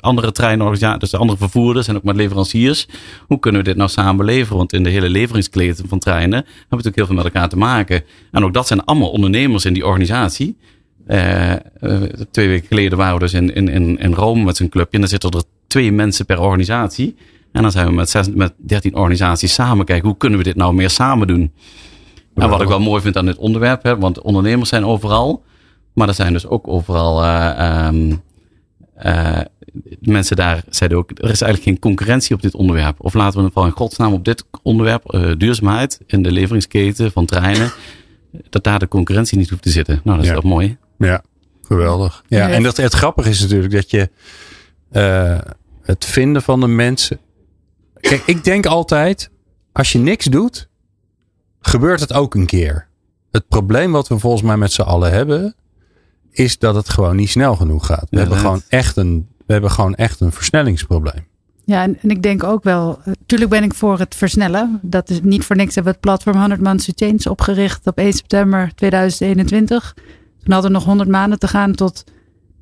andere 0.00 0.32
treinorganisaties, 0.32 1.10
dus 1.10 1.20
andere 1.20 1.38
vervoerders 1.38 1.88
en 1.88 1.96
ook 1.96 2.02
met 2.02 2.16
leveranciers. 2.16 2.88
Hoe 3.26 3.38
kunnen 3.38 3.60
we 3.60 3.66
dit 3.66 3.76
nou 3.76 3.90
samen 3.90 4.24
leveren? 4.24 4.56
Want 4.56 4.72
in 4.72 4.82
de 4.82 4.90
hele 4.90 5.08
leveringsketen 5.08 5.88
van 5.88 5.98
treinen 5.98 6.38
hebben 6.38 6.46
we 6.54 6.66
natuurlijk 6.68 6.96
heel 6.96 7.06
veel 7.06 7.14
met 7.14 7.24
elkaar 7.24 7.48
te 7.48 7.56
maken. 7.56 8.02
En 8.30 8.44
ook 8.44 8.54
dat 8.54 8.66
zijn 8.66 8.84
allemaal 8.84 9.10
ondernemers 9.10 9.64
in 9.64 9.72
die 9.72 9.86
organisatie. 9.86 10.56
Twee 12.30 12.48
weken 12.48 12.66
geleden 12.68 12.98
waren 12.98 13.14
we 13.14 13.20
dus 13.20 13.32
in, 13.32 13.54
in, 13.54 13.98
in 13.98 14.14
Rome 14.14 14.44
met 14.44 14.56
zijn 14.56 14.68
clubje. 14.68 14.92
En 14.92 15.00
dan 15.00 15.08
zitten 15.08 15.30
er 15.30 15.42
twee 15.66 15.92
mensen 15.92 16.26
per 16.26 16.40
organisatie. 16.40 17.16
En 17.52 17.62
dan 17.62 17.70
zijn 17.70 17.86
we 17.86 17.92
met, 17.92 18.10
zes, 18.10 18.28
met 18.30 18.52
13 18.56 18.94
organisaties 18.94 19.54
samen 19.54 19.84
kijken. 19.84 20.08
Hoe 20.08 20.16
kunnen 20.16 20.38
we 20.38 20.44
dit 20.44 20.56
nou 20.56 20.74
meer 20.74 20.90
samen 20.90 21.26
doen? 21.26 21.52
En 22.34 22.48
wat 22.48 22.60
ik 22.62 22.68
wel 22.68 22.80
mooi 22.80 23.02
vind 23.02 23.16
aan 23.16 23.26
dit 23.26 23.36
onderwerp. 23.36 23.82
Hè, 23.82 23.98
want 23.98 24.20
ondernemers 24.20 24.68
zijn 24.68 24.84
overal. 24.84 25.42
Maar 25.94 26.08
er 26.08 26.14
zijn 26.14 26.32
dus 26.32 26.46
ook 26.46 26.68
overal... 26.68 27.22
Uh, 27.24 27.86
um, 27.86 28.22
uh, 29.04 29.38
mensen 30.00 30.36
daar 30.36 30.62
zeiden 30.68 30.98
ook... 30.98 31.10
Er 31.10 31.30
is 31.30 31.40
eigenlijk 31.40 31.62
geen 31.62 31.78
concurrentie 31.78 32.34
op 32.34 32.42
dit 32.42 32.54
onderwerp. 32.54 32.96
Of 32.98 33.14
laten 33.14 33.32
we 33.32 33.38
in 33.38 33.44
ieder 33.44 33.52
geval 33.52 33.64
in 33.64 33.76
godsnaam 33.88 34.12
op 34.12 34.24
dit 34.24 34.44
onderwerp... 34.62 35.14
Uh, 35.14 35.32
duurzaamheid 35.36 36.00
in 36.06 36.22
de 36.22 36.32
leveringsketen 36.32 37.12
van 37.12 37.26
treinen... 37.26 37.72
dat 38.50 38.64
daar 38.64 38.78
de 38.78 38.88
concurrentie 38.88 39.38
niet 39.38 39.50
hoeft 39.50 39.62
te 39.62 39.70
zitten. 39.70 40.00
Nou, 40.04 40.16
dat 40.16 40.26
is 40.26 40.32
Ja. 40.32 40.40
wel 40.40 40.50
mooi. 40.50 40.76
Ja, 40.98 41.22
geweldig. 41.62 42.24
Ja, 42.28 42.48
Ja. 42.48 42.54
en 42.54 42.62
dat, 42.62 42.76
het 42.76 42.94
grappige 42.94 43.28
is 43.28 43.40
natuurlijk 43.40 43.72
dat 43.72 43.90
je 43.90 44.10
eh, 44.90 45.38
het 45.82 46.04
vinden 46.04 46.42
van 46.42 46.60
de 46.60 46.66
mensen. 46.66 47.18
Kijk, 48.00 48.22
ik 48.26 48.44
denk 48.44 48.66
altijd, 48.66 49.30
als 49.72 49.92
je 49.92 49.98
niks 49.98 50.24
doet, 50.24 50.68
gebeurt 51.60 52.00
het 52.00 52.12
ook 52.12 52.34
een 52.34 52.46
keer. 52.46 52.88
Het 53.30 53.48
probleem 53.48 53.92
wat 53.92 54.08
we 54.08 54.18
volgens 54.18 54.42
mij 54.42 54.56
met 54.56 54.72
z'n 54.72 54.82
allen 54.82 55.12
hebben, 55.12 55.54
is 56.30 56.58
dat 56.58 56.74
het 56.74 56.88
gewoon 56.88 57.16
niet 57.16 57.30
snel 57.30 57.56
genoeg 57.56 57.86
gaat. 57.86 58.06
We, 58.10 58.16
Ja, 58.16 58.18
hebben, 58.18 58.38
gewoon 58.38 58.62
echt 58.68 58.96
een, 58.96 59.28
we 59.46 59.52
hebben 59.52 59.70
gewoon 59.70 59.94
echt 59.94 60.20
een 60.20 60.32
versnellingsprobleem. 60.32 61.28
Ja, 61.64 61.82
en, 61.82 61.98
en 62.02 62.10
ik 62.10 62.22
denk 62.22 62.44
ook 62.44 62.64
wel, 62.64 62.98
natuurlijk 63.04 63.50
ben 63.50 63.62
ik 63.62 63.74
voor 63.74 63.98
het 63.98 64.14
versnellen. 64.14 64.78
Dat 64.82 65.10
is 65.10 65.20
niet 65.22 65.44
voor 65.44 65.56
niks 65.56 65.74
hebben 65.74 65.92
we 65.92 65.98
het 65.98 66.08
platform 66.08 66.36
100 66.36 66.60
Months 66.60 66.84
to 66.84 66.92
Change 67.06 67.30
opgericht 67.30 67.86
op 67.86 67.98
1 67.98 68.12
september 68.12 68.72
2021. 68.74 69.94
Toen 70.42 70.52
hadden 70.52 70.70
we 70.70 70.76
nog 70.76 70.86
100 70.86 71.08
maanden 71.08 71.38
te 71.38 71.48
gaan 71.48 71.74
tot 71.74 72.04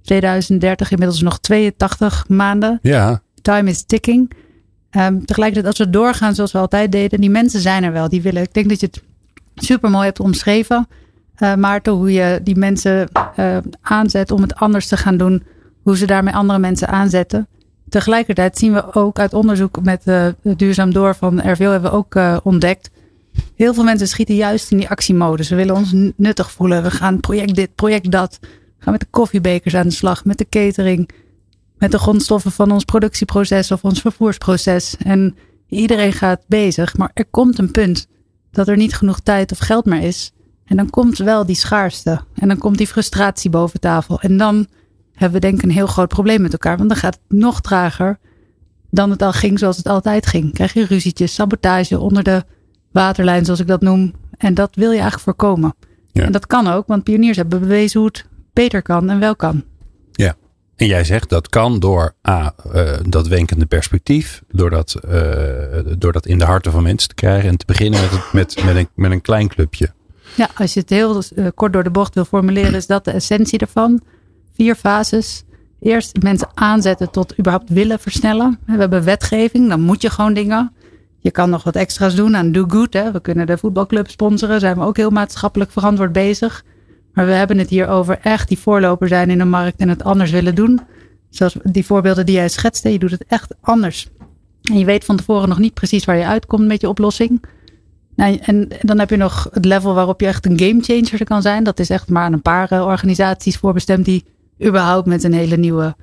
2030, 0.03 0.90
inmiddels 0.90 1.22
nog 1.22 1.38
82 1.38 2.29
maanden. 2.29 2.79
Ja, 2.83 3.22
Time 3.42 3.70
is 3.70 3.83
ticking. 3.83 4.33
Ehm, 4.90 5.18
tegelijkertijd, 5.18 5.66
als 5.66 5.87
we 5.87 5.90
doorgaan 5.90 6.35
zoals 6.35 6.53
we 6.53 6.59
altijd 6.59 6.92
deden, 6.92 7.20
die 7.20 7.31
mensen 7.31 7.61
zijn 7.61 7.85
er 7.85 7.92
wel. 7.92 8.09
Die 8.09 8.22
willen. 8.22 8.42
Ik 8.42 8.55
denk 8.55 8.68
dat 8.68 8.81
je 8.81 8.87
het 8.87 9.03
super 9.55 9.90
mooi 9.90 10.05
hebt 10.05 10.20
omschreven. 10.20 10.88
Uh, 11.38 11.55
Maarten, 11.55 11.92
hoe 11.92 12.12
je 12.12 12.40
die 12.42 12.57
mensen 12.57 13.09
uh, 13.38 13.57
aanzet 13.81 14.31
om 14.31 14.42
het 14.42 14.55
anders 14.55 14.87
te 14.87 14.96
gaan 14.96 15.16
doen. 15.16 15.42
Hoe 15.83 15.96
ze 15.96 16.07
daarmee 16.07 16.35
andere 16.35 16.59
mensen 16.59 16.88
aanzetten. 16.88 17.48
Tegelijkertijd 17.88 18.59
zien 18.59 18.72
we 18.72 18.94
ook 18.94 19.18
uit 19.18 19.35
onderzoek 19.35 19.83
met 19.83 20.03
uh, 20.05 20.27
Duurzaam 20.42 20.92
Door 20.92 21.14
van 21.14 21.51
RVO 21.51 21.70
hebben 21.70 21.90
we 21.90 21.96
ook 21.96 22.44
ontdekt. 22.44 22.90
Heel 23.57 23.74
veel 23.74 23.85
mensen 23.85 24.09
schieten 24.09 24.35
juist 24.35 24.70
in 24.70 24.77
die 24.77 24.88
actiemodus. 24.88 25.48
We 25.48 25.57
willen 25.57 25.74
ons 25.74 25.92
nuttig 26.16 26.51
voelen. 26.51 26.83
We 26.83 26.90
gaan 26.90 27.20
project 27.20 27.55
dit, 27.55 27.74
project 27.74 28.11
dat. 28.11 28.38
We 28.40 28.48
gaan 28.79 28.92
met 28.92 29.01
de 29.01 29.07
koffiebekers 29.11 29.74
aan 29.74 29.88
de 29.88 29.94
slag, 29.94 30.24
met 30.24 30.38
de 30.38 30.46
catering 30.48 31.11
met 31.79 31.91
de 31.91 31.99
grondstoffen 31.99 32.53
van 32.53 32.71
ons 32.71 32.85
productieproces 32.85 33.71
of 33.71 33.85
ons 33.85 34.01
vervoersproces. 34.01 34.97
En 34.97 35.37
iedereen 35.69 36.12
gaat 36.12 36.41
bezig, 36.47 36.97
maar 36.97 37.11
er 37.14 37.27
komt 37.31 37.59
een 37.59 37.71
punt 37.71 38.07
dat 38.51 38.69
er 38.69 38.77
niet 38.77 38.95
genoeg 38.95 39.21
tijd 39.21 39.53
of 39.53 39.59
geld 39.59 39.85
meer 39.85 40.03
is. 40.03 40.33
En 40.64 40.77
dan 40.77 40.91
komt 40.91 41.19
wel 41.19 41.47
die 41.47 41.57
schaarste. 41.57 42.21
En 42.35 42.49
dan 42.49 42.59
komt 42.59 42.79
die 42.79 42.87
frustratie 42.87 43.51
boven 43.51 43.81
tafel. 43.81 44.21
En 44.21 44.37
dan 44.37 44.67
hebben 45.12 45.41
we 45.41 45.47
denk 45.47 45.59
ik 45.59 45.62
een 45.62 45.71
heel 45.71 45.87
groot 45.87 46.09
probleem 46.09 46.43
met 46.43 46.53
elkaar. 46.53 46.77
Want 46.77 46.88
dan 46.88 46.99
gaat 46.99 47.19
het 47.29 47.38
nog 47.38 47.61
trager 47.61 48.19
dan 48.91 49.11
het 49.11 49.23
al 49.23 49.33
ging 49.33 49.59
zoals 49.59 49.77
het 49.77 49.87
altijd 49.87 50.27
ging. 50.27 50.53
Krijg 50.53 50.73
je 50.73 50.85
ruzietjes, 50.85 51.35
sabotage 51.35 51.99
onder 51.99 52.23
de 52.23 52.45
waterlijn 52.93 53.45
zoals 53.45 53.61
ik 53.61 53.67
dat 53.67 53.81
noem. 53.81 54.12
En 54.37 54.55
dat 54.55 54.75
wil 54.75 54.91
je 54.91 55.01
eigenlijk 55.01 55.23
voorkomen. 55.23 55.75
Ja. 56.12 56.23
En 56.23 56.33
dat 56.33 56.47
kan 56.47 56.67
ook, 56.67 56.87
want 56.87 57.05
pioniers 57.05 57.37
hebben 57.37 57.61
bewezen 57.61 58.01
hoe 58.01 58.09
het 58.09 58.27
beter 58.53 58.83
kan 58.83 59.11
en 59.11 59.19
wel 59.19 59.37
kan. 59.37 59.64
Ja. 60.12 60.37
En 60.79 60.87
jij 60.87 61.05
zegt 61.05 61.29
dat 61.29 61.49
kan 61.49 61.79
door 61.79 62.14
A, 62.29 62.55
uh, 62.75 62.93
dat 63.09 63.29
wenkende 63.29 63.67
perspectief, 63.67 64.43
door 64.49 64.71
dat, 64.71 64.97
uh, 65.09 65.12
door 65.99 66.12
dat 66.12 66.27
in 66.27 66.38
de 66.38 66.45
harten 66.45 66.73
van 66.73 66.83
mensen 66.83 67.09
te 67.09 67.14
krijgen 67.14 67.49
en 67.49 67.57
te 67.57 67.67
beginnen 67.67 68.01
met, 68.01 68.33
met, 68.33 68.64
met, 68.64 68.77
een, 68.77 68.88
met 68.95 69.11
een 69.11 69.21
klein 69.21 69.49
clubje. 69.49 69.91
Ja, 70.37 70.49
als 70.55 70.75
je 70.75 70.81
het 70.81 70.91
heel 70.91 71.23
uh, 71.35 71.47
kort 71.55 71.73
door 71.73 71.83
de 71.83 71.91
bocht 71.91 72.14
wil 72.14 72.25
formuleren, 72.25 72.75
is 72.75 72.87
dat 72.87 73.05
de 73.05 73.11
essentie 73.11 73.59
ervan. 73.59 74.01
Vier 74.55 74.75
fases. 74.75 75.45
Eerst 75.81 76.23
mensen 76.23 76.49
aanzetten 76.55 77.11
tot 77.11 77.38
überhaupt 77.38 77.71
willen 77.71 77.99
versnellen. 77.99 78.59
We 78.67 78.79
hebben 78.79 79.05
wetgeving, 79.05 79.69
dan 79.69 79.81
moet 79.81 80.03
je 80.03 80.11
gewoon 80.11 80.35
dingen. 80.35 80.73
Je 81.19 81.31
kan 81.31 81.51
nog 81.51 81.62
wat 81.62 81.77
extra's 81.77 82.14
doen 82.14 82.37
aan 82.37 82.53
do 82.53 82.64
good. 82.69 82.93
Hè. 82.93 83.12
We 83.12 83.21
kunnen 83.21 83.47
de 83.47 83.59
voetbalclub 83.59 84.11
sponsoren, 84.11 84.61
zijn 84.61 84.79
we 84.79 84.85
ook 84.85 84.97
heel 84.97 85.11
maatschappelijk 85.11 85.71
verantwoord 85.71 86.12
bezig. 86.12 86.64
Maar 87.18 87.26
we 87.26 87.33
hebben 87.33 87.59
het 87.59 87.70
hier 87.70 87.88
over 87.88 88.18
echt 88.22 88.48
die 88.48 88.59
voorloper 88.59 89.09
zijn 89.09 89.31
in 89.31 89.38
de 89.38 89.44
markt 89.44 89.81
en 89.81 89.88
het 89.88 90.04
anders 90.04 90.31
willen 90.31 90.54
doen. 90.54 90.81
Zoals 91.31 91.57
die 91.62 91.85
voorbeelden 91.85 92.26
die 92.26 92.35
jij 92.35 92.48
schetste, 92.48 92.92
je 92.92 92.98
doet 92.98 93.11
het 93.11 93.24
echt 93.28 93.54
anders. 93.61 94.09
En 94.62 94.78
je 94.78 94.85
weet 94.85 95.04
van 95.04 95.16
tevoren 95.16 95.48
nog 95.48 95.59
niet 95.59 95.74
precies 95.74 96.04
waar 96.04 96.16
je 96.16 96.26
uitkomt 96.26 96.66
met 96.66 96.81
je 96.81 96.88
oplossing. 96.88 97.44
Nou, 98.16 98.38
en 98.42 98.68
dan 98.81 98.98
heb 98.98 99.11
je 99.11 99.16
nog 99.16 99.48
het 99.52 99.64
level 99.64 99.94
waarop 99.94 100.20
je 100.20 100.26
echt 100.26 100.46
een 100.46 100.59
gamechanger 100.59 101.24
kan 101.24 101.42
zijn. 101.42 101.64
Dat 101.64 101.78
is 101.78 101.90
echt 101.90 102.09
maar 102.09 102.33
een 102.33 102.42
paar 102.42 102.70
eh, 102.72 102.87
organisaties 102.87 103.57
voorbestemd 103.57 104.04
die 104.04 104.24
überhaupt 104.64 105.07
met 105.07 105.24
een 105.24 105.35
hele 105.35 105.57
nieuwe 105.57 105.96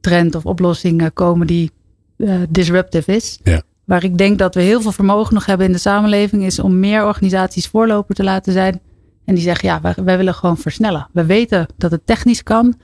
trend 0.00 0.34
of 0.34 0.46
oplossing 0.46 1.10
komen 1.12 1.46
die 1.46 1.70
uh, 2.16 2.34
disruptive 2.48 3.14
is. 3.14 3.38
Ja. 3.42 3.62
Waar 3.84 4.04
ik 4.04 4.18
denk 4.18 4.38
dat 4.38 4.54
we 4.54 4.60
heel 4.60 4.80
veel 4.80 4.92
vermogen 4.92 5.34
nog 5.34 5.46
hebben 5.46 5.66
in 5.66 5.72
de 5.72 5.78
samenleving, 5.78 6.44
is 6.44 6.58
om 6.58 6.80
meer 6.80 7.04
organisaties 7.04 7.68
voorloper 7.68 8.14
te 8.14 8.24
laten 8.24 8.52
zijn. 8.52 8.80
En 9.24 9.34
die 9.34 9.42
zeggen, 9.42 9.68
ja, 9.68 9.80
wij, 9.80 9.94
wij 10.04 10.16
willen 10.16 10.34
gewoon 10.34 10.56
versnellen. 10.56 11.08
We 11.12 11.24
weten 11.24 11.66
dat 11.76 11.90
het 11.90 12.06
technisch 12.06 12.42
kan. 12.42 12.74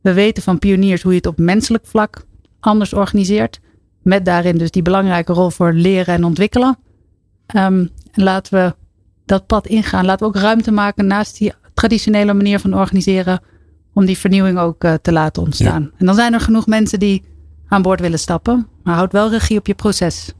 We 0.00 0.12
weten 0.12 0.42
van 0.42 0.58
pioniers 0.58 1.02
hoe 1.02 1.12
je 1.12 1.16
het 1.16 1.26
op 1.26 1.38
menselijk 1.38 1.86
vlak 1.86 2.24
anders 2.60 2.92
organiseert. 2.92 3.60
Met 4.02 4.24
daarin 4.24 4.58
dus 4.58 4.70
die 4.70 4.82
belangrijke 4.82 5.32
rol 5.32 5.50
voor 5.50 5.72
leren 5.72 6.14
en 6.14 6.24
ontwikkelen. 6.24 6.78
Um, 7.56 7.90
en 8.12 8.22
laten 8.22 8.54
we 8.54 8.74
dat 9.24 9.46
pad 9.46 9.66
ingaan. 9.66 10.04
Laten 10.04 10.26
we 10.26 10.34
ook 10.34 10.42
ruimte 10.42 10.70
maken 10.70 11.06
naast 11.06 11.38
die 11.38 11.52
traditionele 11.74 12.34
manier 12.34 12.58
van 12.58 12.74
organiseren. 12.74 13.40
Om 13.94 14.04
die 14.04 14.18
vernieuwing 14.18 14.58
ook 14.58 14.84
uh, 14.84 14.94
te 15.02 15.12
laten 15.12 15.42
ontstaan. 15.42 15.90
En 15.96 16.06
dan 16.06 16.14
zijn 16.14 16.32
er 16.32 16.40
genoeg 16.40 16.66
mensen 16.66 16.98
die 16.98 17.24
aan 17.68 17.82
boord 17.82 18.00
willen 18.00 18.18
stappen. 18.18 18.68
Maar 18.82 18.94
houd 18.94 19.12
wel 19.12 19.30
regie 19.30 19.58
op 19.58 19.66
je 19.66 19.74
proces. 19.74 20.32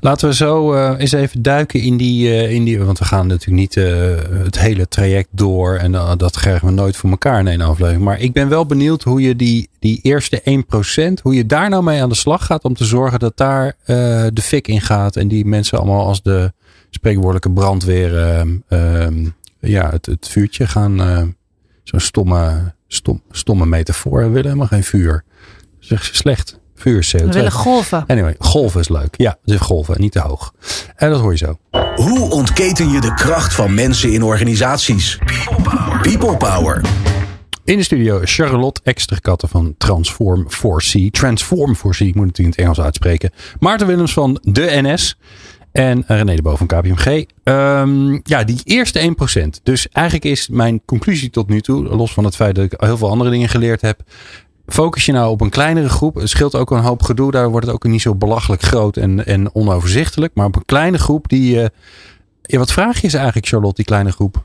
Laten 0.00 0.28
we 0.28 0.34
zo 0.34 0.74
uh, 0.74 0.94
eens 0.98 1.12
even 1.12 1.42
duiken 1.42 1.80
in 1.80 1.96
die, 1.96 2.28
uh, 2.28 2.50
in 2.50 2.64
die. 2.64 2.84
Want 2.84 2.98
we 2.98 3.04
gaan 3.04 3.26
natuurlijk 3.26 3.60
niet 3.60 3.76
uh, 3.76 4.16
het 4.44 4.58
hele 4.58 4.88
traject 4.88 5.28
door. 5.30 5.74
En 5.74 5.92
dat 6.16 6.36
krijgen 6.36 6.66
we 6.66 6.72
nooit 6.72 6.96
voor 6.96 7.10
elkaar 7.10 7.40
in 7.40 7.48
één 7.48 7.60
aflevering. 7.60 8.04
Maar 8.04 8.20
ik 8.20 8.32
ben 8.32 8.48
wel 8.48 8.66
benieuwd 8.66 9.02
hoe 9.02 9.20
je 9.20 9.36
die, 9.36 9.68
die 9.78 10.00
eerste 10.02 10.64
1%. 11.18 11.22
Hoe 11.22 11.34
je 11.34 11.46
daar 11.46 11.68
nou 11.68 11.82
mee 11.82 12.02
aan 12.02 12.08
de 12.08 12.14
slag 12.14 12.46
gaat. 12.46 12.64
Om 12.64 12.74
te 12.74 12.84
zorgen 12.84 13.18
dat 13.18 13.36
daar 13.36 13.76
de 14.32 14.42
fik 14.42 14.68
in 14.68 14.80
gaat. 14.80 15.16
En 15.16 15.28
die 15.28 15.44
mensen 15.44 15.78
allemaal 15.78 16.06
als 16.06 16.22
de 16.22 16.52
spreekwoordelijke 16.90 17.50
brandweer. 17.50 18.16
Ehm, 18.68 19.26
ja, 19.60 19.90
het, 19.90 20.06
het 20.06 20.28
vuurtje 20.28 20.66
gaan. 20.66 20.98
Zo'n 21.82 22.00
stomme, 22.00 22.74
stom, 22.88 23.22
stomme 23.30 23.66
metafoor. 23.66 24.18
We 24.18 24.28
willen 24.28 24.44
helemaal 24.44 24.66
geen 24.66 24.84
vuur. 24.84 25.24
Zeg 25.78 26.04
ze 26.04 26.14
slecht. 26.14 26.58
Vuur 26.80 27.04
CO2. 27.04 27.24
We 27.24 27.32
willen 27.32 27.52
golven. 27.52 28.04
Anyway, 28.06 28.34
golven 28.38 28.80
is 28.80 28.88
leuk. 28.88 29.14
Ja, 29.16 29.36
dus 29.44 29.60
golven, 29.60 30.00
niet 30.00 30.12
te 30.12 30.20
hoog. 30.20 30.54
En 30.96 31.10
dat 31.10 31.20
hoor 31.20 31.32
je 31.32 31.38
zo. 31.38 31.58
Hoe 31.94 32.30
ontketen 32.30 32.90
je 32.90 33.00
de 33.00 33.14
kracht 33.14 33.54
van 33.54 33.74
mensen 33.74 34.12
in 34.12 34.22
organisaties? 34.22 35.18
People 35.18 35.62
Power. 35.62 36.00
People 36.02 36.36
Power. 36.36 36.80
In 37.64 37.76
de 37.76 37.82
studio 37.82 38.20
Charlotte 38.24 38.80
Eksterkatten 38.84 39.48
van 39.48 39.74
Transform 39.78 40.46
4C. 40.50 41.10
Transform 41.10 41.76
4C, 41.76 41.98
ik 41.98 42.14
moet 42.14 42.26
het 42.26 42.38
in 42.38 42.44
het 42.44 42.56
Engels 42.56 42.80
uitspreken. 42.80 43.30
Maarten 43.58 43.86
Willems 43.86 44.12
van 44.12 44.38
de 44.42 44.68
NS. 44.82 45.16
En 45.72 46.04
René 46.06 46.34
de 46.34 46.42
Boven 46.42 46.68
van 46.68 46.80
KPMG. 46.80 47.24
Um, 47.44 48.20
ja, 48.22 48.44
die 48.44 48.60
eerste 48.64 49.14
1%. 49.38 49.62
Dus 49.62 49.88
eigenlijk 49.88 50.24
is 50.24 50.48
mijn 50.48 50.84
conclusie 50.84 51.30
tot 51.30 51.48
nu 51.48 51.60
toe, 51.60 51.82
los 51.84 52.12
van 52.12 52.24
het 52.24 52.36
feit 52.36 52.54
dat 52.54 52.64
ik 52.64 52.74
heel 52.76 52.96
veel 52.96 53.10
andere 53.10 53.30
dingen 53.30 53.48
geleerd 53.48 53.80
heb 53.80 54.02
focus 54.72 55.06
je 55.06 55.12
nou 55.12 55.30
op 55.30 55.40
een 55.40 55.50
kleinere 55.50 55.88
groep. 55.88 56.14
Het 56.14 56.28
scheelt 56.28 56.54
ook 56.54 56.70
een 56.70 56.82
hoop 56.82 57.02
gedoe. 57.02 57.30
Daar 57.30 57.50
wordt 57.50 57.66
het 57.66 57.74
ook 57.74 57.84
niet 57.84 58.02
zo 58.02 58.14
belachelijk 58.14 58.62
groot 58.62 58.96
en, 58.96 59.26
en 59.26 59.54
onoverzichtelijk. 59.54 60.34
Maar 60.34 60.46
op 60.46 60.56
een 60.56 60.64
kleine 60.64 60.98
groep 60.98 61.28
die. 61.28 61.56
Uh, 61.56 61.66
ja, 62.42 62.58
wat 62.58 62.72
vraag 62.72 63.00
je 63.00 63.08
ze 63.08 63.16
eigenlijk, 63.16 63.46
Charlotte, 63.46 63.76
die 63.76 63.84
kleine 63.84 64.12
groep? 64.12 64.44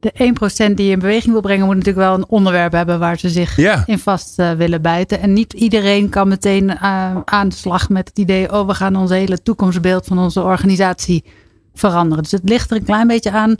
De 0.00 0.12
1% 0.70 0.74
die 0.74 0.86
je 0.86 0.92
in 0.92 0.98
beweging 0.98 1.32
wil 1.32 1.40
brengen, 1.40 1.66
moet 1.66 1.76
natuurlijk 1.76 2.06
wel 2.06 2.14
een 2.14 2.28
onderwerp 2.28 2.72
hebben 2.72 2.98
waar 2.98 3.18
ze 3.18 3.28
zich 3.28 3.56
ja. 3.56 3.82
in 3.86 3.98
vast 3.98 4.38
uh, 4.38 4.52
willen 4.52 4.82
bijten. 4.82 5.20
En 5.20 5.32
niet 5.32 5.52
iedereen 5.52 6.08
kan 6.08 6.28
meteen 6.28 6.64
uh, 6.64 7.16
aan 7.24 7.48
de 7.48 7.54
slag 7.54 7.88
met 7.88 8.08
het 8.08 8.18
idee: 8.18 8.52
oh, 8.52 8.66
we 8.66 8.74
gaan 8.74 8.96
ons 8.96 9.10
hele 9.10 9.42
toekomstbeeld 9.42 10.06
van 10.06 10.18
onze 10.18 10.42
organisatie 10.42 11.24
veranderen. 11.74 12.22
Dus 12.22 12.32
het 12.32 12.48
ligt 12.48 12.70
er 12.70 12.76
een 12.76 12.84
klein 12.84 13.06
beetje 13.06 13.30
aan 13.30 13.56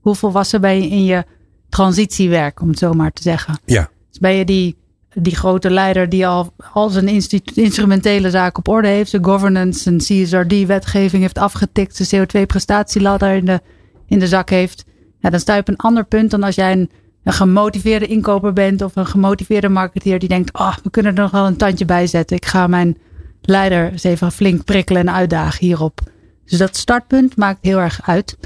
hoe 0.00 0.14
volwassen 0.14 0.60
ben 0.60 0.82
je 0.82 0.88
in 0.88 1.04
je 1.04 1.24
transitiewerk, 1.68 2.60
om 2.60 2.68
het 2.68 2.78
zo 2.78 2.92
maar 2.92 3.12
te 3.12 3.22
zeggen. 3.22 3.58
Ja. 3.64 3.90
Dus 4.12 4.20
ben 4.20 4.34
je 4.34 4.44
die, 4.44 4.76
die 5.14 5.36
grote 5.36 5.70
leider 5.70 6.08
die 6.08 6.26
al, 6.26 6.52
al 6.72 6.88
zijn 6.88 7.22
instrumentele 7.54 8.30
zaak 8.30 8.58
op 8.58 8.68
orde 8.68 8.88
heeft, 8.88 9.10
zijn 9.10 9.24
governance, 9.24 9.80
zijn 9.80 9.98
CSRD-wetgeving 9.98 11.22
heeft 11.22 11.38
afgetikt, 11.38 11.96
zijn 11.96 12.28
CO2-prestatieladder 12.28 13.34
in 13.34 13.44
de, 13.44 13.60
in 14.06 14.18
de 14.18 14.26
zak 14.26 14.50
heeft. 14.50 14.84
Ja, 15.20 15.30
dan 15.30 15.40
sta 15.40 15.54
je 15.54 15.60
op 15.60 15.68
een 15.68 15.76
ander 15.76 16.04
punt 16.04 16.30
dan 16.30 16.42
als 16.42 16.54
jij 16.54 16.72
een, 16.72 16.90
gemotiveerde 17.24 18.06
inkoper 18.06 18.52
bent 18.52 18.82
of 18.82 18.96
een 18.96 19.06
gemotiveerde 19.06 19.68
marketeer 19.68 20.18
die 20.18 20.28
denkt, 20.28 20.58
oh, 20.58 20.76
we 20.82 20.90
kunnen 20.90 21.14
er 21.16 21.22
nog 21.22 21.30
wel 21.30 21.46
een 21.46 21.56
tandje 21.56 21.84
bij 21.84 22.06
zetten. 22.06 22.36
Ik 22.36 22.46
ga 22.46 22.66
mijn 22.66 22.98
leider 23.42 23.92
eens 23.92 24.04
even 24.04 24.32
flink 24.32 24.64
prikkelen 24.64 25.02
en 25.02 25.14
uitdagen 25.14 25.66
hierop. 25.66 26.00
Dus 26.44 26.58
dat 26.58 26.76
startpunt 26.76 27.36
maakt 27.36 27.58
heel 27.62 27.78
erg 27.78 28.00
uit. 28.04 28.36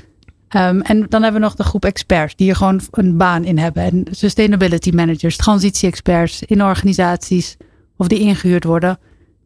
Um, 0.55 0.81
en 0.81 1.07
dan 1.09 1.23
hebben 1.23 1.41
we 1.41 1.47
nog 1.47 1.57
de 1.57 1.63
groep 1.63 1.85
experts 1.85 2.37
die 2.37 2.49
er 2.49 2.57
gewoon 2.57 2.81
een 2.91 3.17
baan 3.17 3.45
in 3.45 3.59
hebben. 3.59 3.83
En 3.83 4.05
sustainability 4.11 4.91
managers, 4.91 5.37
transitie-experts 5.37 6.43
in 6.43 6.63
organisaties 6.63 7.57
of 7.97 8.09
die 8.09 8.19
ingehuurd 8.19 8.65
worden, 8.65 8.99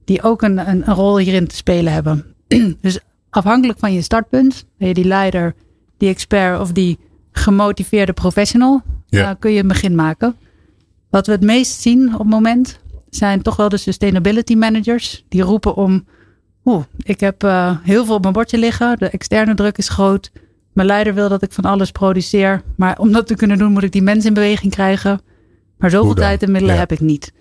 die 0.05 0.23
ook 0.23 0.43
een, 0.43 0.69
een, 0.69 0.89
een 0.89 0.95
rol 0.95 1.19
hierin 1.19 1.47
te 1.47 1.57
spelen 1.57 1.93
hebben. 1.93 2.35
dus 2.81 2.99
afhankelijk 3.31 3.79
van 3.79 3.93
je 3.93 4.03
startpunt, 4.03 4.67
ben 4.79 4.89
je 4.89 4.95
die 4.95 5.05
leider, 5.05 5.55
die 5.97 6.09
expert 6.09 6.61
of 6.61 6.73
die 6.73 6.99
gemotiveerde 7.33 8.13
professional, 8.13 8.83
uh, 9.11 9.31
kun 9.39 9.53
je 9.53 9.61
een 9.61 9.69
begin 9.69 9.95
maken. 9.95 10.37
Wat 11.11 11.27
we 11.27 11.33
het 11.33 11.43
meest 11.43 11.81
zien 11.81 12.13
op 12.13 12.19
het 12.19 12.29
moment 12.29 12.81
zijn 13.11 13.43
toch 13.43 13.57
wel 13.57 13.69
de 13.69 13.77
sustainability 13.77 14.55
managers. 14.55 15.25
Die 15.29 15.43
roepen 15.43 15.75
om, 15.75 16.05
oeh, 16.65 16.85
ik 16.97 17.21
heb 17.21 17.45
uh, 17.45 17.77
heel 17.83 18.05
veel 18.05 18.15
op 18.15 18.23
mijn 18.23 18.35
bordje 18.35 18.59
liggen. 18.59 18.99
De 18.99 19.09
externe 19.09 19.55
druk 19.55 19.79
is 19.79 19.89
groot. 19.89 20.31
Mijn 20.73 20.87
leider 20.89 21.15
wil 21.15 21.29
dat 21.29 21.43
ik 21.43 21.53
van 21.53 21.65
alles 21.65 21.91
produceer. 21.91 22.63
Maar 22.77 22.99
om 22.99 23.13
dat 23.13 23.27
te 23.27 23.35
kunnen 23.35 23.59
doen 23.59 23.73
moet 23.73 23.83
ik 23.83 23.93
die 23.93 24.03
mensen 24.03 24.29
in 24.29 24.35
beweging 24.35 24.73
krijgen. 24.73 25.21
Maar 25.79 25.91
zoveel 25.91 26.15
tijd 26.15 26.43
en 26.43 26.51
middelen 26.51 26.75
Ja. 26.75 26.81
heb 26.81 26.93
ik 26.93 27.01
niet. 27.01 27.33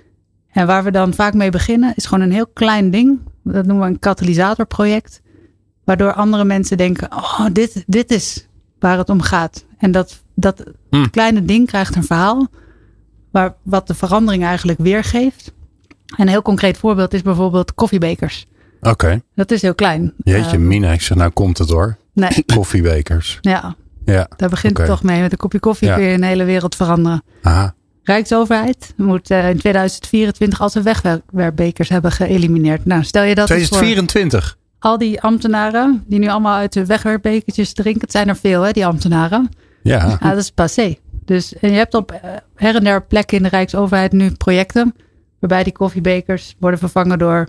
En 0.52 0.68
waar 0.68 0.84
we 0.84 0.92
dan 0.92 1.14
vaak 1.14 1.34
mee 1.34 1.50
beginnen 1.50 1.94
is 1.96 2.06
gewoon 2.06 2.24
een 2.24 2.32
heel 2.32 2.48
klein 2.48 2.92
ding. 2.92 3.20
Dat 3.44 3.66
noemen 3.66 3.86
we 3.88 3.92
een 3.94 4.00
katalysatorproject. 4.00 5.22
Waardoor 5.84 6.14
andere 6.14 6.44
mensen 6.44 6.78
denken, 6.78 7.12
oh, 7.12 7.46
dit, 7.54 7.84
dit 7.88 8.12
is 8.12 8.48
waar 8.80 8.98
het 8.98 9.10
om 9.10 9.22
gaat. 9.22 9.66
En 9.78 9.92
dat, 9.92 10.24
dat 10.36 10.64
Hmm. 10.90 11.10
kleine 11.10 11.46
ding 11.46 11.68
krijgt 11.68 11.96
een 11.96 12.04
verhaal. 12.04 12.48
Waar, 13.32 13.56
wat 13.64 13.88
de 13.88 13.94
verandering 13.94 14.44
eigenlijk 14.44 14.80
weergeeft. 14.80 15.54
En 16.06 16.16
een 16.22 16.28
heel 16.28 16.42
concreet 16.42 16.78
voorbeeld 16.78 17.14
is 17.14 17.22
bijvoorbeeld 17.22 17.74
koffiebekers. 17.74 18.46
Oké. 18.82 19.22
Dat 19.36 19.52
is 19.52 19.62
heel 19.62 19.76
klein. 19.76 20.14
Jeetje, 20.24 20.58
Eh, 20.58 20.64
Mina, 20.64 20.92
ik 20.92 21.02
zeg 21.02 21.18
nou 21.18 21.32
komt 21.32 21.58
het 21.58 21.70
hoor. 21.70 21.98
Nee, 22.20 22.44
Koffiebekers. 22.56 23.38
ja, 23.42 23.76
Ja. 24.06 24.28
daar 24.36 24.50
begint 24.50 24.78
het 24.78 24.88
toch 24.88 25.04
mee. 25.04 25.22
Met 25.22 25.32
een 25.32 25.38
kopje 25.38 25.60
koffie 25.60 25.88
Ja. 25.88 25.96
kun 25.96 26.04
je 26.04 26.14
een 26.14 26.24
hele 26.24 26.44
wereld 26.44 26.76
veranderen. 26.76 27.24
Aha. 27.42 27.74
Rijksoverheid 28.04 28.94
moet 28.98 29.30
eh, 29.32 29.50
in 29.50 29.58
2024 29.58 30.62
al 30.62 30.70
zijn 30.70 30.84
wegwerpbekers 30.84 31.90
hebben 31.90 32.12
geëlimineerd. 32.12 32.86
Nou, 32.86 33.04
stel 33.04 33.24
je 33.24 33.36
dat 33.36 33.50
eens 33.50 33.68
voor. 33.68 33.78
2024. 33.78 34.58
Al 34.80 34.98
die 34.98 35.22
ambtenaren 35.22 36.04
die 36.08 36.20
nu 36.20 36.28
allemaal 36.28 36.56
uit 36.58 36.74
de 36.74 36.86
wegwerpbekertjes 36.86 37.74
drinken. 37.74 38.02
Het 38.02 38.12
zijn 38.12 38.28
er 38.28 38.36
veel, 38.36 38.62
hè, 38.62 38.72
die 38.72 38.86
ambtenaren. 38.86 39.50
Ja. 39.84 40.18
Ja, 40.22 40.30
dat 40.30 40.38
is 40.38 40.52
passé. 40.52 40.98
Dus 41.26 41.54
en 41.56 41.72
je 41.72 41.78
hebt 41.78 41.94
op 41.94 42.12
eh, 42.12 42.20
her 42.56 42.76
en 42.76 42.84
der 42.84 43.04
plekken 43.06 43.38
in 43.38 43.44
de 43.44 43.50
Rijksoverheid 43.50 44.12
nu 44.12 44.32
projecten. 44.32 44.96
Waarbij 45.40 45.64
die 45.64 45.74
koffiebekers 45.74 46.56
worden 46.60 46.80
vervangen 46.80 47.20
door 47.20 47.48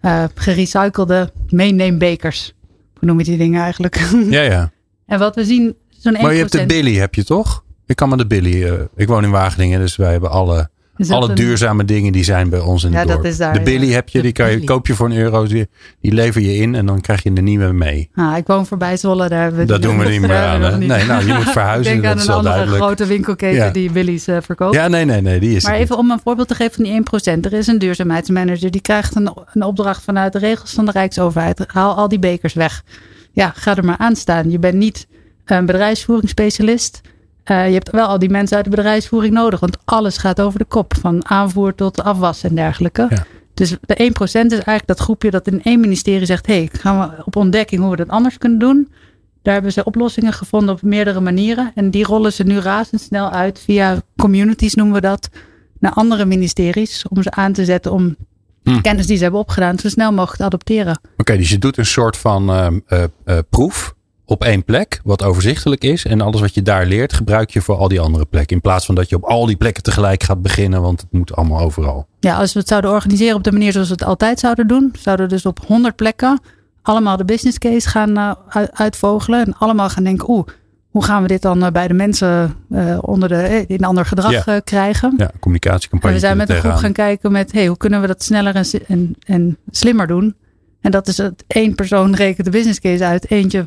eh 0.00 0.24
gerecyclede 0.34 1.32
meeneembekers. 1.48 2.54
Hoe 3.02 3.10
noem 3.10 3.20
je 3.20 3.24
die 3.26 3.38
dingen 3.38 3.62
eigenlijk? 3.62 3.96
Ja, 4.30 4.42
ja. 4.42 4.70
en 5.06 5.18
wat 5.18 5.34
we 5.34 5.44
zien, 5.44 5.76
zo'n 5.88 6.16
1%. 6.16 6.20
Maar 6.20 6.32
je 6.32 6.38
hebt 6.38 6.52
de 6.52 6.66
Billy, 6.66 6.94
heb 6.94 7.14
je 7.14 7.24
toch? 7.24 7.64
Ik 7.86 7.96
kan 7.96 8.08
maar 8.08 8.18
de 8.18 8.26
Billy. 8.26 8.64
eh, 8.64 8.72
ik 8.96 9.08
woon 9.08 9.24
in 9.24 9.30
Wageningen, 9.30 9.80
dus 9.80 9.96
wij 9.96 10.10
hebben 10.10 10.30
alle, 10.30 10.70
alle 11.10 11.28
een- 11.28 11.34
duurzame 11.34 11.84
dingen 11.84 12.12
die 12.12 12.24
zijn 12.24 12.48
bij 12.48 12.60
ons 12.60 12.84
in 12.84 12.90
Ja, 12.92 12.98
het 12.98 13.06
dat 13.08 13.16
dorp. 13.16 13.28
is 13.28 13.36
daar, 13.36 13.52
de 13.52 13.60
Billy 13.60 13.86
ja. 13.86 13.92
heb 13.92 14.08
je, 14.08 14.18
De 14.18 14.24
die 14.24 14.32
kan 14.32 14.50
je, 14.50 14.64
koop 14.64 14.86
je 14.86 14.94
voor 14.94 15.06
een 15.06 15.16
euro. 15.16 15.46
Die, 15.46 15.68
die 16.00 16.12
lever 16.12 16.40
je 16.42 16.54
in 16.56 16.74
en 16.74 16.86
dan 16.86 17.00
krijg 17.00 17.22
je 17.22 17.32
de 17.32 17.40
nieuwe 17.42 17.72
mee. 17.72 18.10
Ah, 18.14 18.36
ik 18.36 18.46
woon 18.46 18.66
voorbij 18.66 18.96
Zwolle. 18.96 19.28
Daar 19.28 19.42
hebben 19.42 19.60
we 19.60 19.66
Dat 19.66 19.82
doen 19.82 19.98
we 19.98 20.08
niet 20.08 20.20
meer 20.20 20.36
aan, 20.36 20.62
hè? 20.62 20.78
Nee, 20.78 21.04
nou, 21.04 21.26
je 21.26 21.32
moet 21.34 21.50
verhuizen, 21.58 21.94
Ik 21.94 22.02
denk 22.02 22.02
dat 22.02 22.12
aan 22.12 22.18
is 22.18 22.26
een 22.26 22.34
andere 22.34 22.54
duidelijk. 22.54 22.82
grote 22.84 23.06
winkelketen 23.06 23.64
Ja. 23.64 23.70
die 23.70 23.90
Billy's 23.90 24.26
eh, 24.26 24.36
verkoopt. 24.42 24.74
Ja, 24.74 24.88
nee, 24.88 25.04
nee, 25.04 25.20
nee, 25.20 25.40
die 25.40 25.56
is 25.56 25.64
Maar 25.64 25.74
even 25.74 25.98
om 25.98 26.10
een 26.10 26.20
voorbeeld 26.24 26.48
te 26.48 26.54
geven 26.54 26.72
van 26.74 26.84
die 26.84 26.92
1%. 26.92 27.44
Er 27.44 27.52
is 27.52 27.66
een 27.66 27.78
duurzaamheidsmanager 27.78 28.70
die 28.70 28.80
krijgt 28.80 29.16
een, 29.16 29.32
een 29.52 29.62
opdracht 29.62 30.02
vanuit 30.02 30.32
de 30.32 30.38
regels 30.38 30.70
van 30.72 30.84
de 30.84 30.90
Rijksoverheid. 30.90 31.64
Haal 31.66 31.94
al 31.94 32.08
die 32.08 32.18
bekers 32.18 32.54
weg. 32.54 32.82
Ja, 33.32 33.52
ga 33.56 33.76
er 33.76 33.84
maar 33.84 33.98
aan 33.98 34.16
staan. 34.16 34.50
Je 34.50 34.58
bent 34.58 34.74
niet 34.74 35.06
een 35.44 35.66
bedrijfsvoeringsspecialist. 35.66 37.00
Eh, 37.44 37.66
je 37.66 37.72
hebt 37.72 37.90
wel 37.90 38.06
al 38.06 38.18
die 38.18 38.30
mensen 38.30 38.56
uit 38.56 38.64
de 38.64 38.70
bedrijfsvoering 38.70 39.34
nodig. 39.34 39.60
Want 39.60 39.78
alles 39.84 40.16
gaat 40.18 40.40
over 40.40 40.58
de 40.58 40.64
kop. 40.64 40.94
Van 41.00 41.28
aanvoer 41.28 41.74
tot 41.74 42.02
afwas 42.02 42.42
en 42.42 42.54
dergelijke. 42.54 43.06
Ja. 43.10 43.24
Dus 43.54 43.76
de 43.80 43.94
1% 44.02 44.52
is 44.52 44.52
eigenlijk 44.52 44.86
dat 44.86 44.98
groepje 44.98 45.30
dat 45.30 45.46
in 45.46 45.62
één 45.62 45.80
ministerie 45.80 46.26
zegt... 46.26 46.46
hé, 46.46 46.54
hey, 46.54 46.68
gaan 46.72 46.98
we 46.98 47.22
op 47.24 47.36
ontdekking 47.36 47.80
hoe 47.80 47.90
we 47.90 47.96
dat 47.96 48.08
anders 48.08 48.38
kunnen 48.38 48.58
doen. 48.58 48.88
Daar 49.42 49.54
hebben 49.54 49.72
ze 49.72 49.84
oplossingen 49.84 50.32
gevonden 50.32 50.74
op 50.74 50.82
meerdere 50.82 51.20
manieren. 51.20 51.72
En 51.74 51.90
die 51.90 52.04
rollen 52.04 52.32
ze 52.32 52.44
nu 52.44 52.58
razendsnel 52.58 53.30
uit 53.30 53.58
via 53.58 54.02
communities 54.16 54.74
noemen 54.74 54.94
we 54.94 55.00
dat. 55.00 55.28
Naar 55.78 55.92
andere 55.92 56.24
ministeries. 56.24 57.04
Om 57.08 57.22
ze 57.22 57.30
aan 57.30 57.52
te 57.52 57.64
zetten 57.64 57.92
om 57.92 58.16
hm. 58.62 58.80
kennis 58.80 59.06
die 59.06 59.16
ze 59.16 59.22
hebben 59.22 59.40
opgedaan 59.40 59.78
zo 59.78 59.88
snel 59.88 60.12
mogelijk 60.12 60.38
te 60.38 60.44
adopteren. 60.44 61.00
Oké, 61.16 61.36
dus 61.36 61.50
je 61.50 61.58
doet 61.58 61.78
een 61.78 61.86
soort 61.86 62.16
van 62.16 62.50
uh, 62.50 62.66
uh, 63.24 63.38
proef 63.50 63.94
op 64.24 64.44
één 64.44 64.64
plek, 64.64 65.00
wat 65.04 65.22
overzichtelijk 65.22 65.84
is. 65.84 66.04
En 66.04 66.20
alles 66.20 66.40
wat 66.40 66.54
je 66.54 66.62
daar 66.62 66.86
leert, 66.86 67.12
gebruik 67.12 67.50
je 67.50 67.60
voor 67.60 67.76
al 67.76 67.88
die 67.88 68.00
andere 68.00 68.24
plekken. 68.24 68.56
In 68.56 68.62
plaats 68.62 68.86
van 68.86 68.94
dat 68.94 69.08
je 69.08 69.16
op 69.16 69.24
al 69.24 69.46
die 69.46 69.56
plekken 69.56 69.82
tegelijk 69.82 70.22
gaat 70.22 70.42
beginnen, 70.42 70.82
want 70.82 71.00
het 71.00 71.12
moet 71.12 71.34
allemaal 71.34 71.60
overal. 71.60 72.06
Ja, 72.20 72.36
als 72.36 72.52
we 72.52 72.58
het 72.58 72.68
zouden 72.68 72.90
organiseren 72.90 73.36
op 73.36 73.44
de 73.44 73.52
manier 73.52 73.72
zoals 73.72 73.88
we 73.88 73.94
het 73.94 74.04
altijd 74.04 74.38
zouden 74.38 74.66
doen, 74.66 74.94
zouden 74.98 75.26
we 75.26 75.32
dus 75.32 75.46
op 75.46 75.60
100 75.66 75.96
plekken 75.96 76.40
allemaal 76.82 77.16
de 77.16 77.24
business 77.24 77.58
case 77.58 77.88
gaan 77.88 78.18
uh, 78.18 78.62
uitvogelen. 78.72 79.46
En 79.46 79.54
allemaal 79.58 79.88
gaan 79.88 80.04
denken, 80.04 80.30
oeh, 80.30 80.46
hoe 80.90 81.04
gaan 81.04 81.22
we 81.22 81.28
dit 81.28 81.42
dan 81.42 81.64
eh, 81.64 81.70
bij 81.70 81.88
de 81.88 81.94
mensen 81.94 82.54
uh, 82.70 82.98
onder 83.00 83.28
de, 83.28 83.64
in 83.66 83.84
ander 83.84 84.06
gedrag 84.06 84.44
ja. 84.44 84.60
krijgen? 84.60 85.14
Ja, 85.16 85.30
communicatiecampagne. 85.40 86.16
En 86.16 86.20
we 86.20 86.26
zijn 86.26 86.36
met 86.36 86.50
een 86.50 86.56
groep 86.56 86.74
gaan 86.74 86.92
kijken 86.92 87.32
met, 87.32 87.52
hey, 87.52 87.66
hoe 87.66 87.76
kunnen 87.76 88.00
we 88.00 88.06
dat 88.06 88.22
sneller 88.22 88.54
en, 88.54 88.66
en, 88.86 89.16
en 89.24 89.58
slimmer 89.70 90.06
doen? 90.06 90.34
En 90.80 90.90
dat 90.90 91.08
is 91.08 91.16
het 91.16 91.44
één 91.46 91.74
persoon 91.74 92.14
rekent 92.14 92.44
de 92.44 92.52
business 92.52 92.80
case 92.80 93.04
uit, 93.04 93.30
eentje 93.30 93.64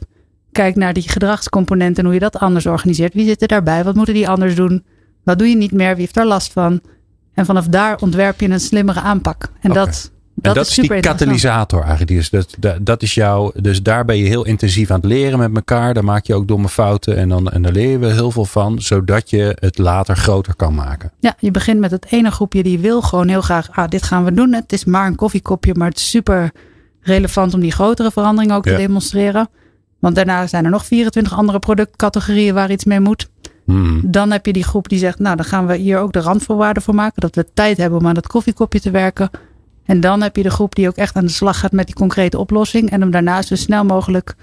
kijkt 0.56 0.78
naar 0.78 0.94
die 0.94 1.10
gedragscomponenten 1.10 1.98
en 1.98 2.06
hoe 2.06 2.14
je 2.14 2.20
dat 2.20 2.40
anders 2.40 2.66
organiseert. 2.66 3.14
Wie 3.14 3.26
zit 3.26 3.42
er 3.42 3.48
daarbij? 3.48 3.84
Wat 3.84 3.96
moeten 3.96 4.14
die 4.14 4.30
anders 4.30 4.56
doen? 4.56 4.84
Wat 5.24 5.40
doe 5.40 5.48
je 5.48 5.56
niet 5.56 5.72
meer? 5.72 5.90
Wie 5.90 6.00
heeft 6.02 6.14
daar 6.14 6.26
last 6.26 6.52
van? 6.52 6.82
En 7.34 7.46
vanaf 7.46 7.68
daar 7.68 7.98
ontwerp 8.00 8.40
je 8.40 8.50
een 8.50 8.60
slimmere 8.60 9.00
aanpak. 9.00 9.50
En 9.62 9.74
dat, 9.74 9.86
dat, 9.86 10.12
en 10.42 10.54
dat 10.54 10.66
is, 10.68 10.78
is 10.78 10.88
die 10.88 11.00
katalysator 11.00 11.82
eigenlijk. 11.82 12.12
Dus 12.12 12.30
dat, 12.30 12.78
dat, 12.82 13.02
is 13.02 13.14
jou, 13.14 13.62
dus 13.62 13.84
daar 13.84 14.06
ben 14.06 14.18
je 14.18 14.26
heel 14.26 14.46
intensief 14.46 14.92
aan 14.92 15.00
het 15.00 15.06
leren 15.06 15.40
met 15.40 15.56
elkaar. 15.56 15.94
Daar 15.94 16.04
maak 16.04 16.26
je 16.26 16.36
ook 16.36 16.48
domme 16.48 16.70
fouten 16.70 17.18
en 17.18 17.30
dan, 17.30 17.52
en 17.52 17.62
daar 17.62 17.72
leer 17.72 17.90
je 17.90 17.98
wel 17.98 18.12
heel 18.12 18.32
veel 18.32 18.46
van. 18.46 18.82
Zodat 18.82 19.30
je 19.30 19.58
het 19.60 19.78
later 19.78 20.18
groter 20.18 20.56
kan 20.56 20.76
maken. 20.76 21.12
Ja, 21.20 21.36
je 21.40 21.52
begint 21.52 21.80
met 21.80 21.92
het 21.92 22.06
ene 22.10 22.32
groepje 22.32 22.64
die 22.64 22.80
wil 22.80 23.02
gewoon 23.02 23.28
heel 23.28 23.42
graag. 23.42 23.70
Ah, 23.72 23.88
dit 23.88 24.04
gaan 24.04 24.24
we 24.24 24.34
doen. 24.34 24.54
Het 24.54 24.74
is 24.74 24.86
maar 24.86 25.08
een 25.08 25.16
koffiekopje, 25.16 25.74
maar 25.76 25.90
het 25.90 25.98
is 25.98 26.10
super 26.10 26.52
relevant 27.02 27.54
om 27.54 27.60
die 27.60 27.72
grotere 27.72 28.12
verandering 28.12 28.54
ook 28.54 28.64
te 28.64 28.76
demonstreren. 28.76 29.50
Want 30.06 30.18
daarna 30.18 30.48
zijn 30.48 30.66
er 30.66 30.72
nog 30.72 30.86
24 30.86 31.34
andere 31.34 31.60
productcategorieën 31.60 32.54
waar 32.54 32.72
iets 32.72 32.86
mee 32.86 33.00
moet. 33.00 33.30
Hmm. 33.64 34.02
Dan 34.04 34.32
heb 34.32 34.46
je 34.46 34.54
die 34.54 34.64
groep 34.64 34.90
die 34.90 35.00
zegt, 35.00 35.20
nou 35.20 35.36
dan 35.36 35.46
gaan 35.46 35.68
we 35.68 35.76
hier 35.76 36.00
ook 36.00 36.14
de 36.14 36.20
randvoorwaarden 36.20 36.84
voor 36.84 36.96
maken. 36.96 37.22
Dat 37.22 37.36
we 37.36 37.46
tijd 37.54 37.78
hebben 37.78 38.00
om 38.00 38.08
aan 38.08 38.14
dat 38.14 38.28
koffiekopje 38.28 38.80
te 38.80 38.92
werken. 38.92 39.30
En 39.86 40.00
dan 40.00 40.22
heb 40.22 40.36
je 40.36 40.44
de 40.44 40.50
groep 40.50 40.76
die 40.76 40.88
ook 40.88 40.96
echt 40.96 41.16
aan 41.16 41.26
de 41.26 41.32
slag 41.32 41.60
gaat 41.60 41.72
met 41.72 41.86
die 41.86 41.96
concrete 41.96 42.38
oplossing. 42.38 42.90
En 42.90 43.02
hem 43.02 43.12
daarna 43.12 43.42
zo 43.42 43.56
snel 43.56 43.86
mogelijk 43.86 44.36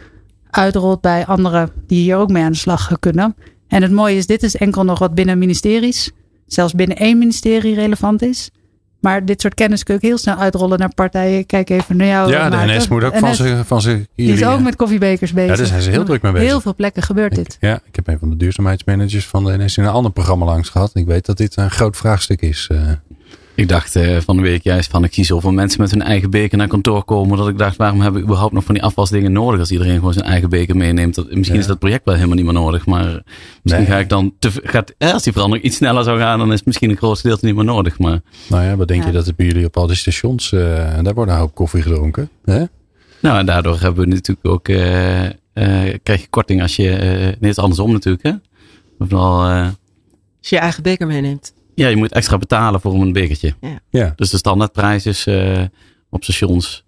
uitrolt 0.50 1.00
bij 1.00 1.26
anderen 1.26 1.70
die 1.86 2.02
hier 2.02 2.16
ook 2.16 2.30
mee 2.30 2.42
aan 2.42 2.52
de 2.52 2.58
slag 2.58 2.98
kunnen. 3.00 3.36
En 3.68 3.82
het 3.82 3.92
mooie 3.92 4.16
is, 4.16 4.26
dit 4.26 4.42
is 4.42 4.56
enkel 4.56 4.84
nog 4.84 4.98
wat 4.98 5.14
binnen 5.14 5.38
ministeries, 5.38 6.10
zelfs 6.46 6.72
binnen 6.72 6.96
één 6.96 7.18
ministerie 7.18 7.74
relevant 7.74 8.22
is. 8.22 8.50
Maar 9.02 9.24
dit 9.24 9.40
soort 9.40 9.54
kennis 9.54 9.82
kun 9.82 9.94
je 9.94 10.00
ook 10.00 10.06
heel 10.06 10.18
snel 10.18 10.36
uitrollen 10.36 10.78
naar 10.78 10.94
partijen. 10.94 11.46
Kijk 11.46 11.70
even 11.70 11.96
naar 11.96 12.06
jou. 12.06 12.30
Ja, 12.30 12.50
de 12.50 12.56
NS 12.56 12.88
moet 12.88 13.04
ook 13.04 13.16
van 13.16 13.34
ze 13.34 13.60
van 13.64 13.80
ze. 13.80 14.08
Die 14.14 14.32
is 14.32 14.44
ook 14.44 14.60
met 14.60 14.76
koffiebekers 14.76 15.32
bezig. 15.32 15.50
Ja, 15.50 15.56
daar 15.56 15.66
zijn 15.66 15.82
ze 15.82 15.90
heel 15.90 16.04
druk 16.04 16.22
mee 16.22 16.32
bezig. 16.32 16.48
Heel 16.48 16.60
veel 16.60 16.74
plekken 16.74 17.02
gebeurt 17.02 17.34
dit. 17.34 17.56
Ja, 17.60 17.80
ik 17.86 17.96
heb 17.96 18.06
een 18.08 18.18
van 18.18 18.30
de 18.30 18.36
duurzaamheidsmanagers 18.36 19.26
van 19.26 19.44
de 19.44 19.58
NS 19.58 19.76
in 19.76 19.84
een 19.84 19.90
ander 19.90 20.12
programma 20.12 20.44
langs 20.44 20.68
gehad. 20.68 20.90
Ik 20.94 21.06
weet 21.06 21.26
dat 21.26 21.36
dit 21.36 21.56
een 21.56 21.70
groot 21.70 21.96
vraagstuk 21.96 22.42
is. 22.42 22.68
Uh. 22.72 22.78
Ik 23.62 23.68
dacht 23.68 23.96
uh, 23.96 24.20
van 24.20 24.36
de 24.36 24.42
week 24.42 24.62
juist 24.62 24.90
van 24.90 25.04
ik 25.04 25.14
zie 25.14 25.24
zoveel 25.24 25.52
mensen 25.52 25.80
met 25.80 25.90
hun 25.90 26.02
eigen 26.02 26.30
beker 26.30 26.58
naar 26.58 26.68
kantoor 26.68 27.04
komen. 27.04 27.38
Dat 27.38 27.48
ik 27.48 27.58
dacht 27.58 27.76
waarom 27.76 28.00
hebben 28.00 28.20
we 28.20 28.26
überhaupt 28.26 28.52
nog 28.52 28.64
van 28.64 28.74
die 28.74 28.82
afwasdingen 28.82 29.32
nodig 29.32 29.60
als 29.60 29.70
iedereen 29.70 29.94
gewoon 29.94 30.12
zijn 30.12 30.24
eigen 30.24 30.48
beker 30.48 30.76
meeneemt. 30.76 31.14
Dat, 31.14 31.34
misschien 31.34 31.58
is 31.58 31.66
dat 31.66 31.78
project 31.78 32.04
wel 32.04 32.14
helemaal 32.14 32.36
niet 32.36 32.44
meer 32.44 32.54
nodig. 32.54 32.86
Maar 32.86 33.22
misschien 33.62 33.86
ga 33.86 33.98
ik 33.98 34.08
dan 34.08 34.34
te, 34.38 34.50
gaat, 34.62 34.94
als 34.98 35.22
die 35.22 35.32
verandering 35.32 35.66
iets 35.66 35.76
sneller 35.76 36.04
zou 36.04 36.18
gaan 36.18 36.38
dan 36.38 36.48
is 36.48 36.56
het 36.56 36.66
misschien 36.66 36.90
een 36.90 36.96
groot 36.96 37.22
deel 37.22 37.38
niet 37.40 37.54
meer 37.54 37.64
nodig. 37.64 37.98
Maar, 37.98 38.20
nou 38.48 38.64
ja, 38.64 38.76
wat 38.76 38.88
denk 38.88 39.04
je 39.04 39.12
dat 39.12 39.26
het 39.26 39.36
bij 39.36 39.46
jullie 39.46 39.66
op 39.66 39.76
al 39.76 39.86
die 39.86 39.96
stations, 39.96 40.52
uh, 40.52 40.60
daar 41.02 41.14
wordt 41.14 41.30
een 41.30 41.38
hoop 41.38 41.54
koffie 41.54 41.82
gedronken. 41.82 42.28
Hè? 42.44 42.64
Nou 43.20 43.38
en 43.38 43.46
daardoor 43.46 43.80
hebben 43.80 44.04
we 44.04 44.14
natuurlijk 44.14 44.46
ook, 44.48 44.68
uh, 44.68 44.76
krijg 46.02 46.20
je 46.20 46.26
korting 46.30 46.62
als 46.62 46.76
je, 46.76 46.82
nee 46.82 47.36
het 47.40 47.44
is 47.44 47.58
andersom 47.58 47.92
natuurlijk 47.92 48.22
hè. 48.22 48.32
Vooral, 48.98 49.42
als 49.42 50.48
je 50.48 50.54
je 50.56 50.62
eigen 50.62 50.82
beker 50.82 51.06
meeneemt. 51.06 51.52
Ja, 51.74 51.88
je 51.88 51.96
moet 51.96 52.12
extra 52.12 52.38
betalen 52.38 52.80
voor 52.80 52.94
een 52.94 53.12
bekertje. 53.12 53.54
Ja. 53.60 53.80
ja. 53.90 54.12
Dus 54.16 54.30
de 54.30 54.36
standaardprijs 54.36 55.06
is 55.06 55.26
uh, 55.26 55.62
op 56.10 56.22
stations 56.24 56.84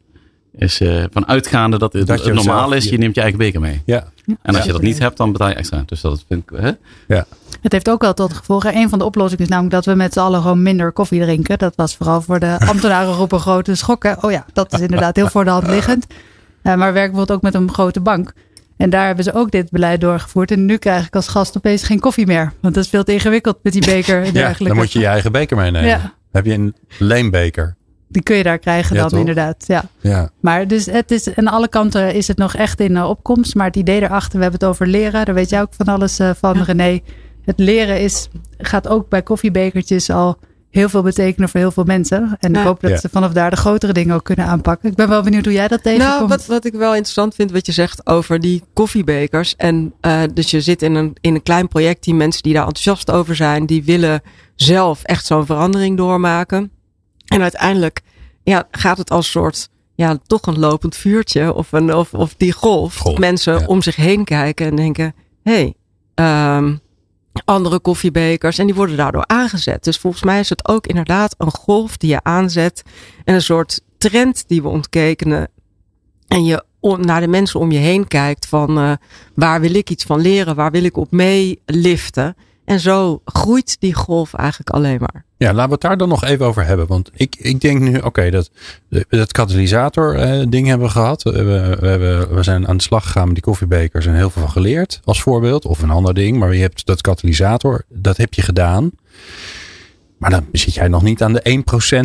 is 0.56 0.80
uh, 0.80 1.04
van 1.10 1.26
uitgaande 1.26 1.78
dat, 1.78 1.92
het, 1.92 2.06
dat 2.06 2.32
normaal 2.32 2.72
is, 2.72 2.88
je 2.88 2.98
neemt 2.98 3.14
je 3.14 3.20
eigen 3.20 3.38
beker 3.38 3.60
mee. 3.60 3.82
Ja. 3.84 4.04
En 4.42 4.54
als 4.54 4.64
je 4.64 4.72
dat 4.72 4.82
niet 4.82 4.98
hebt, 4.98 5.16
dan 5.16 5.32
betaal 5.32 5.48
je 5.48 5.54
extra. 5.54 5.82
Dus 5.86 6.00
dat 6.00 6.24
vind 6.28 6.50
ik. 6.50 6.58
Hè? 6.58 6.70
Ja. 7.14 7.26
Het 7.60 7.72
heeft 7.72 7.90
ook 7.90 8.02
wel 8.02 8.14
tot 8.14 8.32
gevolg. 8.32 8.64
Een 8.64 8.88
van 8.88 8.98
de 8.98 9.04
oplossingen 9.04 9.44
is 9.44 9.50
namelijk 9.50 9.74
dat 9.74 9.84
we 9.84 9.94
met 9.94 10.12
z'n 10.12 10.18
allen 10.18 10.42
gewoon 10.42 10.62
minder 10.62 10.92
koffie 10.92 11.20
drinken. 11.20 11.58
Dat 11.58 11.76
was 11.76 11.96
vooral 11.96 12.22
voor 12.22 12.40
de 12.40 12.56
ambtenarengroep 12.70 13.32
een 13.32 13.40
grote 13.40 13.74
schok. 13.74 14.04
Oh 14.20 14.30
ja, 14.30 14.46
dat 14.52 14.72
is 14.72 14.80
inderdaad 14.80 15.16
heel 15.16 15.28
voor 15.28 15.44
de 15.44 15.50
hand 15.50 15.66
liggend. 15.66 16.06
Uh, 16.62 16.74
maar 16.74 16.92
werken 16.92 17.10
bijvoorbeeld 17.10 17.38
ook 17.38 17.42
met 17.42 17.54
een 17.54 17.72
grote 17.72 18.00
bank. 18.00 18.32
En 18.76 18.90
daar 18.90 19.06
hebben 19.06 19.24
ze 19.24 19.32
ook 19.32 19.50
dit 19.50 19.70
beleid 19.70 20.00
doorgevoerd. 20.00 20.50
En 20.50 20.64
nu 20.64 20.76
krijg 20.76 21.06
ik 21.06 21.16
als 21.16 21.28
gast 21.28 21.56
opeens 21.56 21.82
geen 21.82 22.00
koffie 22.00 22.26
meer. 22.26 22.52
Want 22.60 22.74
dat 22.74 22.84
is 22.84 22.90
veel 22.90 23.04
te 23.04 23.12
ingewikkeld 23.12 23.58
met 23.62 23.72
die 23.72 23.84
beker. 23.94 24.22
En 24.22 24.32
ja, 24.32 24.54
dan 24.58 24.76
moet 24.76 24.92
je 24.92 24.98
je 24.98 25.06
eigen 25.06 25.32
beker 25.32 25.56
meenemen. 25.56 25.88
Ja. 25.88 26.14
Heb 26.32 26.44
je 26.44 26.52
een 26.52 26.74
leenbeker? 26.98 27.76
Die 28.08 28.22
kun 28.22 28.36
je 28.36 28.42
daar 28.42 28.58
krijgen 28.58 28.96
dan 28.96 29.10
inderdaad. 29.10 29.64
Ja. 29.66 29.84
ja. 30.00 30.30
Maar 30.40 30.68
dus 30.68 30.86
het 30.86 31.10
is 31.10 31.34
aan 31.34 31.48
alle 31.48 31.68
kanten 31.68 32.14
is 32.14 32.28
het 32.28 32.36
nog 32.36 32.54
echt 32.54 32.80
in 32.80 32.92
uh, 32.92 33.08
opkomst. 33.08 33.54
Maar 33.54 33.66
het 33.66 33.76
idee 33.76 34.02
erachter, 34.02 34.36
we 34.36 34.42
hebben 34.42 34.60
het 34.60 34.68
over 34.68 34.86
leren. 34.86 35.24
Daar 35.24 35.34
weet 35.34 35.50
jij 35.50 35.60
ook 35.60 35.74
van 35.76 35.86
alles 35.86 36.20
uh, 36.20 36.30
van 36.36 36.62
René. 36.62 37.00
Het 37.44 37.58
leren 37.58 38.00
is, 38.00 38.28
gaat 38.58 38.88
ook 38.88 39.08
bij 39.08 39.22
koffiebekertjes 39.22 40.10
al 40.10 40.38
heel 40.74 40.88
veel 40.88 41.02
betekenen 41.02 41.48
voor 41.48 41.60
heel 41.60 41.70
veel 41.70 41.84
mensen. 41.84 42.36
En 42.40 42.54
ik 42.54 42.62
hoop 42.62 42.80
dat 42.80 43.00
ze 43.00 43.08
vanaf 43.08 43.32
daar 43.32 43.50
de 43.50 43.56
grotere 43.56 43.92
dingen 43.92 44.14
ook 44.14 44.24
kunnen 44.24 44.46
aanpakken. 44.46 44.90
Ik 44.90 44.96
ben 44.96 45.08
wel 45.08 45.22
benieuwd 45.22 45.44
hoe 45.44 45.54
jij 45.54 45.68
dat 45.68 45.82
tegenkomt. 45.82 46.16
Nou, 46.16 46.28
wat, 46.28 46.46
wat 46.46 46.64
ik 46.64 46.72
wel 46.72 46.92
interessant 46.92 47.34
vind, 47.34 47.50
wat 47.50 47.66
je 47.66 47.72
zegt 47.72 48.06
over 48.06 48.40
die 48.40 48.62
koffiebekers. 48.72 49.56
En 49.56 49.94
uh, 50.00 50.22
dus 50.34 50.50
je 50.50 50.60
zit 50.60 50.82
in 50.82 50.94
een, 50.94 51.16
in 51.20 51.34
een 51.34 51.42
klein 51.42 51.68
project, 51.68 52.04
die 52.04 52.14
mensen 52.14 52.42
die 52.42 52.52
daar 52.52 52.66
enthousiast 52.66 53.10
over 53.10 53.36
zijn, 53.36 53.66
die 53.66 53.84
willen 53.84 54.22
zelf 54.54 55.02
echt 55.02 55.26
zo'n 55.26 55.46
verandering 55.46 55.96
doormaken. 55.96 56.70
En 57.24 57.42
uiteindelijk 57.42 58.00
ja, 58.42 58.68
gaat 58.70 58.98
het 58.98 59.10
als 59.10 59.30
soort 59.30 59.68
ja, 59.94 60.18
toch 60.26 60.46
een 60.46 60.58
lopend 60.58 60.96
vuurtje 60.96 61.54
of, 61.54 61.72
een, 61.72 61.94
of, 61.94 62.14
of 62.14 62.34
die 62.36 62.52
golf. 62.52 63.18
mensen 63.18 63.68
om 63.68 63.82
zich 63.82 63.96
heen 63.96 64.24
kijken 64.24 64.66
en 64.66 64.76
denken: 64.76 65.14
hé, 65.42 65.74
hey, 66.14 66.56
um, 66.56 66.80
andere 67.44 67.80
koffiebekers 67.80 68.58
en 68.58 68.66
die 68.66 68.74
worden 68.74 68.96
daardoor 68.96 69.26
aangezet. 69.26 69.84
Dus 69.84 69.98
volgens 69.98 70.22
mij 70.22 70.40
is 70.40 70.48
het 70.48 70.68
ook 70.68 70.86
inderdaad 70.86 71.34
een 71.38 71.50
golf 71.50 71.96
die 71.96 72.10
je 72.10 72.22
aanzet 72.22 72.82
en 73.24 73.34
een 73.34 73.42
soort 73.42 73.80
trend 73.98 74.44
die 74.48 74.62
we 74.62 74.68
ontkekenen. 74.68 75.48
En 76.28 76.44
je 76.44 76.64
naar 76.98 77.20
de 77.20 77.28
mensen 77.28 77.60
om 77.60 77.72
je 77.72 77.78
heen 77.78 78.08
kijkt 78.08 78.46
van 78.46 78.78
uh, 78.78 78.92
waar 79.34 79.60
wil 79.60 79.74
ik 79.74 79.90
iets 79.90 80.04
van 80.04 80.20
leren, 80.20 80.54
waar 80.54 80.70
wil 80.70 80.84
ik 80.84 80.96
op 80.96 81.10
meeliften. 81.10 82.36
En 82.64 82.80
zo 82.80 83.20
groeit 83.24 83.76
die 83.80 83.94
golf 83.94 84.34
eigenlijk 84.34 84.70
alleen 84.70 84.98
maar. 85.00 85.24
Ja, 85.36 85.52
laten 85.52 85.66
we 85.66 85.72
het 85.72 85.80
daar 85.80 85.96
dan 85.96 86.08
nog 86.08 86.24
even 86.24 86.46
over 86.46 86.66
hebben. 86.66 86.86
Want 86.86 87.10
ik, 87.14 87.36
ik 87.38 87.60
denk 87.60 87.80
nu, 87.80 87.98
oké, 87.98 88.30
dat, 88.30 88.50
dat 89.08 89.32
katalysator 89.32 90.14
eh, 90.14 90.46
ding 90.48 90.66
hebben 90.66 90.86
we 90.86 90.92
gehad. 90.92 91.22
We, 91.22 91.44
we, 91.44 91.86
hebben, 91.86 92.34
we 92.34 92.42
zijn 92.42 92.68
aan 92.68 92.76
de 92.76 92.82
slag 92.82 93.04
gegaan 93.04 93.24
met 93.24 93.34
die 93.34 93.44
koffiebekers 93.44 94.06
en 94.06 94.14
heel 94.14 94.30
veel 94.30 94.42
van 94.42 94.50
geleerd 94.50 95.00
als 95.04 95.22
voorbeeld. 95.22 95.64
Of 95.66 95.82
een 95.82 95.90
ander 95.90 96.14
ding. 96.14 96.38
Maar 96.38 96.54
je 96.54 96.60
hebt 96.60 96.86
dat 96.86 97.00
katalysator, 97.00 97.84
dat 97.88 98.16
heb 98.16 98.34
je 98.34 98.42
gedaan. 98.42 98.90
Maar 100.18 100.30
dan 100.30 100.46
zit 100.52 100.74
jij 100.74 100.88
nog 100.88 101.02
niet 101.02 101.22
aan 101.22 101.32
de 101.32 101.62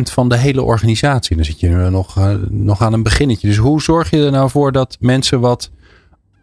1% 0.08 0.12
van 0.12 0.28
de 0.28 0.36
hele 0.36 0.62
organisatie. 0.62 1.36
Dan 1.36 1.44
zit 1.44 1.60
je 1.60 1.68
nog, 1.68 2.18
uh, 2.18 2.34
nog 2.48 2.82
aan 2.82 2.92
een 2.92 3.02
beginnetje. 3.02 3.48
Dus 3.48 3.56
hoe 3.56 3.82
zorg 3.82 4.10
je 4.10 4.24
er 4.24 4.30
nou 4.30 4.50
voor 4.50 4.72
dat 4.72 4.96
mensen 5.00 5.40
wat 5.40 5.70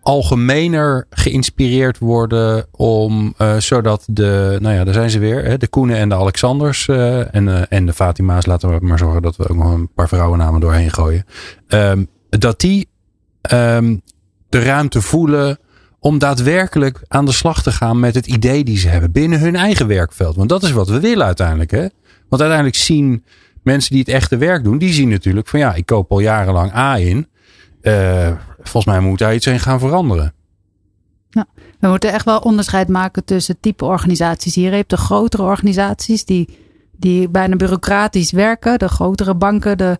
algemener 0.07 1.05
geïnspireerd 1.09 1.97
worden 1.97 2.65
om 2.71 3.33
uh, 3.37 3.57
zodat 3.57 4.03
de, 4.05 4.57
nou 4.61 4.75
ja, 4.75 4.83
daar 4.83 4.93
zijn 4.93 5.09
ze 5.09 5.19
weer, 5.19 5.43
hè, 5.43 5.57
de 5.57 5.67
Koenen 5.67 5.97
en 5.97 6.09
de 6.09 6.15
Alexanders 6.15 6.87
uh, 6.87 7.35
en, 7.35 7.47
uh, 7.47 7.61
en 7.69 7.85
de 7.85 7.93
Fatima's, 7.93 8.45
laten 8.45 8.69
we 8.69 8.85
maar 8.85 8.97
zorgen 8.97 9.21
dat 9.21 9.35
we 9.35 9.49
ook 9.49 9.57
nog 9.57 9.73
een 9.73 9.89
paar 9.93 10.07
vrouwennamen 10.07 10.61
doorheen 10.61 10.91
gooien. 10.91 11.25
Um, 11.67 12.07
dat 12.29 12.59
die 12.59 12.89
um, 13.51 14.01
de 14.49 14.59
ruimte 14.59 15.01
voelen 15.01 15.59
om 15.99 16.19
daadwerkelijk 16.19 17.01
aan 17.07 17.25
de 17.25 17.31
slag 17.31 17.63
te 17.63 17.71
gaan 17.71 17.99
met 17.99 18.15
het 18.15 18.27
idee 18.27 18.63
die 18.63 18.77
ze 18.77 18.87
hebben 18.87 19.11
binnen 19.11 19.39
hun 19.39 19.55
eigen 19.55 19.87
werkveld. 19.87 20.35
Want 20.35 20.49
dat 20.49 20.63
is 20.63 20.71
wat 20.71 20.89
we 20.89 20.99
willen 20.99 21.25
uiteindelijk. 21.25 21.71
Hè? 21.71 21.87
Want 22.29 22.41
uiteindelijk 22.41 22.75
zien 22.75 23.23
mensen 23.63 23.91
die 23.91 23.99
het 23.99 24.09
echte 24.09 24.37
werk 24.37 24.63
doen, 24.63 24.77
die 24.77 24.93
zien 24.93 25.09
natuurlijk 25.09 25.47
van 25.47 25.59
ja, 25.59 25.73
ik 25.73 25.85
koop 25.85 26.11
al 26.11 26.19
jarenlang 26.19 26.75
A 26.75 26.97
in. 26.97 27.27
Uh, 27.87 28.31
volgens 28.57 28.85
mij 28.85 28.99
moet 28.99 29.19
daar 29.19 29.35
iets 29.35 29.45
in 29.45 29.59
gaan 29.59 29.79
veranderen. 29.79 30.33
We 31.79 31.87
moeten 31.87 32.13
echt 32.13 32.25
wel 32.25 32.39
onderscheid 32.39 32.87
maken 32.87 33.25
tussen 33.25 33.59
type 33.59 33.85
organisaties. 33.85 34.55
Hier 34.55 34.71
heb 34.71 34.89
je 34.89 34.95
de 34.95 35.01
grotere 35.01 35.43
organisaties 35.43 36.25
die, 36.25 36.57
die 36.91 37.29
bijna 37.29 37.55
bureaucratisch 37.55 38.31
werken. 38.31 38.79
De 38.79 38.87
grotere 38.87 39.35
banken, 39.35 39.77
de, 39.77 39.99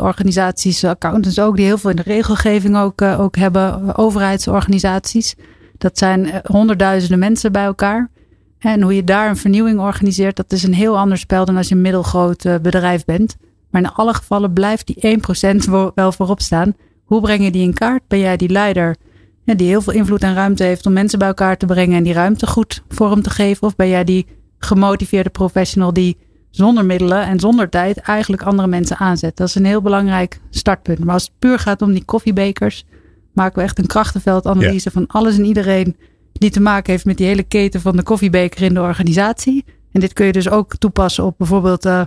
organisaties, 0.00 0.84
accountants 0.84 1.40
ook, 1.40 1.56
die 1.56 1.64
heel 1.64 1.78
veel 1.78 1.90
in 1.90 1.96
de 1.96 2.02
regelgeving 2.02 2.76
ook, 2.76 3.02
ook 3.02 3.36
hebben, 3.36 3.96
overheidsorganisaties. 3.96 5.34
Dat 5.78 5.98
zijn 5.98 6.42
honderdduizenden 6.44 7.18
mensen 7.18 7.52
bij 7.52 7.64
elkaar. 7.64 8.10
En 8.58 8.82
hoe 8.82 8.94
je 8.94 9.04
daar 9.04 9.28
een 9.28 9.36
vernieuwing 9.36 9.80
organiseert, 9.80 10.36
dat 10.36 10.52
is 10.52 10.62
een 10.62 10.74
heel 10.74 10.98
ander 10.98 11.18
spel 11.18 11.44
dan 11.44 11.56
als 11.56 11.68
je 11.68 11.74
een 11.74 11.80
middelgroot 11.80 12.62
bedrijf 12.62 13.04
bent. 13.04 13.36
Maar 13.70 13.82
in 13.82 13.90
alle 13.90 14.14
gevallen 14.14 14.52
blijft 14.52 14.86
die 14.86 15.18
1% 15.66 15.70
wel 15.94 16.12
voorop 16.12 16.40
staan. 16.40 16.74
Hoe 17.10 17.20
breng 17.20 17.44
je 17.44 17.50
die 17.50 17.62
in 17.62 17.74
kaart? 17.74 18.02
Ben 18.08 18.18
jij 18.18 18.36
die 18.36 18.48
leider 18.48 18.96
die 19.44 19.66
heel 19.66 19.80
veel 19.80 19.92
invloed 19.92 20.22
en 20.22 20.34
ruimte 20.34 20.64
heeft 20.64 20.86
om 20.86 20.92
mensen 20.92 21.18
bij 21.18 21.28
elkaar 21.28 21.56
te 21.56 21.66
brengen 21.66 21.96
en 21.96 22.02
die 22.02 22.12
ruimte 22.12 22.46
goed 22.46 22.82
vorm 22.88 23.22
te 23.22 23.30
geven? 23.30 23.66
Of 23.66 23.76
ben 23.76 23.88
jij 23.88 24.04
die 24.04 24.26
gemotiveerde 24.58 25.30
professional 25.30 25.92
die 25.92 26.16
zonder 26.50 26.84
middelen 26.84 27.22
en 27.26 27.40
zonder 27.40 27.68
tijd 27.68 27.98
eigenlijk 27.98 28.42
andere 28.42 28.68
mensen 28.68 28.96
aanzet? 28.96 29.36
Dat 29.36 29.48
is 29.48 29.54
een 29.54 29.64
heel 29.64 29.82
belangrijk 29.82 30.40
startpunt. 30.50 30.98
Maar 30.98 31.14
als 31.14 31.22
het 31.22 31.32
puur 31.38 31.58
gaat 31.58 31.82
om 31.82 31.92
die 31.92 32.04
koffiebekers, 32.04 32.84
maken 33.32 33.58
we 33.58 33.62
echt 33.62 33.78
een 33.78 33.86
krachtenveldanalyse 33.86 34.90
van 34.90 35.06
alles 35.06 35.38
en 35.38 35.44
iedereen 35.44 35.96
die 36.32 36.50
te 36.50 36.60
maken 36.60 36.92
heeft 36.92 37.04
met 37.04 37.16
die 37.16 37.26
hele 37.26 37.42
keten 37.42 37.80
van 37.80 37.96
de 37.96 38.02
koffiebeker 38.02 38.62
in 38.62 38.74
de 38.74 38.80
organisatie. 38.80 39.64
En 39.92 40.00
dit 40.00 40.12
kun 40.12 40.26
je 40.26 40.32
dus 40.32 40.48
ook 40.48 40.76
toepassen 40.76 41.24
op 41.24 41.34
bijvoorbeeld, 41.38 41.86
uh, 41.86 42.02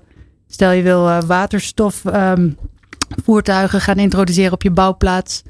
stel 0.48 0.72
je 0.72 0.84
wil 0.84 1.08
uh, 1.08 1.22
waterstof 1.22 2.06
um, 2.06 2.58
voertuigen 3.24 3.82
gaan 3.82 3.98
introduceren 3.98 4.52
op 4.52 4.64
je 4.64 4.72
bouwplaats. 4.72 5.44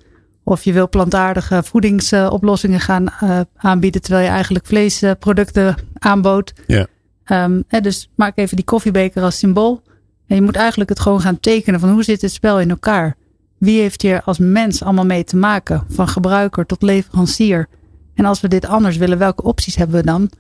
Of 0.44 0.64
je 0.64 0.74
wil 0.74 0.90
plantaardige 0.90 1.64
voedingsoplossingen 1.64 2.80
gaan 2.80 3.04
uh, 3.24 3.40
aanbieden 3.56 4.02
terwijl 4.02 4.26
je 4.26 4.32
eigenlijk 4.32 4.66
vleesproducten 4.66 5.76
aanbood. 5.94 6.54
Ja. 6.68 6.88
Um, 7.26 7.64
dus 7.82 8.10
maak 8.16 8.38
even 8.38 8.56
die 8.56 8.66
koffiebeker 8.66 9.24
als 9.24 9.38
symbool. 9.38 9.82
En 10.28 10.36
je 10.36 10.42
moet 10.42 10.56
eigenlijk 10.56 10.90
het 10.90 11.00
gewoon 11.00 11.22
gaan 11.22 11.40
tekenen 11.40 11.80
van 11.80 11.90
hoe 11.90 12.04
zit 12.04 12.22
het 12.22 12.32
spel 12.32 12.60
in 12.60 12.70
elkaar. 12.70 13.16
Wie 13.58 13.80
heeft 13.80 14.02
hier 14.02 14.22
als 14.24 14.38
mens 14.38 14.84
allemaal 14.84 15.06
mee 15.06 15.24
te 15.24 15.36
maken? 15.36 15.84
Van 15.90 16.08
gebruiker 16.08 16.66
tot 16.66 16.82
leverancier. 16.82 17.68
En 18.14 18.26
als 18.26 18.42
we 18.42 18.48
dit 18.48 18.66
anders 18.66 18.98
willen, 18.98 19.18
welke 19.18 19.44
opties 19.44 19.76
hebben 19.76 19.96
we 19.96 20.06
dan? 20.06 20.32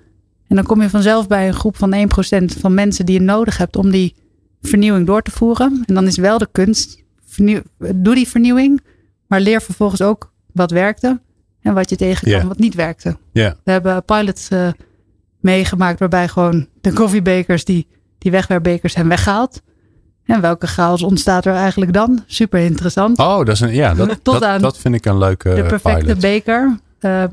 En 0.48 0.56
dan 0.56 0.66
kom 0.66 0.82
je 0.82 0.90
vanzelf 0.90 1.28
bij 1.28 1.48
een 1.48 1.54
groep 1.54 1.78
van 1.78 2.10
1% 2.54 2.60
van 2.60 2.74
mensen 2.74 3.06
die 3.06 3.20
je 3.20 3.26
nodig 3.26 3.58
hebt 3.58 3.76
om 3.76 3.92
die 3.92 4.16
vernieuwing 4.62 5.08
door 5.08 5.22
te 5.22 5.32
voeren. 5.32 5.84
En 5.86 5.94
dan 5.94 6.08
is 6.08 6.18
wel 6.18 6.38
de 6.38 6.48
kunst, 6.52 7.03
doe 7.96 8.16
die 8.16 8.28
vernieuwing, 8.28 8.82
maar 9.28 9.40
leer 9.42 9.62
vervolgens 9.62 10.02
ook 10.02 10.32
wat 10.52 10.72
werkte 10.72 11.22
en 11.62 11.74
wat 11.74 11.90
je 11.90 11.96
tegenkwam 11.96 12.48
wat 12.48 12.60
niet 12.60 12.76
werkte. 12.76 13.18
Yeah. 13.32 13.54
We 13.64 13.72
hebben 13.72 14.04
pilots 14.06 14.50
uh, 14.50 14.68
meegemaakt 15.40 16.00
waarbij 16.00 16.28
gewoon 16.28 16.68
de 16.82 16.94
koffiebekers, 16.94 17.66
die, 17.66 17.88
die 18.18 18.32
wegwerpbekers 18.32 18.94
zijn 18.94 19.08
weggehaald. 19.08 19.62
En 20.26 20.42
welke 20.42 20.68
chaos 20.68 21.04
ontstaat 21.04 21.46
er 21.46 21.54
eigenlijk 21.54 21.94
dan? 21.94 22.24
Super 22.26 22.60
interessant. 22.60 23.18
Oh, 23.18 23.38
dat, 23.38 23.48
is 23.48 23.60
een, 23.60 23.74
ja, 23.74 23.94
dat, 23.94 24.20
Tot 24.24 24.40
dat, 24.40 24.60
dat 24.60 24.78
vind 24.78 24.96
ik 24.96 25.06
een 25.06 25.18
leuke 25.18 25.54
De 25.54 25.64
perfecte 25.64 26.16
beker. 26.16 26.78
Uh, 27.00 27.24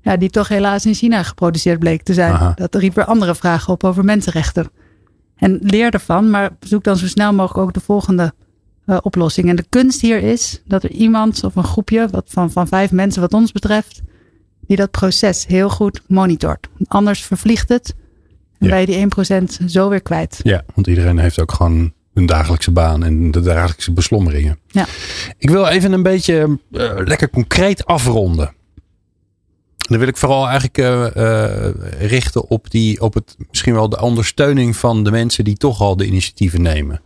ja, 0.00 0.16
die 0.16 0.30
toch 0.30 0.48
helaas 0.48 0.86
in 0.86 0.94
China 0.94 1.22
geproduceerd 1.22 1.78
bleek 1.78 2.02
te 2.02 2.14
zijn. 2.14 2.32
Aha. 2.32 2.52
Dat 2.54 2.74
riep 2.74 2.94
weer 2.94 3.04
andere 3.04 3.34
vragen 3.34 3.72
op 3.72 3.84
over 3.84 4.04
mensenrechten. 4.04 4.70
En 5.36 5.58
leer 5.60 5.92
ervan, 5.92 6.30
maar 6.30 6.50
zoek 6.60 6.84
dan 6.84 6.96
zo 6.96 7.06
snel 7.06 7.32
mogelijk 7.32 7.66
ook 7.66 7.74
de 7.74 7.80
volgende 7.80 8.32
uh, 8.86 8.98
oplossing. 9.02 9.48
En 9.48 9.56
de 9.56 9.66
kunst 9.68 10.00
hier 10.00 10.22
is 10.22 10.62
dat 10.64 10.82
er 10.82 10.90
iemand 10.90 11.44
of 11.44 11.56
een 11.56 11.64
groepje 11.64 12.08
wat 12.10 12.24
van, 12.28 12.50
van 12.50 12.68
vijf 12.68 12.92
mensen 12.92 13.20
wat 13.20 13.32
ons 13.32 13.52
betreft, 13.52 14.02
die 14.66 14.76
dat 14.76 14.90
proces 14.90 15.46
heel 15.46 15.70
goed 15.70 16.00
monitort. 16.06 16.68
Anders 16.86 17.22
vervliegt 17.22 17.68
het 17.68 17.94
en 18.58 18.66
ja. 18.66 18.68
ben 18.68 18.80
je 18.80 18.86
die 18.86 19.64
1% 19.64 19.64
zo 19.70 19.88
weer 19.88 20.02
kwijt. 20.02 20.40
Ja, 20.42 20.64
want 20.74 20.86
iedereen 20.86 21.18
heeft 21.18 21.40
ook 21.40 21.52
gewoon 21.52 21.92
een 22.14 22.26
dagelijkse 22.26 22.70
baan 22.70 23.04
en 23.04 23.30
de 23.30 23.40
dagelijkse 23.40 23.92
beslommeringen. 23.92 24.58
Ja. 24.66 24.86
Ik 25.38 25.50
wil 25.50 25.66
even 25.66 25.92
een 25.92 26.02
beetje 26.02 26.58
uh, 26.70 26.92
lekker 27.04 27.30
concreet 27.30 27.86
afronden. 27.86 28.54
Dan 29.76 29.98
wil 29.98 30.08
ik 30.08 30.16
vooral 30.16 30.44
eigenlijk 30.44 30.78
uh, 30.78 31.06
uh, 31.16 31.68
richten 31.98 32.48
op, 32.48 32.70
die, 32.70 33.00
op 33.00 33.14
het, 33.14 33.36
misschien 33.48 33.74
wel 33.74 33.88
de 33.88 34.00
ondersteuning 34.00 34.76
van 34.76 35.04
de 35.04 35.10
mensen 35.10 35.44
die 35.44 35.56
toch 35.56 35.80
al 35.80 35.96
de 35.96 36.06
initiatieven 36.06 36.62
nemen. 36.62 37.00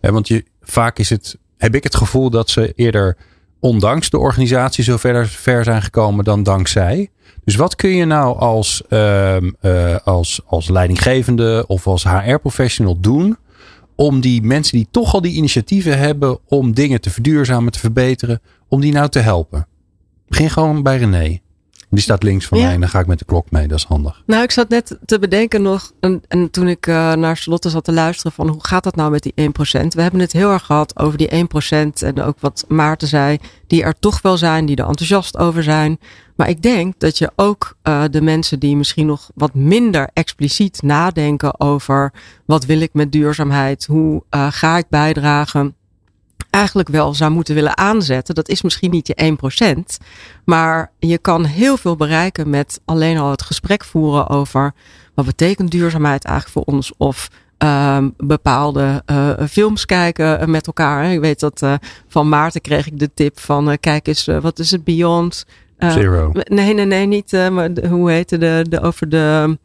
He, 0.00 0.12
want 0.12 0.28
je, 0.28 0.44
vaak 0.70 0.98
is 0.98 1.10
het, 1.10 1.36
heb 1.56 1.74
ik 1.74 1.82
het 1.82 1.96
gevoel 1.96 2.30
dat 2.30 2.50
ze 2.50 2.72
eerder 2.76 3.16
ondanks 3.60 4.10
de 4.10 4.18
organisatie 4.18 4.84
zo 4.84 4.96
verder 4.96 5.28
ver 5.28 5.64
zijn 5.64 5.82
gekomen 5.82 6.24
dan 6.24 6.42
dankzij. 6.42 7.10
Dus 7.44 7.54
wat 7.54 7.76
kun 7.76 7.90
je 7.90 8.04
nou 8.04 8.38
als, 8.38 8.82
uh, 8.88 9.36
uh, 9.40 9.96
als, 10.04 10.40
als 10.46 10.68
leidinggevende 10.68 11.64
of 11.66 11.86
als 11.86 12.04
HR-professional 12.04 13.00
doen 13.00 13.36
om 13.94 14.20
die 14.20 14.42
mensen 14.42 14.76
die 14.76 14.88
toch 14.90 15.14
al 15.14 15.20
die 15.20 15.34
initiatieven 15.34 15.98
hebben 15.98 16.38
om 16.48 16.74
dingen 16.74 17.00
te 17.00 17.10
verduurzamen, 17.10 17.72
te 17.72 17.78
verbeteren, 17.78 18.40
om 18.68 18.80
die 18.80 18.92
nou 18.92 19.08
te 19.08 19.18
helpen? 19.18 19.66
Begin 20.28 20.50
gewoon 20.50 20.82
bij 20.82 20.96
René. 20.96 21.40
Die 21.90 22.00
staat 22.00 22.22
links 22.22 22.46
van 22.46 22.58
ja. 22.58 22.64
mij 22.64 22.74
en 22.74 22.80
dan 22.80 22.88
ga 22.88 23.00
ik 23.00 23.06
met 23.06 23.18
de 23.18 23.24
klok 23.24 23.50
mee. 23.50 23.68
Dat 23.68 23.78
is 23.78 23.84
handig. 23.84 24.22
Nou, 24.26 24.42
ik 24.42 24.50
zat 24.50 24.68
net 24.68 24.98
te 25.04 25.18
bedenken 25.18 25.62
nog. 25.62 25.92
En, 26.00 26.22
en 26.28 26.50
toen 26.50 26.68
ik 26.68 26.86
uh, 26.86 27.12
naar 27.12 27.36
Charlotte 27.36 27.70
zat 27.70 27.84
te 27.84 27.92
luisteren 27.92 28.32
van 28.32 28.48
hoe 28.48 28.64
gaat 28.64 28.84
dat 28.84 28.96
nou 28.96 29.10
met 29.10 29.22
die 29.22 29.32
1%? 29.40 29.42
We 29.88 30.02
hebben 30.02 30.20
het 30.20 30.32
heel 30.32 30.50
erg 30.50 30.64
gehad 30.64 30.98
over 30.98 31.18
die 31.18 31.30
1% 31.30 31.36
en 32.02 32.22
ook 32.22 32.40
wat 32.40 32.64
Maarten 32.68 33.08
zei. 33.08 33.38
Die 33.66 33.82
er 33.82 33.98
toch 33.98 34.22
wel 34.22 34.36
zijn, 34.36 34.66
die 34.66 34.76
er 34.76 34.86
enthousiast 34.86 35.36
over 35.38 35.62
zijn. 35.62 35.98
Maar 36.36 36.48
ik 36.48 36.62
denk 36.62 36.94
dat 36.98 37.18
je 37.18 37.30
ook 37.36 37.76
uh, 37.82 38.04
de 38.10 38.20
mensen 38.20 38.58
die 38.58 38.76
misschien 38.76 39.06
nog 39.06 39.30
wat 39.34 39.54
minder 39.54 40.10
expliciet 40.12 40.82
nadenken 40.82 41.60
over 41.60 42.12
wat 42.46 42.64
wil 42.64 42.80
ik 42.80 42.90
met 42.92 43.12
duurzaamheid? 43.12 43.86
Hoe 43.86 44.22
uh, 44.30 44.46
ga 44.50 44.76
ik 44.76 44.86
bijdragen? 44.88 45.75
Eigenlijk 46.50 46.88
wel 46.88 47.14
zou 47.14 47.30
moeten 47.30 47.54
willen 47.54 47.76
aanzetten. 47.76 48.34
Dat 48.34 48.48
is 48.48 48.62
misschien 48.62 48.90
niet 48.90 49.06
je 49.06 49.36
1%. 49.98 50.04
Maar 50.44 50.92
je 50.98 51.18
kan 51.18 51.44
heel 51.44 51.76
veel 51.76 51.96
bereiken 51.96 52.50
met 52.50 52.80
alleen 52.84 53.18
al 53.18 53.30
het 53.30 53.42
gesprek 53.42 53.84
voeren 53.84 54.28
over 54.28 54.72
wat 55.14 55.24
betekent 55.24 55.70
duurzaamheid 55.70 56.24
eigenlijk 56.24 56.56
voor 56.56 56.74
ons. 56.74 56.92
Of 56.96 57.28
um, 57.58 58.14
bepaalde 58.16 59.02
uh, 59.10 59.30
films 59.48 59.84
kijken 59.84 60.50
met 60.50 60.66
elkaar. 60.66 61.12
Ik 61.12 61.20
weet 61.20 61.40
dat 61.40 61.62
uh, 61.62 61.74
van 62.08 62.28
Maarten 62.28 62.60
kreeg 62.60 62.86
ik 62.86 62.98
de 62.98 63.10
tip 63.14 63.40
van 63.40 63.70
uh, 63.70 63.76
kijk 63.80 64.08
eens, 64.08 64.24
wat 64.40 64.58
is 64.58 64.70
het 64.70 64.84
Beyond? 64.84 65.46
Zero. 65.78 66.30
Nee, 66.32 66.74
nee, 66.74 66.84
nee, 66.84 67.06
niet. 67.06 67.32
maar 67.32 67.74
de, 67.74 67.88
hoe 67.88 68.10
heette 68.10 68.38
de, 68.38 68.66
de 68.68 68.80
over 68.80 69.08
de 69.08 69.58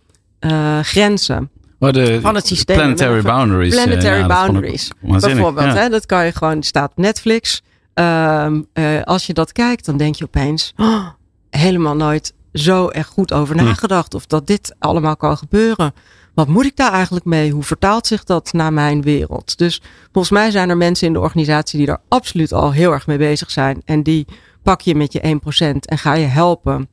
grenzen. 0.82 1.50
Maar 1.82 1.94
de 1.94 2.22
van 2.22 2.36
het 2.36 2.48
systeem. 2.48 2.76
Planetary 2.76 3.22
Boundaries. 3.22 3.84
Planetary 3.84 4.20
ja, 4.20 4.28
Boundaries. 4.28 4.92
Bijvoorbeeld, 5.00 5.74
ja. 5.74 5.76
hè, 5.76 5.90
dat 5.90 6.06
kan 6.06 6.26
je 6.26 6.32
gewoon, 6.32 6.64
staat 6.64 6.92
op 6.92 6.98
Netflix. 6.98 7.62
Um, 7.94 8.68
uh, 8.74 9.02
als 9.04 9.26
je 9.26 9.34
dat 9.34 9.52
kijkt, 9.52 9.86
dan 9.86 9.98
denk 9.98 10.16
je 10.16 10.24
opeens, 10.24 10.74
oh, 10.78 11.08
helemaal 11.50 11.96
nooit 11.96 12.34
zo 12.54 12.88
echt 12.88 13.10
goed 13.10 13.34
over 13.34 13.56
nagedacht. 13.56 14.14
Of 14.14 14.26
dat 14.26 14.48
dit 14.48 14.76
allemaal 14.80 15.16
kan 15.16 15.38
gebeuren. 15.38 15.94
Wat 16.34 16.48
moet 16.48 16.66
ik 16.66 16.76
daar 16.76 16.92
eigenlijk 16.92 17.26
mee? 17.26 17.52
Hoe 17.52 17.64
vertaalt 17.64 18.08
zich 18.08 18.24
dat 18.24 18.54
naar 18.54 18.74
mijn 18.74 19.02
wereld? 19.02 19.58
Dus 19.58 19.82
volgens 20.12 20.34
mij 20.34 20.52
zijn 20.52 20.70
er 20.70 20.78
mensen 20.78 21.08
in 21.08 21.14
de 21.14 21.20
organisatie 21.20 21.80
die 21.80 21.88
er 21.88 22.02
absoluut 22.08 22.54
al 22.54 22.72
heel 22.72 22.92
erg 22.92 23.08
mee 23.08 23.18
bezig 23.18 23.52
zijn. 23.52 23.82
En 23.86 24.04
die 24.04 24.26
pak 24.64 24.82
je 24.82 24.96
met 24.96 25.14
je 25.14 25.40
1% 25.76 25.78
en 25.80 25.98
ga 25.98 26.14
je 26.14 26.26
helpen 26.26 26.90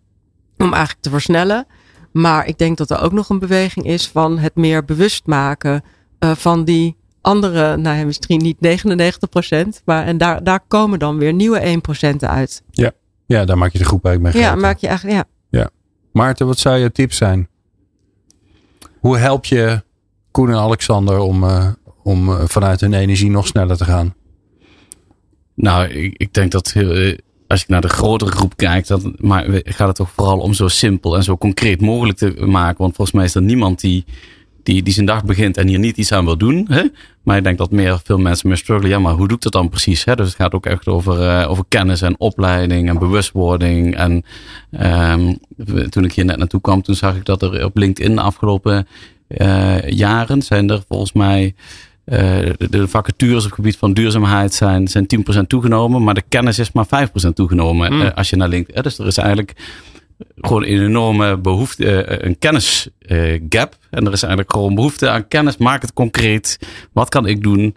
om 0.57 0.73
eigenlijk 0.73 1.01
te 1.01 1.11
versnellen. 1.11 1.67
Maar 2.13 2.47
ik 2.47 2.59
denk 2.59 2.77
dat 2.77 2.91
er 2.91 3.01
ook 3.01 3.13
nog 3.13 3.29
een 3.29 3.39
beweging 3.39 3.87
is 3.87 4.09
van 4.09 4.39
het 4.39 4.55
meer 4.55 4.85
bewust 4.85 5.27
maken 5.27 5.83
uh, 6.21 6.35
van 6.35 6.65
die 6.65 6.97
andere, 7.21 7.77
nou 7.77 7.99
ja, 7.99 8.05
misschien 8.05 8.43
niet 8.43 8.61
99 8.61 9.29
procent, 9.29 9.83
maar 9.85 10.07
en 10.07 10.19
daar, 10.19 10.45
daar 10.45 10.61
komen 10.69 10.99
dan 10.99 11.19
weer 11.19 11.33
nieuwe 11.33 11.59
1 11.59 11.81
procenten 11.81 12.29
uit. 12.29 12.63
Ja. 12.71 12.93
ja, 13.27 13.45
daar 13.45 13.59
maak 13.59 13.73
je 13.73 13.79
de 13.79 13.85
groep 13.85 14.05
eigenlijk 14.05 14.35
mee. 14.35 14.45
Ja, 14.45 14.55
maak 14.55 14.79
je 14.79 14.87
eigenlijk, 14.87 15.17
ja. 15.19 15.59
ja. 15.59 15.71
Maarten, 16.13 16.47
wat 16.47 16.59
zou 16.59 16.79
je 16.79 16.93
tips 16.93 17.17
zijn? 17.17 17.49
Hoe 18.99 19.19
help 19.19 19.45
je 19.45 19.83
Koen 20.31 20.49
en 20.49 20.57
Alexander 20.57 21.19
om, 21.19 21.45
uh, 21.45 21.69
om 22.03 22.29
uh, 22.29 22.43
vanuit 22.45 22.81
hun 22.81 22.95
energie 22.95 23.31
nog 23.31 23.47
sneller 23.47 23.77
te 23.77 23.85
gaan? 23.85 24.15
Nou, 25.55 25.89
ik, 25.89 26.15
ik 26.17 26.35
denk 26.35 26.53
dat 26.53 26.73
heel, 26.73 27.17
als 27.49 27.63
ik 27.63 27.69
naar 27.69 27.81
de 27.81 27.89
grotere 27.89 28.31
groep 28.31 28.57
kijk, 28.57 28.87
dan 28.87 29.15
maar 29.19 29.45
gaat 29.65 29.87
het 29.87 29.97
toch 29.97 30.11
vooral 30.11 30.39
om 30.39 30.55
zo 30.55 30.69
simpel 30.69 31.17
en 31.17 31.23
zo 31.23 31.37
concreet 31.37 31.81
mogelijk 31.81 32.19
te 32.19 32.35
maken. 32.39 32.79
Want 32.79 32.95
volgens 32.95 33.17
mij 33.17 33.25
is 33.25 33.35
er 33.35 33.43
niemand 33.43 33.81
die, 33.81 34.05
die, 34.63 34.83
die 34.83 34.93
zijn 34.93 35.07
dag 35.07 35.25
begint 35.25 35.57
en 35.57 35.69
hier 35.69 35.79
niet 35.79 35.97
iets 35.97 36.13
aan 36.13 36.25
wil 36.25 36.37
doen. 36.37 36.67
Hè? 36.71 36.83
Maar 37.23 37.37
ik 37.37 37.45
denk 37.45 37.59
dat 37.59 37.71
meer, 37.71 38.01
veel 38.05 38.19
mensen 38.19 38.49
meer 38.49 38.57
struggelen. 38.57 38.91
Ja, 38.91 38.99
maar 38.99 39.15
hoe 39.15 39.29
doe 39.29 39.37
ik 39.37 39.43
dat 39.43 39.53
dan 39.53 39.69
precies? 39.69 40.05
Hè? 40.05 40.17
Dus 40.17 40.27
het 40.27 40.37
gaat 40.37 40.53
ook 40.53 40.67
echt 40.67 40.87
over, 40.87 41.21
uh, 41.21 41.51
over 41.51 41.65
kennis 41.69 42.03
en 42.03 42.21
opleiding 42.21 42.89
en 42.89 42.99
bewustwording. 42.99 43.97
En 43.97 44.25
um, 44.81 45.39
toen 45.89 46.05
ik 46.05 46.13
hier 46.13 46.25
net 46.25 46.37
naartoe 46.37 46.61
kwam, 46.61 46.83
toen 46.83 46.95
zag 46.95 47.17
ik 47.17 47.25
dat 47.25 47.43
er 47.43 47.65
op 47.65 47.77
LinkedIn 47.77 48.15
de 48.15 48.21
afgelopen 48.21 48.87
uh, 49.29 49.89
jaren 49.89 50.43
zijn 50.43 50.71
er 50.71 50.83
volgens 50.89 51.13
mij 51.13 51.55
de 52.09 52.89
vacatures 52.89 53.37
op 53.37 53.45
het 53.45 53.55
gebied 53.55 53.77
van 53.77 53.93
duurzaamheid 53.93 54.55
zijn, 54.55 54.89
zijn 54.89 55.07
10% 55.39 55.47
toegenomen, 55.47 56.03
maar 56.03 56.15
de 56.15 56.23
kennis 56.29 56.59
is 56.59 56.73
maar 56.73 56.87
5% 56.87 57.33
toegenomen 57.35 57.93
mm. 57.93 58.01
uh, 58.01 58.11
als 58.15 58.31
je 58.31 58.37
naar 58.37 58.49
LinkedIn. 58.49 58.77
Uh, 58.77 58.83
dus 58.83 58.99
er 58.99 59.07
is 59.07 59.17
eigenlijk 59.17 59.53
gewoon 60.37 60.63
een 60.63 60.69
enorme 60.69 61.37
behoefte, 61.37 62.23
een 62.25 62.39
kennisgap. 62.39 63.77
en 63.91 64.07
er 64.07 64.13
is 64.13 64.23
eigenlijk 64.23 64.53
gewoon 64.53 64.75
behoefte 64.75 65.11
aan 65.11 65.29
kennis. 65.29 65.57
Maak 65.57 65.83
het 65.83 65.93
concreet. 65.93 66.59
Wat 66.93 67.09
kan 67.09 67.27
ik 67.27 67.43
doen? 67.43 67.77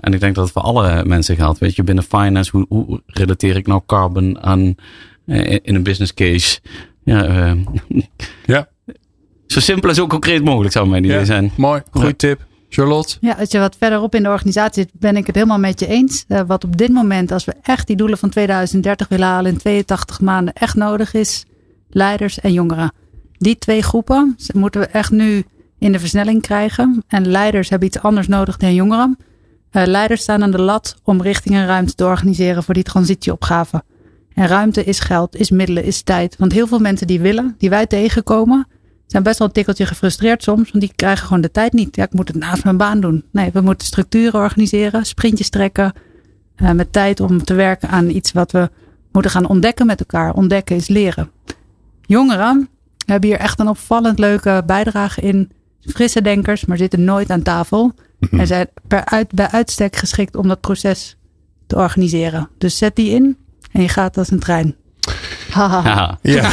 en 0.00 0.12
ik 0.12 0.20
denk 0.20 0.34
dat 0.34 0.44
het 0.44 0.52
voor 0.52 0.62
alle 0.62 1.04
mensen 1.04 1.36
geldt. 1.36 1.58
Weet 1.58 1.76
je, 1.76 1.82
binnen 1.82 2.04
finance, 2.04 2.50
hoe, 2.50 2.66
hoe 2.68 3.02
relateer 3.06 3.56
ik 3.56 3.66
nou 3.66 3.82
carbon 3.86 4.42
aan 4.42 4.74
in 5.62 5.74
een 5.74 5.82
business 5.82 6.14
case? 6.14 6.60
Ja, 7.04 7.56
ja. 8.46 8.68
Zo 9.46 9.60
simpel 9.60 9.88
en 9.88 9.94
zo 9.94 10.06
concreet 10.06 10.44
mogelijk 10.44 10.72
zou 10.72 10.88
mijn 10.88 11.04
idee 11.04 11.24
zijn. 11.24 11.52
Mooi, 11.56 11.82
goede 11.90 12.16
tip. 12.16 12.40
Charlotte? 12.74 13.16
Ja, 13.20 13.32
als 13.32 13.50
je 13.50 13.58
wat 13.58 13.76
verderop 13.78 14.14
in 14.14 14.22
de 14.22 14.28
organisatie 14.28 14.82
zit, 14.82 15.00
ben 15.00 15.16
ik 15.16 15.26
het 15.26 15.34
helemaal 15.34 15.58
met 15.58 15.80
je 15.80 15.86
eens. 15.86 16.24
Uh, 16.28 16.40
wat 16.46 16.64
op 16.64 16.76
dit 16.76 16.92
moment, 16.92 17.32
als 17.32 17.44
we 17.44 17.54
echt 17.62 17.86
die 17.86 17.96
doelen 17.96 18.18
van 18.18 18.28
2030 18.28 19.08
willen 19.08 19.26
halen 19.26 19.52
in 19.52 19.58
82 19.58 20.20
maanden, 20.20 20.54
echt 20.54 20.76
nodig 20.76 21.14
is, 21.14 21.44
leiders 21.88 22.40
en 22.40 22.52
jongeren. 22.52 22.92
Die 23.38 23.58
twee 23.58 23.82
groepen 23.82 24.36
moeten 24.54 24.80
we 24.80 24.86
echt 24.86 25.10
nu 25.10 25.44
in 25.78 25.92
de 25.92 25.98
versnelling 25.98 26.42
krijgen. 26.42 27.04
En 27.08 27.28
leiders 27.28 27.68
hebben 27.68 27.88
iets 27.88 27.98
anders 27.98 28.28
nodig 28.28 28.56
dan 28.56 28.74
jongeren. 28.74 29.16
Uh, 29.72 29.86
leiders 29.86 30.22
staan 30.22 30.42
aan 30.42 30.50
de 30.50 30.60
lat 30.60 30.96
om 31.02 31.22
richting 31.22 31.54
en 31.54 31.66
ruimte 31.66 31.94
te 31.94 32.04
organiseren 32.04 32.62
voor 32.62 32.74
die 32.74 32.82
transitieopgave. 32.82 33.82
En 34.34 34.46
ruimte 34.46 34.84
is 34.84 35.00
geld, 35.00 35.36
is 35.36 35.50
middelen, 35.50 35.84
is 35.84 36.02
tijd. 36.02 36.36
Want 36.38 36.52
heel 36.52 36.66
veel 36.66 36.78
mensen 36.78 37.06
die 37.06 37.20
willen, 37.20 37.54
die 37.58 37.70
wij 37.70 37.86
tegenkomen, 37.86 38.66
zijn 39.06 39.22
best 39.22 39.38
wel 39.38 39.48
een 39.48 39.54
tikkeltje 39.54 39.86
gefrustreerd 39.86 40.42
soms. 40.42 40.70
Want 40.70 40.84
die 40.84 40.92
krijgen 40.96 41.26
gewoon 41.26 41.42
de 41.42 41.50
tijd 41.50 41.72
niet. 41.72 41.96
Ja, 41.96 42.04
ik 42.04 42.12
moet 42.12 42.28
het 42.28 42.36
naast 42.36 42.64
mijn 42.64 42.76
baan 42.76 43.00
doen. 43.00 43.24
Nee, 43.32 43.50
we 43.52 43.60
moeten 43.60 43.86
structuren 43.86 44.40
organiseren, 44.40 45.06
sprintjes 45.06 45.48
trekken. 45.48 45.92
Uh, 46.56 46.70
met 46.70 46.92
tijd 46.92 47.20
om 47.20 47.44
te 47.44 47.54
werken 47.54 47.88
aan 47.88 48.08
iets 48.08 48.32
wat 48.32 48.52
we 48.52 48.70
moeten 49.12 49.30
gaan 49.30 49.48
ontdekken 49.48 49.86
met 49.86 50.00
elkaar. 50.00 50.34
Ontdekken 50.34 50.76
is 50.76 50.88
leren. 50.88 51.30
Jongeren 52.02 52.68
hebben 53.06 53.28
hier 53.28 53.38
echt 53.38 53.60
een 53.60 53.68
opvallend 53.68 54.18
leuke 54.18 54.62
bijdrage 54.66 55.20
in. 55.20 55.50
Frisse 55.80 56.22
denkers, 56.22 56.64
maar 56.64 56.76
zitten 56.76 57.04
nooit 57.04 57.30
aan 57.30 57.42
tafel. 57.42 57.92
Mhm. 58.18 58.40
En 58.40 58.46
zijn 58.46 58.68
per 58.88 59.04
uit, 59.04 59.32
bij 59.32 59.48
uitstek 59.50 59.96
geschikt 59.96 60.36
om 60.36 60.48
dat 60.48 60.60
proces 60.60 61.16
te 61.66 61.76
organiseren. 61.76 62.48
Dus 62.58 62.78
zet 62.78 62.96
die 62.96 63.10
in 63.10 63.36
en 63.72 63.82
je 63.82 63.88
gaat 63.88 64.18
als 64.18 64.30
een 64.30 64.38
trein. 64.38 64.76
ja. 65.84 66.18
ja. 66.22 66.50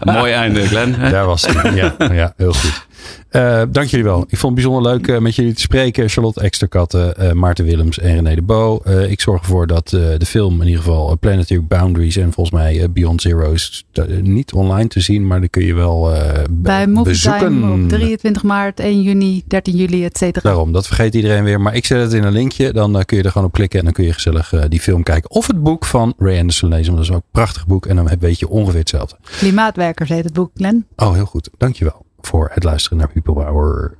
Mooi 0.18 0.32
einde, 0.32 0.66
Glenn. 0.66 1.10
Daar 1.10 1.26
was 1.26 1.46
het. 1.46 1.74
Ja, 1.74 1.94
ja, 2.12 2.32
heel 2.36 2.52
goed. 2.52 2.88
Uh, 3.32 3.62
dank 3.70 3.88
jullie 3.88 4.04
wel. 4.04 4.24
Ik 4.28 4.38
vond 4.38 4.42
het 4.42 4.54
bijzonder 4.54 4.92
leuk 4.92 5.06
uh, 5.06 5.18
met 5.18 5.34
jullie 5.34 5.54
te 5.54 5.60
spreken. 5.60 6.08
Charlotte 6.08 6.40
Eksterkatten, 6.40 7.14
uh, 7.20 7.32
Maarten 7.32 7.64
Willems 7.64 7.98
en 7.98 8.14
René 8.14 8.34
de 8.34 8.42
Bo. 8.42 8.82
ik 9.08 9.20
zorg 9.20 9.40
ervoor 9.40 9.66
dat 9.66 9.88
de 9.88 10.26
film 10.26 10.60
in 10.60 10.66
ieder 10.66 10.82
geval 10.82 11.18
Planetary 11.18 11.62
Boundaries 11.62 12.16
en 12.16 12.32
volgens 12.32 12.60
mij 12.60 12.90
Beyond 12.90 13.22
Zero 13.22 13.52
is 13.52 13.84
niet 14.20 14.52
online 14.52 14.88
te 14.88 15.00
zien, 15.00 15.26
maar 15.26 15.40
die 15.40 15.48
kun 15.48 15.64
je 15.64 15.74
wel 15.74 16.12
bij 16.50 16.88
bezoeken. 16.92 17.72
op 17.72 17.88
23 17.88 18.42
maart, 18.42 18.80
1 18.80 19.02
juni, 19.02 19.42
13 19.46 19.76
juli, 19.76 20.04
et 20.04 20.18
cetera. 20.18 20.50
Daarom, 20.50 20.72
dat 20.72 20.86
vergeet 20.86 21.14
iedereen 21.14 21.44
weer. 21.44 21.60
Maar 21.60 21.74
ik 21.74 21.84
zet 21.84 22.00
het 22.00 22.12
in 22.12 22.24
een 22.24 22.32
linkje. 22.32 22.72
Dan 22.72 23.04
kun 23.04 23.16
je 23.16 23.22
er 23.22 23.30
gewoon 23.30 23.46
op 23.46 23.52
klikken 23.52 23.78
en 23.78 23.84
dan 23.84 23.94
kun 23.94 24.04
je 24.04 24.12
gezellig 24.12 24.54
die 24.68 24.80
film 24.80 25.02
kijken. 25.02 25.30
Of 25.30 25.46
het 25.46 25.62
boek 25.62 25.84
van 25.84 26.14
Ray 26.18 26.38
Anderson 26.38 26.68
lezen, 26.68 26.94
want 26.94 26.96
dat 26.96 27.06
is 27.06 27.10
ook 27.16 27.22
een 27.22 27.30
prachtig 27.32 27.66
boek. 27.66 27.86
En 27.86 27.96
dan 27.96 28.10
weet 28.20 28.38
je 28.38 28.48
ongeveer 28.48 28.80
hetzelfde. 28.80 29.16
Klimaatwerkers 29.38 30.08
heet 30.08 30.24
het 30.24 30.32
boek, 30.32 30.50
Glenn. 30.54 30.86
Oh, 30.96 31.12
heel 31.12 31.24
goed. 31.24 31.50
Dankjewel 31.58 32.08
voor 32.26 32.50
het 32.52 32.64
luisteren 32.64 32.98
naar 32.98 33.08
People 33.08 33.44
Power. 33.44 33.94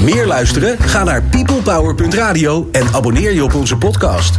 Meer 0.00 0.26
luisteren? 0.26 0.78
Ga 0.78 1.04
naar 1.04 1.22
peoplepower.radio 1.22 2.68
en 2.72 2.94
abonneer 2.94 3.32
je 3.32 3.44
op 3.44 3.54
onze 3.54 3.76
podcast. 3.76 4.38